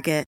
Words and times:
Target. 0.00 0.29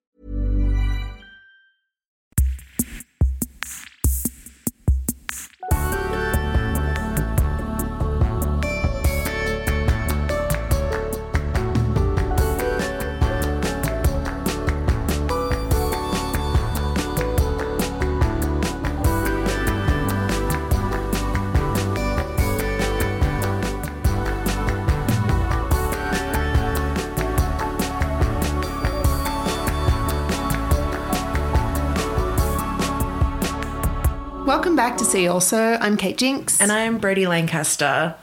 Welcome 34.48 34.76
back 34.76 34.96
to 34.96 35.04
See 35.04 35.28
Also. 35.28 35.58
I'm 35.58 35.98
Kate 35.98 36.16
Jinks. 36.16 36.58
And 36.58 36.72
I'm 36.72 36.96
Brodie 36.96 37.26
Lancaster. 37.26 38.14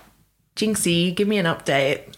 Jinxie, 0.55 1.13
give 1.13 1.27
me 1.27 1.37
an 1.37 1.45
update. 1.45 2.15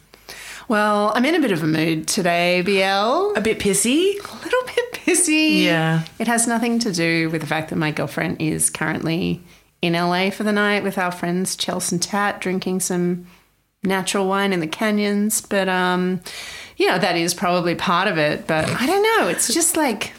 well, 0.70 1.12
I'm 1.14 1.26
in 1.26 1.36
a 1.36 1.42
bit 1.42 1.52
of 1.52 1.62
a 1.62 1.68
mood 1.68 2.08
today, 2.08 2.62
BL. 2.62 3.38
A 3.38 3.42
bit 3.42 3.60
pissy? 3.60 4.14
A 4.14 4.36
little 4.42 4.64
bit 4.66 4.94
pissy. 4.94 5.64
Yeah. 5.64 6.06
It 6.20 6.28
has 6.28 6.48
nothing 6.48 6.80
to 6.80 6.94
do 6.94 7.30
with 7.30 7.42
the 7.42 7.48
fact 7.48 7.70
that 7.70 7.76
my 7.76 7.92
girlfriend 7.92 8.42
is 8.42 8.70
currently 8.70 9.42
in 9.82 9.92
LA 9.92 10.30
for 10.30 10.46
the 10.46 10.54
night 10.54 10.84
with 10.84 10.98
our 10.98 11.12
friends 11.12 11.58
Chelsea 11.58 11.98
and 11.98 12.02
Tat 12.02 12.40
drinking 12.40 12.80
some 12.80 13.28
natural 13.84 14.26
wine 14.26 14.54
in 14.54 14.62
the 14.62 14.68
canyons. 14.68 15.42
But 15.42 15.68
um, 15.68 16.22
you 16.78 16.88
know, 16.88 16.98
that 16.98 17.18
is 17.18 17.34
probably 17.34 17.76
part 17.76 18.08
of 18.08 18.18
it. 18.18 18.48
But 18.48 18.70
I 18.70 18.86
don't 18.86 19.04
know. 19.04 19.28
It's 19.28 19.54
just 19.54 19.76
like 19.76 20.14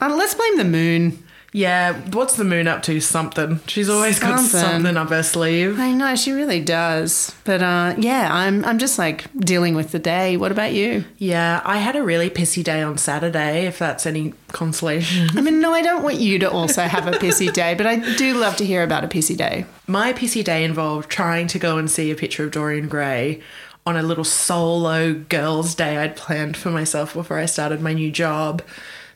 uh, 0.00 0.12
let's 0.12 0.34
blame 0.34 0.56
the 0.56 0.64
moon. 0.64 1.22
Yeah, 1.54 2.00
what's 2.12 2.36
the 2.36 2.44
moon 2.44 2.66
up 2.66 2.82
to? 2.84 2.98
Something. 3.00 3.60
She's 3.66 3.90
always 3.90 4.18
got 4.18 4.38
Something. 4.40 4.60
something 4.60 4.96
up 4.96 5.10
her 5.10 5.22
sleeve. 5.22 5.78
I 5.78 5.92
know 5.92 6.16
she 6.16 6.32
really 6.32 6.60
does. 6.60 7.34
But 7.44 7.62
uh, 7.62 7.94
yeah, 7.98 8.28
I'm 8.32 8.64
I'm 8.64 8.78
just 8.78 8.98
like 8.98 9.26
dealing 9.38 9.74
with 9.74 9.92
the 9.92 9.98
day. 9.98 10.38
What 10.38 10.50
about 10.50 10.72
you? 10.72 11.04
Yeah, 11.18 11.60
I 11.64 11.76
had 11.76 11.94
a 11.94 12.02
really 12.02 12.30
pissy 12.30 12.64
day 12.64 12.80
on 12.80 12.96
Saturday, 12.96 13.66
if 13.66 13.78
that's 13.78 14.06
any 14.06 14.32
consolation. 14.48 15.28
I 15.36 15.42
mean, 15.42 15.60
no, 15.60 15.72
I 15.74 15.82
don't 15.82 16.02
want 16.02 16.16
you 16.16 16.38
to 16.38 16.50
also 16.50 16.82
have 16.84 17.06
a 17.06 17.12
pissy 17.18 17.52
day, 17.52 17.74
but 17.74 17.86
I 17.86 17.96
do 18.16 18.32
love 18.34 18.56
to 18.56 18.64
hear 18.64 18.82
about 18.82 19.04
a 19.04 19.08
pissy 19.08 19.36
day. 19.36 19.66
My 19.86 20.14
pissy 20.14 20.42
day 20.42 20.64
involved 20.64 21.10
trying 21.10 21.48
to 21.48 21.58
go 21.58 21.76
and 21.76 21.90
see 21.90 22.10
a 22.10 22.14
picture 22.16 22.44
of 22.44 22.52
Dorian 22.52 22.88
Gray 22.88 23.42
on 23.84 23.96
a 23.96 24.02
little 24.02 24.24
solo 24.24 25.12
girls' 25.12 25.74
day 25.74 25.98
I'd 25.98 26.16
planned 26.16 26.56
for 26.56 26.70
myself 26.70 27.12
before 27.12 27.38
I 27.38 27.44
started 27.46 27.82
my 27.82 27.92
new 27.92 28.10
job. 28.10 28.62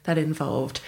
That 0.05 0.19
involved 0.19 0.81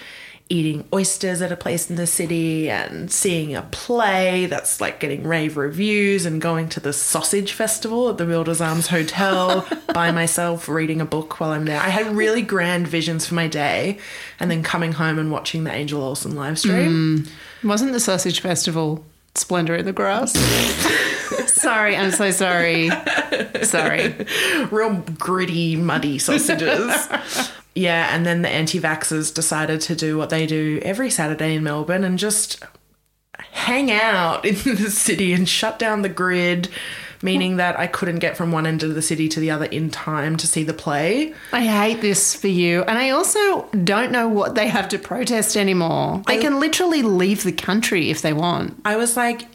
eating 0.50 0.86
oysters 0.92 1.42
at 1.42 1.52
a 1.52 1.56
place 1.56 1.90
in 1.90 1.96
the 1.96 2.06
city 2.06 2.70
and 2.70 3.10
seeing 3.10 3.54
a 3.54 3.62
play 3.62 4.46
that's 4.46 4.80
like 4.80 4.98
getting 4.98 5.24
rave 5.24 5.56
reviews 5.56 6.24
and 6.24 6.40
going 6.40 6.68
to 6.70 6.80
the 6.80 6.92
sausage 6.92 7.52
festival 7.52 8.08
at 8.08 8.18
the 8.18 8.26
Wilders 8.26 8.60
Arms 8.60 8.86
Hotel 8.86 9.66
by 9.92 10.10
myself 10.10 10.68
reading 10.68 11.00
a 11.00 11.04
book 11.04 11.38
while 11.38 11.50
I'm 11.50 11.66
there. 11.66 11.80
I 11.80 11.90
had 11.90 12.16
really 12.16 12.42
grand 12.42 12.88
visions 12.88 13.26
for 13.26 13.34
my 13.34 13.46
day 13.46 13.98
and 14.40 14.50
then 14.50 14.62
coming 14.62 14.92
home 14.92 15.18
and 15.18 15.30
watching 15.30 15.64
the 15.64 15.72
Angel 15.72 16.02
Olsen 16.02 16.34
live 16.34 16.58
stream. 16.58 17.26
Mm. 17.26 17.68
Wasn't 17.68 17.92
the 17.92 18.00
sausage 18.00 18.40
festival 18.40 19.04
Splendour 19.34 19.76
in 19.76 19.84
the 19.84 19.92
Grass? 19.92 20.32
sorry, 21.60 21.96
I'm 21.96 22.10
so 22.10 22.30
sorry. 22.30 22.90
Sorry. 23.62 24.14
real 24.70 25.02
gritty, 25.18 25.76
muddy 25.76 26.18
sausages. 26.18 27.08
yeah, 27.74 28.14
and 28.14 28.24
then 28.24 28.42
the 28.42 28.48
anti 28.48 28.80
vaxxers 28.80 29.32
decided 29.32 29.80
to 29.82 29.94
do 29.94 30.16
what 30.16 30.30
they 30.30 30.46
do 30.46 30.80
every 30.82 31.10
Saturday 31.10 31.54
in 31.54 31.62
Melbourne 31.62 32.04
and 32.04 32.18
just 32.18 32.62
hang 33.52 33.90
out 33.90 34.44
in 34.44 34.54
the 34.76 34.90
city 34.90 35.32
and 35.32 35.48
shut 35.48 35.78
down 35.78 36.02
the 36.02 36.08
grid, 36.08 36.68
meaning 37.22 37.56
that 37.56 37.78
I 37.78 37.86
couldn't 37.86 38.20
get 38.20 38.36
from 38.36 38.52
one 38.52 38.66
end 38.66 38.82
of 38.82 38.94
the 38.94 39.02
city 39.02 39.28
to 39.30 39.40
the 39.40 39.50
other 39.50 39.66
in 39.66 39.90
time 39.90 40.36
to 40.36 40.46
see 40.46 40.64
the 40.64 40.72
play. 40.74 41.34
I 41.52 41.62
hate 41.64 42.00
this 42.00 42.34
for 42.34 42.48
you. 42.48 42.82
And 42.84 42.98
I 42.98 43.10
also 43.10 43.68
don't 43.84 44.12
know 44.12 44.28
what 44.28 44.54
they 44.54 44.68
have 44.68 44.88
to 44.90 44.98
protest 44.98 45.56
anymore. 45.56 46.22
They 46.26 46.38
can 46.38 46.60
literally 46.60 47.02
leave 47.02 47.42
the 47.42 47.52
country 47.52 48.10
if 48.10 48.22
they 48.22 48.32
want. 48.32 48.80
I 48.84 48.96
was 48.96 49.16
like, 49.16 49.46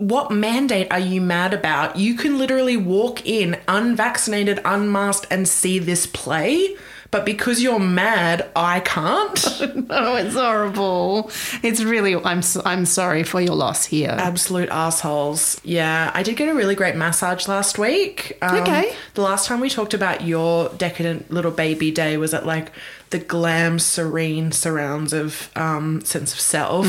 what 0.00 0.30
mandate 0.30 0.90
are 0.90 0.98
you 0.98 1.20
mad 1.20 1.52
about? 1.52 1.96
You 1.96 2.14
can 2.14 2.38
literally 2.38 2.76
walk 2.76 3.26
in 3.26 3.58
unvaccinated, 3.68 4.58
unmasked, 4.64 5.26
and 5.30 5.46
see 5.46 5.78
this 5.78 6.06
play. 6.06 6.74
But 7.10 7.24
because 7.24 7.60
you're 7.60 7.80
mad, 7.80 8.48
I 8.54 8.80
can't. 8.80 9.38
Oh, 9.92 10.14
it's 10.14 10.34
horrible. 10.34 11.32
It's 11.64 11.82
really, 11.82 12.14
I'm, 12.14 12.42
I'm 12.64 12.86
sorry 12.86 13.24
for 13.24 13.40
your 13.40 13.56
loss 13.56 13.84
here. 13.86 14.14
Absolute 14.16 14.68
assholes. 14.68 15.60
Yeah, 15.64 16.12
I 16.14 16.22
did 16.22 16.36
get 16.36 16.48
a 16.48 16.54
really 16.54 16.76
great 16.76 16.94
massage 16.94 17.48
last 17.48 17.76
week. 17.76 18.38
Um, 18.40 18.58
Okay. 18.62 18.94
The 19.14 19.22
last 19.22 19.46
time 19.48 19.58
we 19.58 19.68
talked 19.68 19.92
about 19.92 20.22
your 20.22 20.68
decadent 20.68 21.32
little 21.32 21.50
baby 21.50 21.90
day 21.90 22.16
was 22.18 22.32
at 22.32 22.46
like 22.46 22.70
the 23.10 23.18
glam, 23.18 23.80
serene 23.80 24.52
surrounds 24.52 25.12
of 25.12 25.50
um, 25.56 26.02
sense 26.04 26.32
of 26.32 26.38
self. 26.38 26.86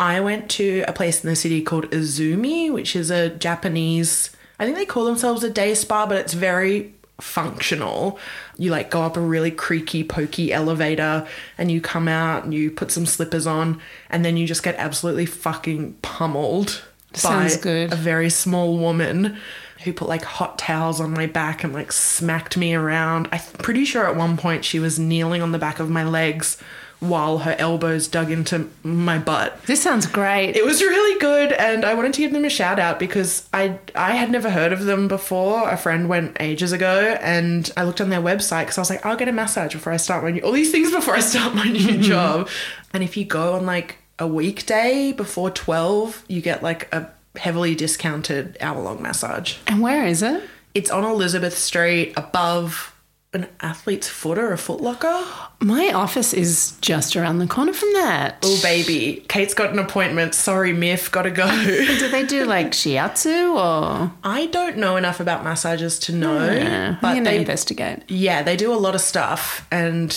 I 0.00 0.18
went 0.20 0.50
to 0.52 0.84
a 0.88 0.92
place 0.92 1.22
in 1.22 1.30
the 1.30 1.36
city 1.36 1.62
called 1.62 1.88
Izumi, 1.92 2.72
which 2.72 2.96
is 2.96 3.08
a 3.12 3.28
Japanese. 3.30 4.30
I 4.58 4.64
think 4.64 4.76
they 4.76 4.86
call 4.86 5.04
themselves 5.04 5.44
a 5.44 5.50
day 5.50 5.74
spa, 5.74 6.06
but 6.06 6.16
it's 6.18 6.32
very 6.34 6.92
functional. 7.20 8.18
You 8.58 8.70
like 8.70 8.90
go 8.90 9.02
up 9.02 9.16
a 9.16 9.20
really 9.20 9.50
creaky, 9.50 10.04
pokey 10.04 10.52
elevator 10.52 11.26
and 11.58 11.70
you 11.70 11.80
come 11.80 12.08
out 12.08 12.44
and 12.44 12.52
you 12.52 12.70
put 12.70 12.90
some 12.90 13.06
slippers 13.06 13.46
on 13.46 13.80
and 14.10 14.24
then 14.24 14.36
you 14.36 14.46
just 14.46 14.62
get 14.62 14.74
absolutely 14.76 15.26
fucking 15.26 15.94
pummeled 16.02 16.82
Sounds 17.14 17.56
by 17.56 17.62
good. 17.62 17.92
a 17.92 17.96
very 17.96 18.30
small 18.30 18.78
woman 18.78 19.36
who 19.84 19.92
put 19.92 20.08
like 20.08 20.24
hot 20.24 20.58
towels 20.58 21.00
on 21.00 21.10
my 21.12 21.26
back 21.26 21.64
and 21.64 21.72
like 21.72 21.92
smacked 21.92 22.56
me 22.56 22.74
around. 22.74 23.28
I'm 23.32 23.40
pretty 23.58 23.84
sure 23.84 24.06
at 24.06 24.16
one 24.16 24.36
point 24.36 24.64
she 24.64 24.78
was 24.78 24.98
kneeling 24.98 25.42
on 25.42 25.52
the 25.52 25.58
back 25.58 25.80
of 25.80 25.90
my 25.90 26.04
legs 26.04 26.56
while 27.02 27.38
her 27.38 27.56
elbows 27.58 28.06
dug 28.06 28.30
into 28.30 28.70
my 28.84 29.18
butt. 29.18 29.60
This 29.64 29.82
sounds 29.82 30.06
great. 30.06 30.54
It 30.56 30.64
was 30.64 30.80
really 30.80 31.18
good, 31.18 31.52
and 31.52 31.84
I 31.84 31.94
wanted 31.94 32.12
to 32.14 32.20
give 32.20 32.32
them 32.32 32.44
a 32.44 32.50
shout 32.50 32.78
out 32.78 32.98
because 33.00 33.48
I 33.52 33.78
I 33.94 34.12
had 34.12 34.30
never 34.30 34.50
heard 34.50 34.72
of 34.72 34.84
them 34.84 35.08
before. 35.08 35.68
A 35.68 35.76
friend 35.76 36.08
went 36.08 36.36
ages 36.40 36.70
ago, 36.70 37.18
and 37.20 37.70
I 37.76 37.82
looked 37.82 38.00
on 38.00 38.08
their 38.08 38.20
website 38.20 38.62
because 38.62 38.78
I 38.78 38.80
was 38.82 38.90
like, 38.90 39.04
I'll 39.04 39.16
get 39.16 39.28
a 39.28 39.32
massage 39.32 39.72
before 39.72 39.92
I 39.92 39.96
start 39.96 40.22
my 40.22 40.30
new 40.30 40.40
all 40.42 40.52
these 40.52 40.70
things 40.70 40.92
before 40.92 41.14
I 41.14 41.20
start 41.20 41.54
my 41.54 41.64
new 41.64 41.78
mm-hmm. 41.88 42.02
job. 42.02 42.48
And 42.94 43.02
if 43.02 43.16
you 43.16 43.24
go 43.24 43.54
on 43.54 43.66
like 43.66 43.98
a 44.20 44.26
weekday 44.26 45.12
before 45.12 45.50
twelve, 45.50 46.24
you 46.28 46.40
get 46.40 46.62
like 46.62 46.92
a 46.94 47.10
heavily 47.36 47.74
discounted 47.74 48.56
hour 48.60 48.80
long 48.80 49.02
massage. 49.02 49.56
and 49.66 49.80
where 49.80 50.06
is 50.06 50.22
it? 50.22 50.42
It's 50.74 50.90
on 50.90 51.04
Elizabeth 51.04 51.58
Street 51.58 52.14
above 52.16 52.91
an 53.34 53.46
athlete's 53.60 54.08
foot 54.08 54.36
or 54.38 54.52
a 54.52 54.56
footlocker. 54.56 55.24
My 55.60 55.90
office 55.92 56.34
is 56.34 56.76
just 56.82 57.16
around 57.16 57.38
the 57.38 57.46
corner 57.46 57.72
from 57.72 57.90
that. 57.94 58.36
Oh 58.44 58.60
baby, 58.62 59.24
Kate's 59.28 59.54
got 59.54 59.70
an 59.70 59.78
appointment. 59.78 60.34
Sorry, 60.34 60.72
MIFF, 60.74 61.10
gotta 61.10 61.30
go. 61.30 61.46
Do 61.64 62.08
they 62.08 62.26
do 62.26 62.44
like 62.44 62.72
shiatsu 62.72 63.54
or? 63.54 64.12
I 64.22 64.46
don't 64.46 64.76
know 64.76 64.96
enough 64.96 65.18
about 65.20 65.44
massages 65.44 65.98
to 66.00 66.12
know, 66.12 66.52
Yeah, 66.52 66.98
but 67.00 67.24
they 67.24 67.38
investigate. 67.38 68.02
yeah 68.08 68.42
they 68.42 68.56
do 68.56 68.72
a 68.72 68.76
lot 68.76 68.94
of 68.94 69.00
stuff 69.00 69.66
and 69.70 70.10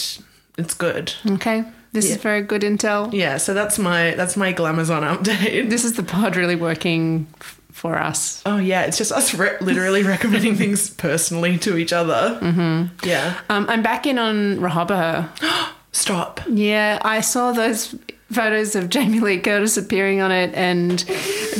it's 0.57 0.73
good. 0.73 1.13
Okay, 1.25 1.63
this 1.93 2.09
is 2.09 2.17
very 2.17 2.41
good 2.41 2.63
intel. 2.63 3.13
Yeah, 3.13 3.37
so 3.37 3.53
that's 3.53 3.79
my 3.79 4.11
that's 4.15 4.35
my 4.35 4.51
glamazon 4.53 5.03
update. 5.15 5.69
This 5.69 5.85
is 5.85 5.93
the 5.93 6.03
pod 6.03 6.35
really 6.35 6.55
working 6.57 7.27
for 7.75 7.97
us. 7.99 8.41
Oh 8.45 8.57
yeah, 8.57 8.83
it's 8.83 8.97
just 8.97 9.11
us 9.11 9.33
re- 9.35 9.57
literally 9.59 10.01
recommending 10.15 10.55
things 10.55 10.89
personally 10.89 11.57
to 11.59 11.77
each 11.77 11.91
other. 11.93 12.39
Mm-hmm. 12.41 13.05
Yeah, 13.07 13.37
Um, 13.49 13.65
I'm 13.69 13.83
back 13.83 14.07
in 14.07 14.17
on 14.17 14.61
Rehoboth. 14.61 15.27
stop. 15.91 16.39
Yeah, 16.49 16.99
I 17.03 17.19
saw 17.21 17.51
those 17.51 17.93
photos 18.31 18.75
of 18.75 18.89
Jamie 18.89 19.19
Lee 19.19 19.39
Curtis 19.39 19.77
appearing 19.77 20.19
on 20.21 20.31
it 20.31 20.53
and 20.55 20.99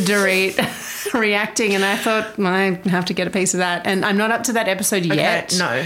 Dorit 0.07 1.13
reacting, 1.13 1.75
and 1.75 1.83
I 1.85 1.95
thought 1.97 2.37
well, 2.37 2.47
I 2.47 2.71
have 2.89 3.05
to 3.05 3.13
get 3.13 3.27
a 3.27 3.29
piece 3.29 3.53
of 3.53 3.59
that. 3.59 3.85
And 3.85 4.05
I'm 4.05 4.17
not 4.17 4.31
up 4.31 4.43
to 4.43 4.53
that 4.53 4.67
episode 4.67 5.05
yet. 5.05 5.55
No. 5.59 5.85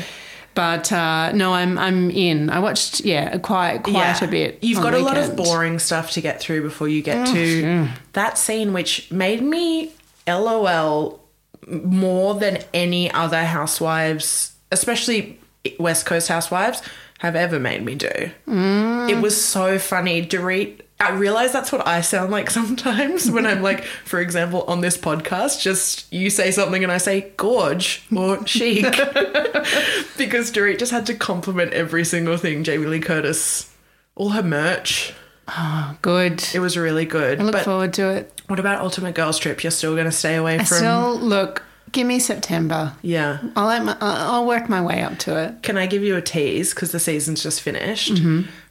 but 0.55 0.91
uh, 0.91 1.31
no, 1.33 1.53
I'm 1.53 1.77
I'm 1.77 2.09
in. 2.11 2.49
I 2.49 2.59
watched 2.59 3.01
yeah 3.01 3.37
quite 3.39 3.83
quite 3.83 4.21
a 4.21 4.27
bit. 4.27 4.59
You've 4.61 4.81
got 4.81 4.93
a 4.93 4.99
lot 4.99 5.17
of 5.17 5.35
boring 5.35 5.79
stuff 5.79 6.11
to 6.11 6.21
get 6.21 6.39
through 6.39 6.61
before 6.63 6.87
you 6.87 7.01
get 7.01 7.27
to 7.27 7.87
that 8.13 8.37
scene, 8.37 8.73
which 8.73 9.11
made 9.11 9.41
me 9.41 9.91
LOL 10.29 11.23
more 11.67 12.35
than 12.35 12.63
any 12.73 13.11
other 13.11 13.43
housewives, 13.43 14.53
especially 14.71 15.39
West 15.79 16.05
Coast 16.05 16.27
housewives, 16.27 16.81
have 17.19 17.35
ever 17.35 17.59
made 17.59 17.83
me 17.83 17.95
do. 17.95 18.31
It 18.47 19.21
was 19.21 19.43
so 19.43 19.77
funny. 19.77 20.25
Dorit, 20.25 20.81
I 21.01 21.11
realize 21.11 21.51
that's 21.53 21.71
what 21.71 21.85
I 21.85 22.01
sound 22.01 22.31
like 22.31 22.49
sometimes 22.59 23.29
when 23.29 23.45
I'm 23.45 23.61
like, 23.61 23.83
for 23.83 24.19
example, 24.19 24.63
on 24.63 24.81
this 24.81 24.97
podcast, 24.97 25.61
just 25.61 26.11
you 26.11 26.29
say 26.29 26.51
something 26.51 26.83
and 26.83 26.91
I 26.91 26.97
say 26.97 27.31
gorge 27.37 28.03
or 28.15 28.45
chic. 28.47 28.83
because 30.17 30.51
Dorit 30.51 30.79
just 30.79 30.91
had 30.91 31.05
to 31.07 31.15
compliment 31.15 31.73
every 31.73 32.05
single 32.05 32.37
thing 32.37 32.63
Jamie 32.63 32.87
Lee 32.87 32.99
Curtis, 32.99 33.73
all 34.15 34.29
her 34.29 34.43
merch. 34.43 35.13
Oh, 35.57 35.95
good. 36.01 36.43
It 36.53 36.59
was 36.59 36.77
really 36.77 37.05
good. 37.05 37.39
I 37.39 37.43
look 37.43 37.53
but 37.53 37.65
forward 37.65 37.93
to 37.95 38.09
it. 38.09 38.41
what 38.47 38.59
about 38.59 38.81
Ultimate 38.81 39.15
Girls 39.15 39.37
Trip? 39.39 39.63
You're 39.63 39.71
still 39.71 39.93
going 39.93 40.05
to 40.05 40.11
stay 40.11 40.35
away 40.35 40.55
I 40.55 40.63
from. 40.63 40.77
still 40.77 41.19
look. 41.19 41.63
Give 41.91 42.05
me 42.05 42.19
September. 42.19 42.93
yeah. 43.01 43.39
I'll 43.55 43.65
let 43.65 43.83
my, 43.83 43.97
I'll 43.99 44.45
work 44.45 44.69
my 44.69 44.79
way 44.79 45.01
up 45.01 45.17
to 45.19 45.35
it. 45.43 45.63
Can 45.63 45.75
I 45.75 45.87
give 45.87 46.03
you 46.03 46.15
a 46.15 46.21
tease 46.21 46.71
because 46.71 46.91
the 46.91 46.99
season's 46.99 47.41
just 47.41 47.61
finished? 47.61 48.21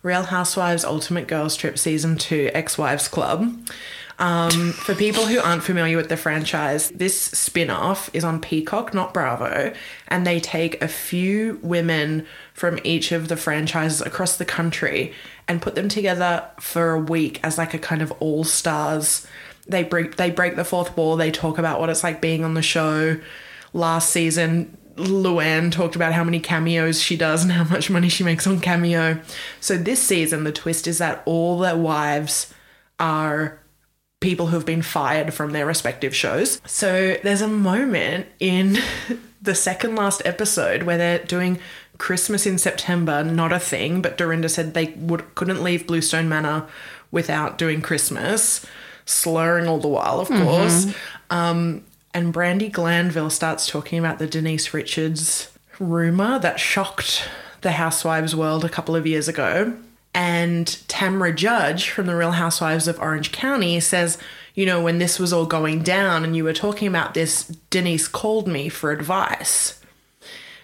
Real 0.04 0.22
Housewives 0.22 0.84
Ultimate 0.84 1.26
Girls 1.26 1.56
Trip 1.56 1.78
Season 1.78 2.16
2 2.16 2.50
Ex 2.54 2.78
Wives 2.78 3.08
Club. 3.08 3.52
Um, 4.20 4.72
for 4.72 4.94
people 4.94 5.26
who 5.26 5.40
aren't 5.40 5.64
familiar 5.64 5.96
with 5.96 6.08
the 6.08 6.16
franchise, 6.16 6.90
this 6.90 7.20
spin 7.20 7.70
off 7.70 8.08
is 8.12 8.22
on 8.24 8.40
Peacock, 8.40 8.92
not 8.94 9.12
Bravo, 9.14 9.72
and 10.08 10.24
they 10.26 10.38
take 10.40 10.80
a 10.82 10.88
few 10.88 11.58
women 11.62 12.24
from 12.54 12.78
each 12.84 13.10
of 13.12 13.26
the 13.28 13.36
franchises 13.36 14.00
across 14.00 14.36
the 14.36 14.44
country 14.44 15.12
and 15.48 15.62
put 15.62 15.74
them 15.74 15.88
together 15.88 16.44
for 16.60 16.90
a 16.92 17.00
week 17.00 17.40
as 17.42 17.58
like 17.58 17.74
a 17.74 17.78
kind 17.78 18.02
of 18.02 18.12
all 18.20 18.44
stars. 18.44 19.26
They 19.66 19.82
break 19.82 20.16
they 20.16 20.30
break 20.30 20.56
the 20.56 20.64
fourth 20.64 20.96
wall. 20.96 21.16
They 21.16 21.30
talk 21.30 21.58
about 21.58 21.80
what 21.80 21.90
it's 21.90 22.02
like 22.02 22.20
being 22.20 22.44
on 22.44 22.54
the 22.54 22.62
show. 22.62 23.18
Last 23.72 24.10
season, 24.10 24.76
Luann 24.96 25.72
talked 25.72 25.96
about 25.96 26.12
how 26.12 26.24
many 26.24 26.40
cameos 26.40 27.00
she 27.00 27.16
does 27.16 27.42
and 27.42 27.52
how 27.52 27.64
much 27.64 27.90
money 27.90 28.08
she 28.08 28.24
makes 28.24 28.46
on 28.46 28.60
cameo. 28.60 29.20
So 29.60 29.76
this 29.76 30.02
season, 30.02 30.44
the 30.44 30.52
twist 30.52 30.86
is 30.86 30.98
that 30.98 31.22
all 31.24 31.58
their 31.58 31.76
wives 31.76 32.52
are 32.98 33.60
people 34.20 34.48
who've 34.48 34.66
been 34.66 34.82
fired 34.82 35.32
from 35.32 35.52
their 35.52 35.66
respective 35.66 36.14
shows. 36.14 36.60
So 36.66 37.16
there's 37.22 37.42
a 37.42 37.48
moment 37.48 38.26
in 38.40 38.78
the 39.42 39.54
second 39.54 39.94
last 39.94 40.22
episode 40.24 40.82
where 40.82 40.98
they're 40.98 41.24
doing 41.24 41.60
Christmas 41.98 42.46
in 42.46 42.58
September, 42.58 43.22
not 43.24 43.52
a 43.52 43.58
thing, 43.58 44.00
but 44.00 44.16
Dorinda 44.16 44.48
said 44.48 44.74
they 44.74 44.94
would 44.96 45.34
couldn't 45.34 45.62
leave 45.62 45.86
Bluestone 45.86 46.28
Manor 46.28 46.66
without 47.10 47.58
doing 47.58 47.82
Christmas, 47.82 48.64
slurring 49.04 49.66
all 49.66 49.78
the 49.78 49.88
while, 49.88 50.20
of 50.20 50.28
course. 50.28 50.86
Um, 51.30 51.84
and 52.14 52.32
Brandi 52.32 52.70
Glanville 52.70 53.30
starts 53.30 53.66
talking 53.66 53.98
about 53.98 54.18
the 54.18 54.26
Denise 54.26 54.72
Richards 54.72 55.50
rumor 55.78 56.38
that 56.38 56.58
shocked 56.58 57.28
the 57.60 57.72
housewives 57.72 58.34
world 58.34 58.64
a 58.64 58.68
couple 58.68 58.96
of 58.96 59.06
years 59.06 59.28
ago. 59.28 59.76
And 60.14 60.66
Tamra 60.88 61.34
Judge 61.34 61.90
from 61.90 62.06
the 62.06 62.16
Real 62.16 62.32
Housewives 62.32 62.88
of 62.88 62.98
Orange 62.98 63.30
County 63.30 63.78
says, 63.78 64.18
you 64.54 64.66
know, 64.66 64.82
when 64.82 64.98
this 64.98 65.18
was 65.18 65.32
all 65.32 65.46
going 65.46 65.82
down 65.82 66.24
and 66.24 66.36
you 66.36 66.44
were 66.44 66.52
talking 66.52 66.88
about 66.88 67.14
this, 67.14 67.44
Denise 67.70 68.08
called 68.08 68.48
me 68.48 68.68
for 68.68 68.90
advice. 68.90 69.80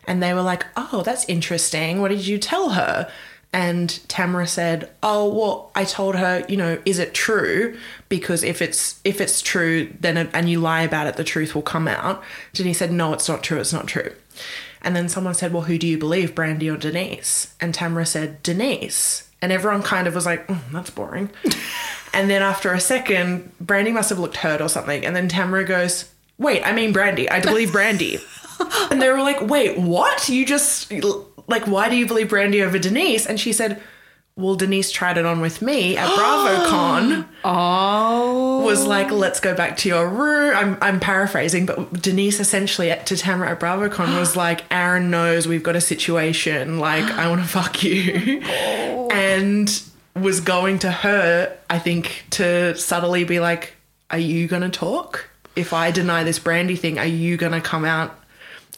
And 0.06 0.22
they 0.22 0.34
were 0.34 0.42
like, 0.42 0.66
oh, 0.76 1.02
that's 1.04 1.28
interesting. 1.28 2.00
What 2.00 2.08
did 2.08 2.26
you 2.26 2.38
tell 2.38 2.70
her? 2.70 3.10
And 3.54 3.88
Tamra 4.08 4.48
said, 4.48 4.90
"Oh, 5.00 5.32
well, 5.32 5.70
I 5.76 5.84
told 5.84 6.16
her, 6.16 6.44
you 6.48 6.56
know, 6.56 6.82
is 6.84 6.98
it 6.98 7.14
true? 7.14 7.78
Because 8.08 8.42
if 8.42 8.60
it's 8.60 9.00
if 9.04 9.20
it's 9.20 9.40
true, 9.40 9.94
then 10.00 10.16
it, 10.16 10.30
and 10.34 10.50
you 10.50 10.58
lie 10.58 10.82
about 10.82 11.06
it, 11.06 11.14
the 11.14 11.22
truth 11.22 11.54
will 11.54 11.62
come 11.62 11.86
out." 11.86 12.20
Denise 12.52 12.78
said, 12.78 12.90
"No, 12.90 13.12
it's 13.12 13.28
not 13.28 13.44
true. 13.44 13.60
It's 13.60 13.72
not 13.72 13.86
true." 13.86 14.10
And 14.82 14.96
then 14.96 15.08
someone 15.08 15.34
said, 15.34 15.52
"Well, 15.52 15.62
who 15.62 15.78
do 15.78 15.86
you 15.86 15.96
believe, 15.96 16.34
Brandi 16.34 16.68
or 16.68 16.76
Denise?" 16.76 17.54
And 17.60 17.72
Tamra 17.72 18.08
said, 18.08 18.42
"Denise." 18.42 19.28
And 19.40 19.52
everyone 19.52 19.84
kind 19.84 20.08
of 20.08 20.16
was 20.16 20.26
like, 20.26 20.48
mm, 20.48 20.58
"That's 20.72 20.90
boring." 20.90 21.30
and 22.12 22.28
then 22.28 22.42
after 22.42 22.72
a 22.72 22.80
second, 22.80 23.52
Brandi 23.64 23.92
must 23.92 24.10
have 24.10 24.18
looked 24.18 24.38
hurt 24.38 24.60
or 24.60 24.68
something. 24.68 25.06
And 25.06 25.14
then 25.14 25.28
Tamra 25.28 25.64
goes, 25.64 26.10
"Wait, 26.38 26.66
I 26.66 26.72
mean 26.72 26.92
Brandi. 26.92 27.30
I 27.30 27.38
believe 27.38 27.70
Brandy." 27.70 28.18
and 28.90 29.00
they 29.00 29.10
were 29.10 29.20
like, 29.20 29.40
"Wait, 29.40 29.78
what? 29.78 30.28
You 30.28 30.44
just 30.46 30.92
like 31.46 31.66
why 31.66 31.88
do 31.88 31.96
you 31.96 32.06
believe 32.06 32.28
Brandi 32.28 32.64
over 32.64 32.78
Denise?" 32.78 33.26
And 33.26 33.38
she 33.38 33.52
said, 33.52 33.80
"Well, 34.36 34.54
Denise 34.54 34.90
tried 34.90 35.18
it 35.18 35.26
on 35.26 35.40
with 35.40 35.62
me 35.62 35.96
at 35.96 36.08
BravoCon." 36.18 37.26
Oh, 37.44 38.64
was 38.64 38.86
like, 38.86 39.10
"Let's 39.10 39.40
go 39.40 39.54
back 39.54 39.76
to 39.78 39.88
your 39.88 40.08
room." 40.08 40.56
I'm 40.56 40.78
I'm 40.80 41.00
paraphrasing, 41.00 41.66
but 41.66 41.92
Denise 42.00 42.40
essentially 42.40 42.88
to 42.88 43.14
Tamra 43.14 43.48
at 43.48 43.60
BravoCon 43.60 44.18
was 44.18 44.36
like, 44.44 44.64
"Aaron 44.70 45.10
knows 45.10 45.46
we've 45.46 45.62
got 45.62 45.76
a 45.76 45.80
situation. 45.80 46.78
Like, 46.78 47.04
I 47.04 47.28
want 47.28 47.42
to 47.42 47.48
fuck 47.48 47.82
you," 47.82 48.40
oh. 48.44 49.08
and 49.12 49.82
was 50.16 50.40
going 50.40 50.78
to 50.78 50.90
her, 50.90 51.56
I 51.68 51.78
think, 51.78 52.24
to 52.30 52.76
subtly 52.76 53.24
be 53.24 53.40
like, 53.40 53.76
"Are 54.10 54.18
you 54.18 54.46
gonna 54.46 54.70
talk? 54.70 55.28
If 55.56 55.72
I 55.72 55.90
deny 55.90 56.24
this 56.24 56.38
Brandi 56.38 56.78
thing, 56.78 56.98
are 56.98 57.06
you 57.06 57.36
gonna 57.36 57.60
come 57.60 57.84
out?" 57.84 58.18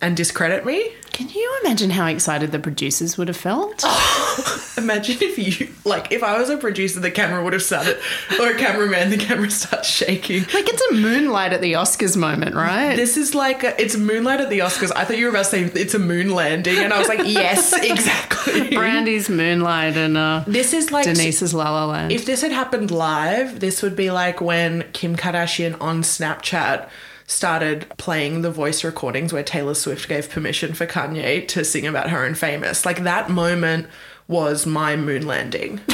And 0.06 0.16
discredit 0.16 0.64
me? 0.64 0.92
can 1.16 1.30
you 1.30 1.60
imagine 1.64 1.88
how 1.88 2.06
excited 2.08 2.52
the 2.52 2.58
producers 2.58 3.16
would 3.16 3.28
have 3.28 3.38
felt? 3.38 3.82
Imagine 4.76 5.16
if 5.22 5.38
you, 5.38 5.72
like, 5.86 6.12
if 6.12 6.22
I 6.22 6.38
was 6.38 6.50
a 6.50 6.58
producer, 6.58 7.00
the 7.00 7.10
camera 7.10 7.42
would 7.42 7.54
have 7.54 7.62
started, 7.62 7.98
or 8.38 8.50
a 8.50 8.54
cameraman, 8.58 9.08
the 9.08 9.16
camera 9.16 9.50
starts 9.50 9.88
shaking. 9.88 10.42
Like 10.42 10.68
it's 10.68 10.82
a 10.90 10.94
moonlight 10.94 11.54
at 11.54 11.62
the 11.62 11.72
Oscars 11.72 12.18
moment, 12.18 12.54
right? 12.54 12.96
This 12.96 13.16
is 13.16 13.34
like 13.34 13.64
a, 13.64 13.80
it's 13.80 13.96
Moonlight 13.96 14.42
at 14.42 14.50
the 14.50 14.58
Oscars. 14.58 14.92
I 14.94 15.06
thought 15.06 15.16
you 15.16 15.24
were 15.24 15.30
about 15.30 15.46
to 15.46 15.50
say 15.50 15.62
it's 15.62 15.94
a 15.94 15.98
moon 15.98 16.34
landing, 16.34 16.76
and 16.76 16.92
I 16.92 16.98
was 16.98 17.08
like, 17.08 17.20
yes, 17.24 17.72
exactly. 17.72 18.76
Brandi's 18.76 19.30
moonlight 19.30 19.96
and 19.96 20.18
uh, 20.18 20.44
This 20.46 20.74
is 20.74 20.92
like 20.92 21.06
Denise's 21.06 21.54
La 21.54 21.70
La 21.70 21.86
Land. 21.86 22.12
If 22.12 22.26
this 22.26 22.42
had 22.42 22.52
happened 22.52 22.90
live, 22.90 23.60
this 23.60 23.80
would 23.80 23.96
be 23.96 24.10
like 24.10 24.42
when 24.42 24.84
Kim 24.92 25.16
Kardashian 25.16 25.80
on 25.80 26.02
Snapchat 26.02 26.90
started 27.26 27.86
playing 27.96 28.42
the 28.42 28.50
voice 28.50 28.84
recordings 28.84 29.32
where 29.32 29.42
Taylor 29.42 29.74
Swift 29.74 30.08
gave 30.08 30.30
permission 30.30 30.74
for 30.74 30.86
Kanye 30.86 31.46
to 31.48 31.64
sing 31.64 31.86
about 31.86 32.10
her 32.10 32.24
in 32.24 32.34
Famous. 32.34 32.86
Like 32.86 33.02
that 33.02 33.30
moment 33.30 33.88
was 34.28 34.66
my 34.66 34.96
moon 34.96 35.26
landing. 35.26 35.80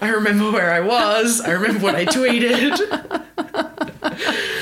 I 0.00 0.08
remember 0.08 0.50
where 0.50 0.72
I 0.72 0.80
was. 0.80 1.40
I 1.40 1.50
remember 1.52 1.80
what 1.80 1.94
I 1.94 2.04
tweeted. 2.04 2.78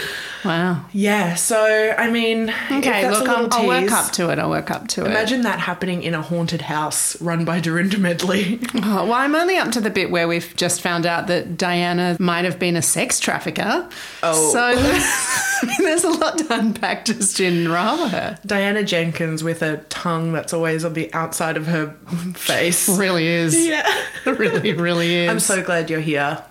Wow. 0.46 0.84
Yeah, 0.92 1.34
so 1.34 1.94
I 1.96 2.10
mean, 2.10 2.50
Okay, 2.70 3.10
look, 3.10 3.28
I'll, 3.28 3.48
I'll 3.52 3.66
work 3.66 3.90
up 3.90 4.12
to 4.12 4.30
it. 4.30 4.38
I'll 4.38 4.50
work 4.50 4.70
up 4.70 4.88
to 4.88 5.04
it. 5.04 5.08
Imagine 5.08 5.42
that 5.42 5.58
happening 5.60 6.02
in 6.02 6.14
a 6.14 6.22
haunted 6.22 6.62
house 6.62 7.20
run 7.20 7.44
by 7.44 7.60
Dorinda 7.60 7.98
Medley. 7.98 8.60
Oh, 8.88 9.04
well, 9.04 9.14
I'm 9.14 9.34
only 9.34 9.56
up 9.56 9.72
to 9.72 9.80
the 9.80 9.90
bit 9.90 10.10
where 10.10 10.28
we've 10.28 10.54
just 10.54 10.80
found 10.80 11.06
out 11.06 11.26
that 11.26 11.56
Diana 11.56 12.16
might 12.20 12.44
have 12.44 12.58
been 12.58 12.76
a 12.76 12.82
sex 12.82 13.18
trafficker. 13.18 13.88
Oh. 14.22 14.52
So 14.52 15.72
there's 15.82 16.04
a 16.04 16.10
lot 16.10 16.38
to 16.38 16.46
unpack 16.54 17.04
just 17.06 17.40
in 17.40 17.68
Rava. 17.68 18.38
Diana 18.46 18.84
Jenkins 18.84 19.42
with 19.42 19.62
a 19.62 19.78
tongue 19.88 20.32
that's 20.32 20.52
always 20.52 20.84
on 20.84 20.92
the 20.92 21.12
outside 21.14 21.56
of 21.56 21.66
her 21.66 21.96
face. 22.34 22.88
Really 22.88 23.26
is. 23.26 23.66
Yeah. 23.66 23.86
Really, 24.24 24.72
really 24.72 25.14
is. 25.14 25.30
I'm 25.30 25.40
so 25.40 25.62
glad 25.62 25.90
you're 25.90 26.00
here. 26.00 26.42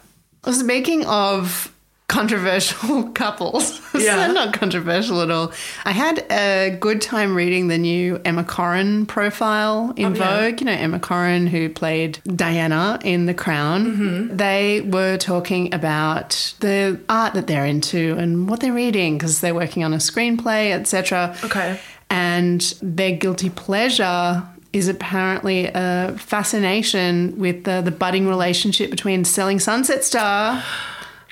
Speaking 0.51 1.05
of 1.05 1.73
controversial 2.07 3.09
couples, 3.13 3.81
Yeah. 3.95 4.27
yeah. 4.27 4.31
not 4.31 4.53
controversial 4.53 5.21
at 5.21 5.31
all. 5.31 5.51
I 5.85 5.91
had 5.91 6.19
a 6.31 6.77
good 6.79 7.01
time 7.01 7.35
reading 7.35 7.67
the 7.67 7.77
new 7.77 8.21
Emma 8.23 8.43
Corrin 8.43 9.07
profile 9.07 9.93
in 9.95 10.05
Oh, 10.05 10.09
yeah. 10.15 10.41
Vogue. 10.49 10.61
You 10.61 10.65
know, 10.67 10.71
Emma 10.73 10.99
Corrin, 10.99 11.47
who 11.47 11.69
played 11.69 12.19
Diana 12.35 12.99
in 13.03 13.25
The 13.25 13.33
Crown. 13.33 13.85
Mm-hmm. 13.85 14.37
They 14.37 14.81
were 14.81 15.17
talking 15.17 15.73
about 15.73 16.53
the 16.59 16.99
art 17.09 17.33
that 17.33 17.47
they're 17.47 17.65
into 17.65 18.15
and 18.17 18.47
what 18.49 18.59
they're 18.59 18.73
reading 18.73 19.17
because 19.17 19.41
they're 19.41 19.55
working 19.55 19.83
on 19.83 19.93
a 19.93 19.97
screenplay, 19.97 20.71
etc. 20.71 21.35
Okay. 21.43 21.79
And 22.09 22.61
their 22.81 23.15
guilty 23.15 23.49
pleasure 23.49 24.43
is 24.73 24.87
apparently 24.89 25.71
a 25.73 26.13
fascination 26.17 27.37
with 27.39 27.63
the, 27.63 27.81
the 27.81 27.91
budding 27.91 28.27
relationship 28.27 28.91
between 28.91 29.23
selling 29.25 29.57
Sunset 29.59 30.03
Star, 30.03 30.61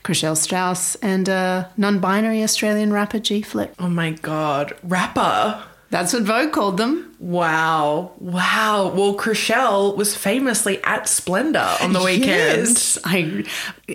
Chrishell 0.03 0.35
Stause, 0.35 0.97
and 1.01 1.27
a 1.29 1.71
non 1.77 1.99
binary 1.99 2.43
Australian 2.43 2.91
rapper 2.91 3.19
G 3.19 3.41
Flip. 3.41 3.73
Oh 3.79 3.89
my 3.89 4.11
god. 4.11 4.73
Rapper. 4.83 5.63
That's 5.93 6.11
what 6.11 6.23
Vogue 6.23 6.51
called 6.51 6.77
them. 6.77 7.15
Wow. 7.19 8.13
Wow. 8.17 8.87
Well, 8.95 9.13
Chrishell 9.13 9.95
was 9.95 10.15
famously 10.15 10.83
at 10.83 11.07
Splendour 11.07 11.77
on 11.81 11.93
the 11.93 12.01
weekend. 12.01 12.67
Yes. 12.67 12.97
I 13.05 13.45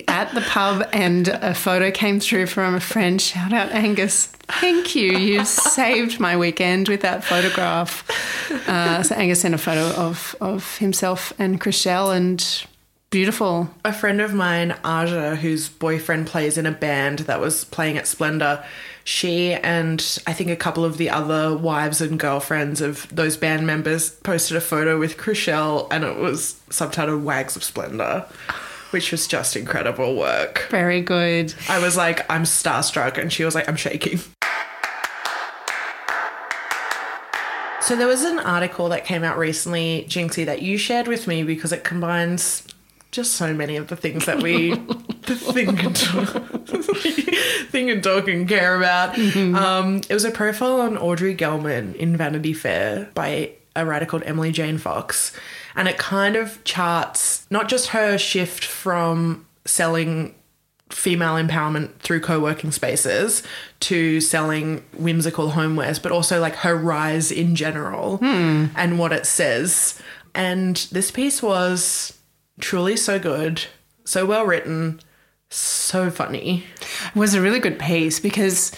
at 0.07 0.33
the 0.33 0.39
pub 0.39 0.87
and 0.93 1.27
a 1.27 1.53
photo 1.53 1.91
came 1.91 2.21
through 2.21 2.45
from 2.45 2.73
a 2.73 2.79
friend. 2.79 3.21
Shout 3.21 3.51
out 3.51 3.71
Angus. 3.71 4.27
Thank 4.27 4.95
you. 4.95 5.11
You 5.17 5.43
saved 5.43 6.21
my 6.21 6.37
weekend 6.37 6.87
with 6.87 7.01
that 7.01 7.25
photograph. 7.25 8.09
Uh, 8.49 9.03
so 9.03 9.15
Angus 9.15 9.41
sent 9.41 9.53
a 9.53 9.57
photo 9.57 9.93
of 9.99 10.37
of 10.39 10.77
himself 10.77 11.33
and 11.37 11.59
Chrishell 11.59 12.15
and 12.15 12.65
beautiful. 13.09 13.69
A 13.83 13.91
friend 13.91 14.21
of 14.21 14.33
mine, 14.33 14.75
Aja, 14.83 15.35
whose 15.35 15.69
boyfriend 15.69 16.27
plays 16.27 16.57
in 16.57 16.65
a 16.65 16.71
band 16.71 17.19
that 17.19 17.41
was 17.41 17.65
playing 17.65 17.97
at 17.97 18.07
Splendour, 18.07 18.63
she 19.03 19.53
and 19.53 20.19
I 20.27 20.33
think 20.33 20.49
a 20.49 20.55
couple 20.55 20.85
of 20.85 20.97
the 20.97 21.09
other 21.09 21.55
wives 21.57 22.01
and 22.01 22.19
girlfriends 22.19 22.81
of 22.81 23.07
those 23.13 23.37
band 23.37 23.65
members 23.65 24.11
posted 24.11 24.57
a 24.57 24.61
photo 24.61 24.99
with 24.99 25.17
Chrishell 25.17 25.87
and 25.91 26.03
it 26.03 26.17
was 26.17 26.61
subtitled 26.69 27.23
Wags 27.23 27.55
of 27.55 27.63
Splendor, 27.63 28.25
which 28.91 29.11
was 29.11 29.25
just 29.27 29.55
incredible 29.55 30.15
work. 30.15 30.67
Very 30.69 31.01
good. 31.01 31.53
I 31.67 31.79
was 31.79 31.97
like, 31.97 32.29
I'm 32.29 32.43
starstruck, 32.43 33.17
and 33.17 33.33
she 33.33 33.43
was 33.43 33.55
like, 33.55 33.67
I'm 33.67 33.75
shaking. 33.75 34.19
So 37.81 37.95
there 37.95 38.07
was 38.07 38.23
an 38.23 38.37
article 38.37 38.89
that 38.89 39.03
came 39.03 39.23
out 39.23 39.39
recently, 39.39 40.05
Jinxie, 40.07 40.45
that 40.45 40.61
you 40.61 40.77
shared 40.77 41.07
with 41.07 41.25
me 41.25 41.41
because 41.41 41.71
it 41.71 41.83
combines 41.83 42.67
just 43.11 43.33
so 43.33 43.53
many 43.53 43.75
of 43.75 43.87
the 43.87 43.95
things 43.95 44.25
that 44.25 44.41
we 44.41 44.75
think 45.23 45.83
and 45.83 45.95
talk, 45.95 46.27
think 47.69 47.89
and 47.89 48.03
talk 48.03 48.27
and 48.27 48.47
care 48.47 48.75
about. 48.75 49.17
Um, 49.17 49.97
it 50.09 50.13
was 50.13 50.25
a 50.25 50.31
profile 50.31 50.81
on 50.81 50.97
Audrey 50.97 51.35
Gelman 51.35 51.95
in 51.95 52.15
Vanity 52.15 52.53
Fair 52.53 53.09
by 53.15 53.51
a 53.75 53.85
writer 53.85 54.05
called 54.05 54.23
Emily 54.25 54.51
Jane 54.51 54.77
Fox, 54.77 55.31
and 55.75 55.87
it 55.87 55.97
kind 55.97 56.35
of 56.35 56.63
charts 56.63 57.47
not 57.49 57.67
just 57.69 57.87
her 57.89 58.17
shift 58.17 58.63
from 58.63 59.45
selling 59.65 60.35
female 60.89 61.35
empowerment 61.35 61.93
through 61.99 62.19
co-working 62.19 62.71
spaces 62.71 63.43
to 63.79 64.19
selling 64.19 64.83
whimsical 64.97 65.51
homewares 65.51 66.01
but 66.01 66.11
also 66.11 66.39
like 66.41 66.55
her 66.55 66.75
rise 66.75 67.31
in 67.31 67.55
general 67.55 68.17
and 68.23 68.97
what 68.97 69.11
it 69.13 69.25
says. 69.27 70.01
And 70.33 70.77
this 70.91 71.11
piece 71.11 71.43
was 71.43 72.17
truly 72.59 72.95
so 72.97 73.17
good 73.19 73.61
so 74.05 74.25
well 74.25 74.45
written 74.45 74.99
so 75.49 76.09
funny 76.11 76.63
It 76.81 77.15
was 77.15 77.33
a 77.33 77.41
really 77.41 77.59
good 77.59 77.79
piece 77.79 78.19
because 78.19 78.71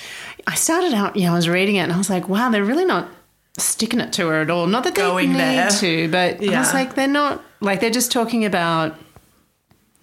I 0.48 0.56
started 0.56 0.94
out, 0.94 1.16
you 1.16 1.26
know, 1.26 1.34
I 1.34 1.36
was 1.36 1.48
reading 1.50 1.76
it 1.76 1.82
and 1.82 1.94
I 1.94 1.98
was 1.98 2.10
like, 2.10 2.28
wow, 2.30 2.50
they're 2.50 2.64
really 2.64 2.86
not 2.86 3.10
sticking 3.58 4.00
it 4.00 4.12
to 4.14 4.28
her 4.28 4.42
at 4.42 4.50
all. 4.50 4.66
Not 4.66 4.84
that 4.86 4.96
they 4.96 5.02
Going 5.02 5.34
need 5.34 5.40
there. 5.40 5.70
to, 5.70 6.10
but 6.10 6.42
I 6.42 6.44
Yeah. 6.46 6.60
was 6.60 6.74
like, 6.74 6.96
they're 6.96 7.08
not 7.08 7.44
like 7.60 7.80
they're 7.82 7.90
just 7.92 8.12
talking 8.12 8.44
about 8.46 8.96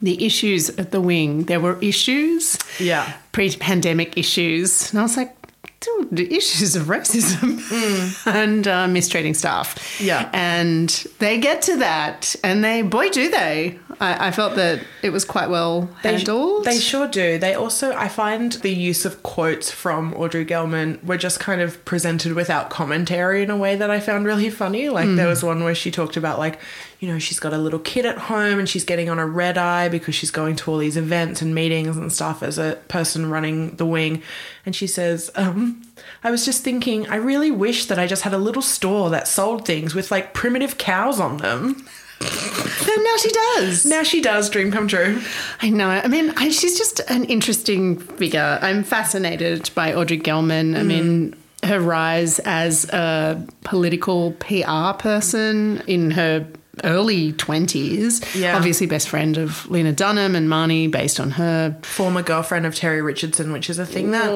the 0.00 0.25
issues 0.25 0.70
at 0.78 0.90
the 0.92 1.00
wing. 1.00 1.44
There 1.44 1.58
were 1.58 1.76
issues, 1.80 2.58
yeah 2.78 3.14
pre-pandemic 3.32 4.16
issues, 4.18 4.90
and 4.90 5.00
I 5.00 5.02
was 5.02 5.16
like. 5.16 5.35
"Dude, 5.80 6.08
The 6.11 6.35
issues 6.35 6.75
of 6.76 6.87
racism 6.87 8.26
and 8.26 8.66
uh, 8.66 8.88
mistreating 8.88 9.35
staff. 9.35 9.76
Mm. 9.99 10.06
Yeah. 10.06 10.30
And 10.32 10.88
they 11.18 11.38
get 11.38 11.62
to 11.62 11.76
that, 11.78 12.35
and 12.42 12.64
they, 12.64 12.82
boy, 12.82 13.08
do 13.11 13.30
they. 13.30 13.78
I, 14.00 14.28
I 14.28 14.30
felt 14.30 14.54
that 14.56 14.80
it 15.02 15.11
was 15.11 15.25
quite 15.25 15.50
well 15.50 15.88
They, 16.02 16.14
handled. 16.14 16.64
they 16.64 16.78
sure 16.78 17.08
do. 17.08 17.38
They 17.38 17.54
also, 17.54 17.92
I 17.92 18.08
find 18.08 18.52
the 18.52 18.73
use 18.73 19.04
of 19.04 19.23
quotes 19.23 19.70
from 19.70 20.14
Audrey 20.14 20.44
Gelman 20.44 21.02
were 21.04 21.16
just 21.16 21.40
kind 21.40 21.61
of 21.61 21.85
presented 21.85 22.32
without 22.35 22.70
commentary 22.70 23.42
in 23.42 23.50
a 23.50 23.56
way 23.56 23.75
that 23.76 23.90
I 23.90 23.99
found 24.00 24.25
really 24.26 24.50
funny. 24.50 24.88
Like, 24.88 25.08
there 25.16 25.26
was 25.28 25.42
one 25.42 25.64
where 25.64 25.75
she 25.75 25.90
talked 25.90 26.16
about, 26.16 26.38
like, 26.38 26.61
you 27.00 27.07
know, 27.07 27.19
she's 27.19 27.38
got 27.38 27.52
a 27.52 27.59
little 27.59 27.78
kid 27.78 28.05
at 28.05 28.19
home 28.19 28.59
and 28.59 28.69
she's 28.69 28.85
getting 28.85 29.09
on 29.09 29.21
a 29.21 29.26
red 29.26 29.57
eye 29.57 29.88
because 29.88 30.17
she's 30.17 30.33
going 30.33 30.57
to 30.57 30.71
all 30.71 30.78
these 30.78 30.97
events 30.97 31.40
and 31.40 31.55
meetings 31.55 31.97
and 31.97 32.12
stuff 32.12 32.43
as 32.43 32.59
a 32.59 32.76
person 32.88 33.31
running 33.31 33.76
the 33.76 33.87
wing. 33.87 34.21
And 34.67 34.75
she 34.75 34.88
says, 34.88 35.31
um, 35.37 35.83
I 36.25 36.33
was 36.33 36.45
just 36.45 36.64
thinking, 36.64 37.07
I 37.09 37.17
really 37.17 37.52
wish 37.52 37.87
that 37.87 38.00
I 38.00 38.09
just 38.09 38.23
had 38.23 38.35
a 38.35 38.38
little 38.38 38.62
store 38.62 39.11
that 39.11 39.28
sold 39.28 39.64
things 39.64 39.95
with 39.95 40.11
like 40.11 40.35
primitive 40.35 40.76
cows 40.76 41.21
on 41.21 41.37
them. 41.37 41.87
And 42.21 43.05
now 43.05 43.17
she 43.19 43.31
does. 43.31 43.87
Now 43.87 44.02
she 44.02 44.21
does, 44.21 44.50
dream 44.50 44.73
come 44.73 44.88
true. 44.88 45.23
I 45.62 45.71
know. 45.71 45.88
I 45.88 46.09
mean, 46.09 46.33
I, 46.37 46.49
she's 46.49 46.76
just 46.76 46.99
an 47.09 47.23
interesting 47.25 48.00
figure. 48.00 48.59
I'm 48.61 48.83
fascinated 48.83 49.71
by 49.76 49.95
Audrey 49.95 50.19
Gelman. 50.19 50.76
I 50.76 50.83
mean, 50.83 51.37
her 51.62 51.81
rise 51.81 52.40
as 52.40 52.88
a 52.90 53.47
political 53.62 54.33
PR 54.33 54.99
person 54.99 55.83
in 55.87 56.11
her 56.12 56.45
early 56.85 57.32
20s. 57.35 58.35
Yeah. 58.38 58.56
Obviously, 58.56 58.87
best 58.87 59.08
friend 59.08 59.37
of 59.37 59.68
Lena 59.70 59.92
Dunham 59.92 60.35
and 60.37 60.49
Marnie, 60.49 60.90
based 60.90 61.18
on 61.20 61.32
her. 61.32 61.78
former 61.82 62.23
girlfriend 62.23 62.66
of 62.66 62.75
Terry 62.75 63.02
Richardson, 63.02 63.52
which 63.52 63.68
is 63.70 63.78
a 63.78 63.87
thing 63.87 64.11
that, 64.12 64.28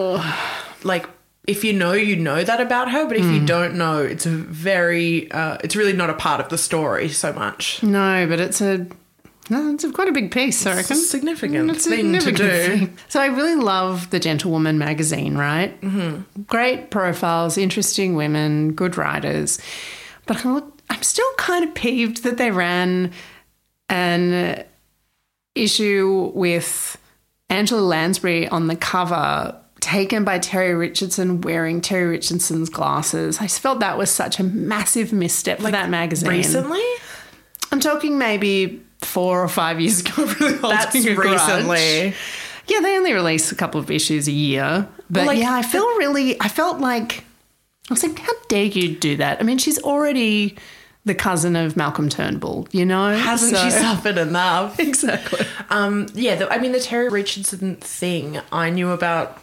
like, 0.84 1.06
if 1.46 1.64
you 1.64 1.72
know, 1.72 1.92
you 1.92 2.14
know 2.16 2.44
that 2.44 2.60
about 2.60 2.90
her, 2.92 3.06
but 3.06 3.16
if 3.16 3.24
you 3.24 3.44
don't 3.44 3.74
know, 3.76 3.98
it's 3.98 4.26
a 4.26 4.30
very, 4.30 5.30
uh, 5.32 5.58
it's 5.64 5.74
really 5.74 5.92
not 5.92 6.08
a 6.10 6.14
part 6.14 6.40
of 6.40 6.48
the 6.50 6.58
story 6.58 7.08
so 7.08 7.32
much. 7.32 7.82
No, 7.82 8.26
but 8.28 8.38
it's 8.40 8.60
a. 8.60 8.86
No, 9.50 9.74
it's 9.74 9.82
a 9.82 9.90
quite 9.90 10.06
a 10.06 10.12
big 10.12 10.30
piece, 10.30 10.64
I 10.66 10.70
It's 10.78 10.88
reckon. 10.88 11.02
a 11.02 11.06
significant 11.06 11.70
It's 11.72 11.84
a 11.84 11.90
thing 11.90 12.12
to 12.20 12.30
do. 12.32 12.48
thing. 12.48 12.98
So 13.08 13.20
I 13.20 13.26
really 13.26 13.56
love 13.56 14.08
the 14.10 14.20
Gentlewoman 14.20 14.78
magazine, 14.78 15.36
right? 15.36 15.78
Mm-hmm. 15.80 16.42
Great 16.42 16.90
profiles, 16.92 17.58
interesting 17.58 18.14
women, 18.14 18.72
good 18.72 18.96
writers. 18.96 19.58
But 20.26 20.46
I'm 20.46 20.72
I'm 20.92 21.02
still 21.02 21.32
kind 21.38 21.64
of 21.64 21.74
peeved 21.74 22.22
that 22.24 22.36
they 22.36 22.50
ran 22.50 23.12
an 23.88 24.62
issue 25.54 26.30
with 26.34 26.98
Angela 27.48 27.80
Lansbury 27.80 28.46
on 28.48 28.66
the 28.66 28.76
cover. 28.76 29.58
Taken 29.80 30.22
by 30.22 30.38
Terry 30.38 30.74
Richardson 30.74 31.40
wearing 31.40 31.80
Terry 31.80 32.04
Richardson's 32.04 32.68
glasses. 32.68 33.40
I 33.40 33.44
just 33.44 33.60
felt 33.60 33.80
that 33.80 33.96
was 33.96 34.10
such 34.10 34.38
a 34.38 34.44
massive 34.44 35.12
misstep 35.12 35.60
for 35.60 35.70
that 35.70 35.88
magazine. 35.90 36.28
Recently? 36.28 36.84
I'm 37.72 37.80
talking 37.80 38.18
maybe 38.18 38.80
four 39.00 39.42
or 39.42 39.48
five 39.48 39.80
years 39.80 40.00
ago. 40.00 40.26
Really 40.40 40.58
That's 40.58 40.94
holding 40.94 41.12
a 41.12 41.14
grudge. 41.14 41.40
recently. 41.40 42.14
Yeah, 42.68 42.80
they 42.80 42.96
only 42.96 43.12
release 43.12 43.50
a 43.50 43.56
couple 43.56 43.80
of 43.80 43.90
issues 43.90 44.28
a 44.28 44.32
year. 44.32 44.86
But 45.10 45.26
like, 45.26 45.38
yeah, 45.38 45.54
I 45.54 45.62
feel 45.62 45.86
really, 45.96 46.40
I 46.40 46.48
felt 46.48 46.80
like, 46.80 47.24
I 47.90 47.94
was 47.94 48.04
like, 48.04 48.18
how 48.18 48.32
dare 48.48 48.66
you 48.66 48.94
do 48.94 49.16
that? 49.16 49.40
I 49.40 49.42
mean, 49.42 49.58
she's 49.58 49.82
already 49.82 50.56
the 51.04 51.14
cousin 51.14 51.56
of 51.56 51.76
Malcolm 51.76 52.08
Turnbull, 52.08 52.68
you 52.70 52.84
know? 52.84 53.16
Hasn't 53.16 53.56
she 53.56 53.70
suffered 53.80 54.18
enough? 54.18 54.78
Exactly. 54.78 55.46
Um, 55.70 56.06
yeah, 56.14 56.36
the, 56.36 56.52
I 56.52 56.58
mean, 56.58 56.72
the 56.72 56.80
Terry 56.80 57.08
Richardson 57.08 57.76
thing 57.76 58.40
I 58.52 58.70
knew 58.70 58.90
about 58.90 59.38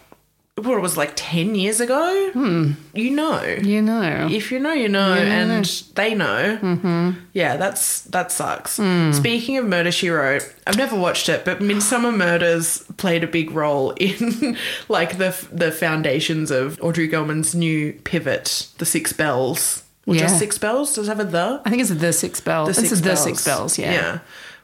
what 0.56 0.76
it 0.76 0.80
was 0.80 0.96
like 0.96 1.12
10 1.16 1.54
years 1.54 1.80
ago, 1.80 2.74
you 2.94 3.10
know. 3.10 3.42
You 3.42 3.82
know. 3.82 4.28
If 4.30 4.52
you 4.52 4.58
know, 4.58 4.72
you 4.72 4.88
know, 4.88 5.14
and 5.14 5.64
they 5.94 6.14
know. 6.14 6.58
Mm-hmm. 6.60 7.10
Yeah, 7.32 7.56
that's 7.56 8.02
that 8.02 8.30
sucks. 8.32 8.72
Speaking 9.16 9.56
of 9.56 9.66
Murder 9.66 9.92
She 9.92 10.10
Wrote, 10.10 10.52
I've 10.66 10.76
never 10.76 10.98
watched 10.98 11.28
it, 11.28 11.44
but 11.44 11.60
Midsomer 11.60 12.14
Murders 12.14 12.84
played 12.96 13.24
a 13.24 13.26
big 13.26 13.52
role 13.52 13.90
in 14.00 14.56
like 14.88 15.18
the 15.18 15.34
the 15.52 15.72
foundations 15.72 16.50
of 16.50 16.78
Audrey 16.82 17.08
Gelman's 17.08 17.54
new 17.54 17.92
pivot, 18.04 18.68
The 18.78 18.86
Six 18.86 19.12
Bells. 19.12 19.84
Or 20.06 20.14
Yeah. 20.14 20.22
just 20.22 20.38
Six 20.38 20.58
Bells? 20.58 20.94
Does 20.94 21.08
it 21.08 21.10
have 21.10 21.20
a 21.20 21.24
the? 21.24 21.60
I 21.64 21.70
think 21.70 21.82
it's 21.82 21.90
the 21.90 22.12
Six 22.12 22.40
Bells. 22.40 22.66
The 22.68 22.80
it's 22.80 22.88
Six 22.90 23.00
the 23.00 23.06
Bells. 23.08 23.22
Six 23.24 23.44
Bells, 23.44 23.78
yeah. 23.78 23.92
Yeah. 23.92 24.18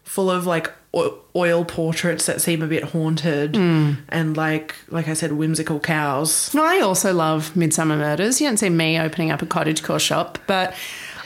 Full 0.05 0.31
of 0.31 0.47
like 0.47 0.73
oil 1.35 1.65
portraits 1.67 2.25
that 2.25 2.41
seem 2.41 2.63
a 2.63 2.67
bit 2.67 2.83
haunted 2.85 3.55
Hmm. 3.55 3.93
and 4.09 4.35
like 4.37 4.75
like 4.89 5.09
I 5.09 5.13
said, 5.15 5.33
whimsical 5.33 5.79
cows. 5.79 6.55
No, 6.55 6.65
I 6.65 6.81
also 6.81 7.13
love 7.13 7.53
Midsomer 7.55 7.99
Murders. 7.99 8.41
You 8.41 8.47
don't 8.49 8.57
see 8.57 8.71
me 8.71 8.99
opening 8.99 9.31
up 9.31 9.43
a 9.43 9.47
cottagecore 9.47 10.01
shop, 10.01 10.39
but 10.47 10.73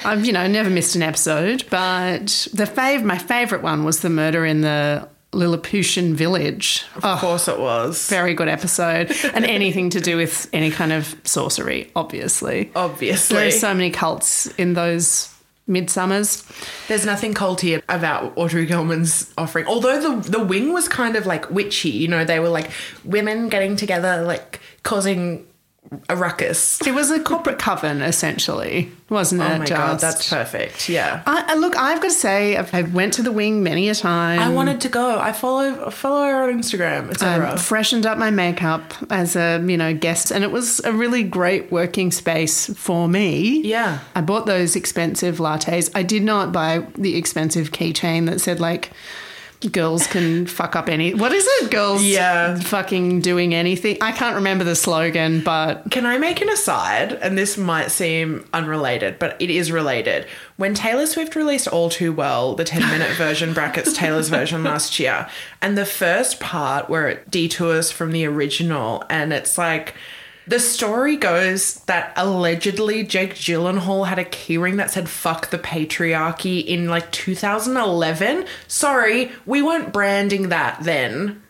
I've 0.05 0.25
you 0.25 0.33
know 0.33 0.47
never 0.49 0.71
missed 0.71 0.97
an 0.97 1.02
episode. 1.02 1.64
But 1.71 2.49
the 2.52 2.64
fave, 2.64 3.05
my 3.05 3.17
favourite 3.19 3.62
one 3.62 3.85
was 3.85 4.00
the 4.00 4.11
murder 4.11 4.45
in 4.45 4.62
the 4.62 5.07
Lilliputian 5.33 6.15
village. 6.15 6.85
Of 6.97 7.05
Oh, 7.05 7.17
course 7.21 7.47
it 7.49 7.59
was. 7.59 8.09
very 8.09 8.35
good 8.35 8.49
episode, 8.49 9.13
and 9.35 9.45
anything 9.45 9.91
to 9.91 10.01
do 10.01 10.17
with 10.17 10.49
any 10.53 10.71
kind 10.71 10.93
of 10.93 11.15
sorcery, 11.25 11.91
obviously. 11.95 12.71
Obviously. 12.75 13.37
There's 13.37 13.61
so 13.61 13.73
many 13.73 13.91
cults 13.91 14.47
in 14.59 14.75
those 14.75 15.33
midsummers. 15.69 16.43
There's 16.89 17.07
nothing 17.07 17.33
culty 17.33 17.81
about 17.89 18.33
Audrey 18.37 18.67
Gelman's 18.67 19.33
offering. 19.39 19.67
Although 19.67 20.01
the 20.21 20.31
the 20.31 20.45
wing 20.45 20.73
was 20.73 20.89
kind 20.89 21.15
of 21.15 21.27
like 21.27 21.49
witchy, 21.51 21.91
you 21.91 22.09
know, 22.09 22.25
they 22.25 22.41
were 22.41 22.49
like 22.49 22.71
women 23.05 23.49
getting 23.49 23.77
together, 23.77 24.23
like 24.23 24.59
causing 24.83 25.47
a 26.09 26.15
ruckus. 26.17 26.81
It 26.87 26.95
was 26.95 27.11
a 27.11 27.21
corporate 27.21 27.59
coven, 27.59 28.01
essentially, 28.01 28.93
wasn't 29.09 29.43
oh 29.43 29.47
it? 29.47 29.55
Oh 29.55 29.59
my 29.59 29.67
god, 29.67 29.99
that's 29.99 30.31
perfect. 30.31 30.89
Yeah. 30.89 31.23
I, 31.27 31.45
I- 31.49 31.55
look, 31.55 31.77
I've 31.77 32.01
got 32.01 32.09
to 32.09 32.15
say, 32.15 32.57
I've, 32.57 32.73
I 32.73 32.83
went 32.83 33.15
to 33.15 33.23
the 33.23 33.33
wing 33.33 33.63
many 33.63 33.89
a 33.89 33.95
time. 33.95 34.39
I 34.39 34.49
wanted 34.51 34.81
to 34.83 34.89
go. 34.89 35.19
I 35.19 35.33
follow 35.33 35.91
follow 35.91 36.23
her 36.27 36.45
on 36.45 36.59
Instagram, 36.59 37.11
etc. 37.11 37.59
freshened 37.59 38.07
up 38.07 38.19
my 38.19 38.31
makeup 38.31 38.95
as 39.11 39.35
a 39.35 39.63
you 39.67 39.77
know 39.77 39.93
guest, 39.95 40.31
and 40.31 40.45
it 40.45 40.53
was 40.53 40.81
a 40.85 40.93
really 40.93 41.25
great 41.25 41.73
working 41.73 42.13
space 42.13 42.73
for 42.75 43.09
me. 43.09 43.61
Yeah. 43.63 43.99
I 44.15 44.21
bought 44.21 44.47
those 44.47 44.77
expensive 44.77 45.39
lattes. 45.39 45.91
I 45.95 46.03
did 46.05 46.23
not 46.23 46.53
buy 46.53 46.87
the 46.97 47.17
expensive 47.17 47.73
keychain 47.73 48.27
that 48.27 48.41
said 48.41 48.61
like 48.61 48.91
girls 49.69 50.07
can 50.07 50.47
fuck 50.47 50.75
up 50.75 50.88
any. 50.88 51.12
What 51.12 51.33
is 51.33 51.47
it? 51.47 51.71
Girls, 51.71 52.02
Yeah. 52.02 52.55
fucking 52.59 53.21
doing 53.21 53.55
anything. 53.55 53.99
I 54.00 54.12
can't 54.12 54.37
remember 54.37 54.64
the 54.64 54.75
slogan, 54.75 55.40
but 55.40 55.90
Can 55.90 56.07
I 56.07 56.17
make 56.19 56.40
an 56.40 56.49
aside? 56.49 57.12
And 57.21 57.37
this 57.37 57.59
might 57.59 57.90
seem 57.90 58.47
unrelated, 58.55 59.19
but 59.19 59.37
it 59.38 59.50
is 59.50 59.71
related. 59.71 60.26
When 60.57 60.73
Taylor 60.75 61.07
Swift 61.07 61.37
released 61.37 61.69
All 61.69 61.90
Too 61.90 62.12
Well, 62.12 62.55
the 62.55 62.64
10 62.64 62.81
minute 62.90 63.11
version 63.17 63.52
brackets 63.52 63.93
Taylor's 63.93 64.29
version 64.29 64.64
last 64.64 64.99
year, 64.99 65.29
and 65.61 65.76
the 65.76 65.85
first 65.85 66.40
part 66.40 66.88
where 66.88 67.09
it 67.09 67.31
detours 67.31 67.90
from 67.90 68.12
the 68.12 68.25
original, 68.26 69.05
and 69.11 69.33
it's 69.33 69.59
like. 69.59 69.95
The 70.47 70.61
story 70.61 71.17
goes 71.17 71.75
that 71.87 72.13
allegedly 72.17 73.05
Jake 73.05 73.35
Gyllenhaal 73.35 74.07
had 74.07 74.19
a 74.19 74.25
keyring 74.25 74.77
that 74.79 74.91
said 74.91 75.09
fuck 75.09 75.51
the 75.51 75.59
patriarchy 75.59 76.65
in 76.65 76.89
like 76.89 77.13
2011. 77.13 78.47
Sorry, 78.67 79.33
we 79.47 79.63
weren't 79.63 79.93
branding 79.93 80.49
that 80.49 80.83
then. 80.83 81.43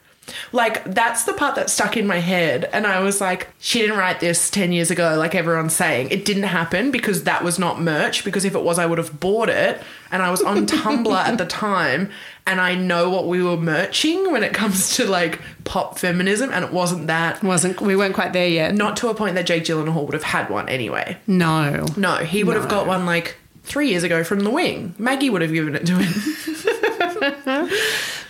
Like, 0.53 0.85
that's 0.85 1.25
the 1.25 1.33
part 1.33 1.55
that 1.57 1.71
stuck 1.71 1.97
in 1.97 2.07
my 2.07 2.19
head. 2.19 2.69
And 2.73 2.87
I 2.87 3.01
was 3.01 3.21
like, 3.21 3.49
she 3.59 3.81
didn't 3.81 3.99
write 3.99 4.21
this 4.21 4.51
10 4.51 4.73
years 4.73 4.91
ago, 4.91 5.17
like 5.17 5.35
everyone's 5.35 5.75
saying. 5.75 6.09
It 6.11 6.25
didn't 6.25 6.45
happen 6.45 6.91
because 6.91 7.25
that 7.25 7.45
was 7.45 7.59
not 7.59 7.81
merch. 7.81 8.25
Because 8.25 8.45
if 8.45 8.55
it 8.55 8.63
was, 8.63 8.79
I 8.79 8.87
would 8.87 8.99
have 8.99 9.21
bought 9.21 9.49
it. 9.49 9.81
And 10.13 10.23
I 10.23 10.31
was 10.31 10.43
on 10.43 10.67
Tumblr 10.67 11.15
at 11.15 11.39
the 11.39 11.47
time. 11.67 12.11
And 12.47 12.61
I 12.61 12.75
know 12.75 13.11
what 13.11 13.29
we 13.29 13.43
were 13.43 13.57
merching 13.57 14.33
when 14.33 14.43
it 14.43 14.53
comes 14.53 14.97
to 14.97 15.07
like 15.07 15.41
pop 15.65 15.99
feminism. 15.99 16.51
And 16.53 16.65
it 16.65 16.73
wasn't 16.73 17.07
that. 17.07 17.43
wasn't 17.43 17.81
we 17.81 17.95
weren't 17.97 18.15
quite 18.15 18.33
there 18.33 18.49
yet. 18.49 18.75
Not 18.75 18.97
to 18.99 19.09
a 19.09 19.15
point 19.15 19.35
that 19.37 19.47
Jake 19.47 19.65
Gyllenhaal 19.65 20.05
would 20.05 20.15
have 20.15 20.23
had 20.23 20.51
one 20.51 20.69
anyway. 20.69 21.17
No. 21.27 21.87
No, 21.97 22.17
he 22.17 22.43
would 22.43 22.57
have 22.57 22.69
got 22.69 22.87
one 22.87 23.07
like 23.07 23.37
three 23.63 23.89
years 23.91 24.03
ago 24.03 24.25
from 24.25 24.41
The 24.41 24.51
Wing. 24.51 24.95
Maggie 24.99 25.31
would 25.31 25.43
have 25.43 25.53
given 25.53 25.77
it 25.77 25.87
to 25.87 25.99
him. 25.99 27.71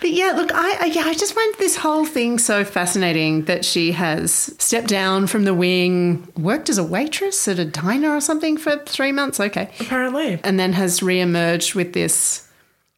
But 0.01 0.09
yeah, 0.09 0.31
look, 0.31 0.51
I, 0.51 0.77
I 0.81 0.85
yeah, 0.85 1.03
I 1.03 1.13
just 1.13 1.33
find 1.33 1.53
this 1.59 1.77
whole 1.77 2.05
thing 2.05 2.39
so 2.39 2.65
fascinating 2.65 3.45
that 3.45 3.63
she 3.63 3.91
has 3.91 4.33
stepped 4.57 4.87
down 4.87 5.27
from 5.27 5.43
the 5.43 5.53
wing, 5.53 6.27
worked 6.35 6.69
as 6.69 6.79
a 6.79 6.83
waitress 6.83 7.47
at 7.47 7.59
a 7.59 7.65
diner 7.65 8.09
or 8.09 8.19
something 8.19 8.57
for 8.57 8.77
three 8.87 9.11
months. 9.11 9.39
Okay, 9.39 9.71
Apparently. 9.79 10.39
and 10.43 10.59
then 10.59 10.73
has 10.73 11.03
re-emerged 11.03 11.75
with 11.75 11.93
this 11.93 12.49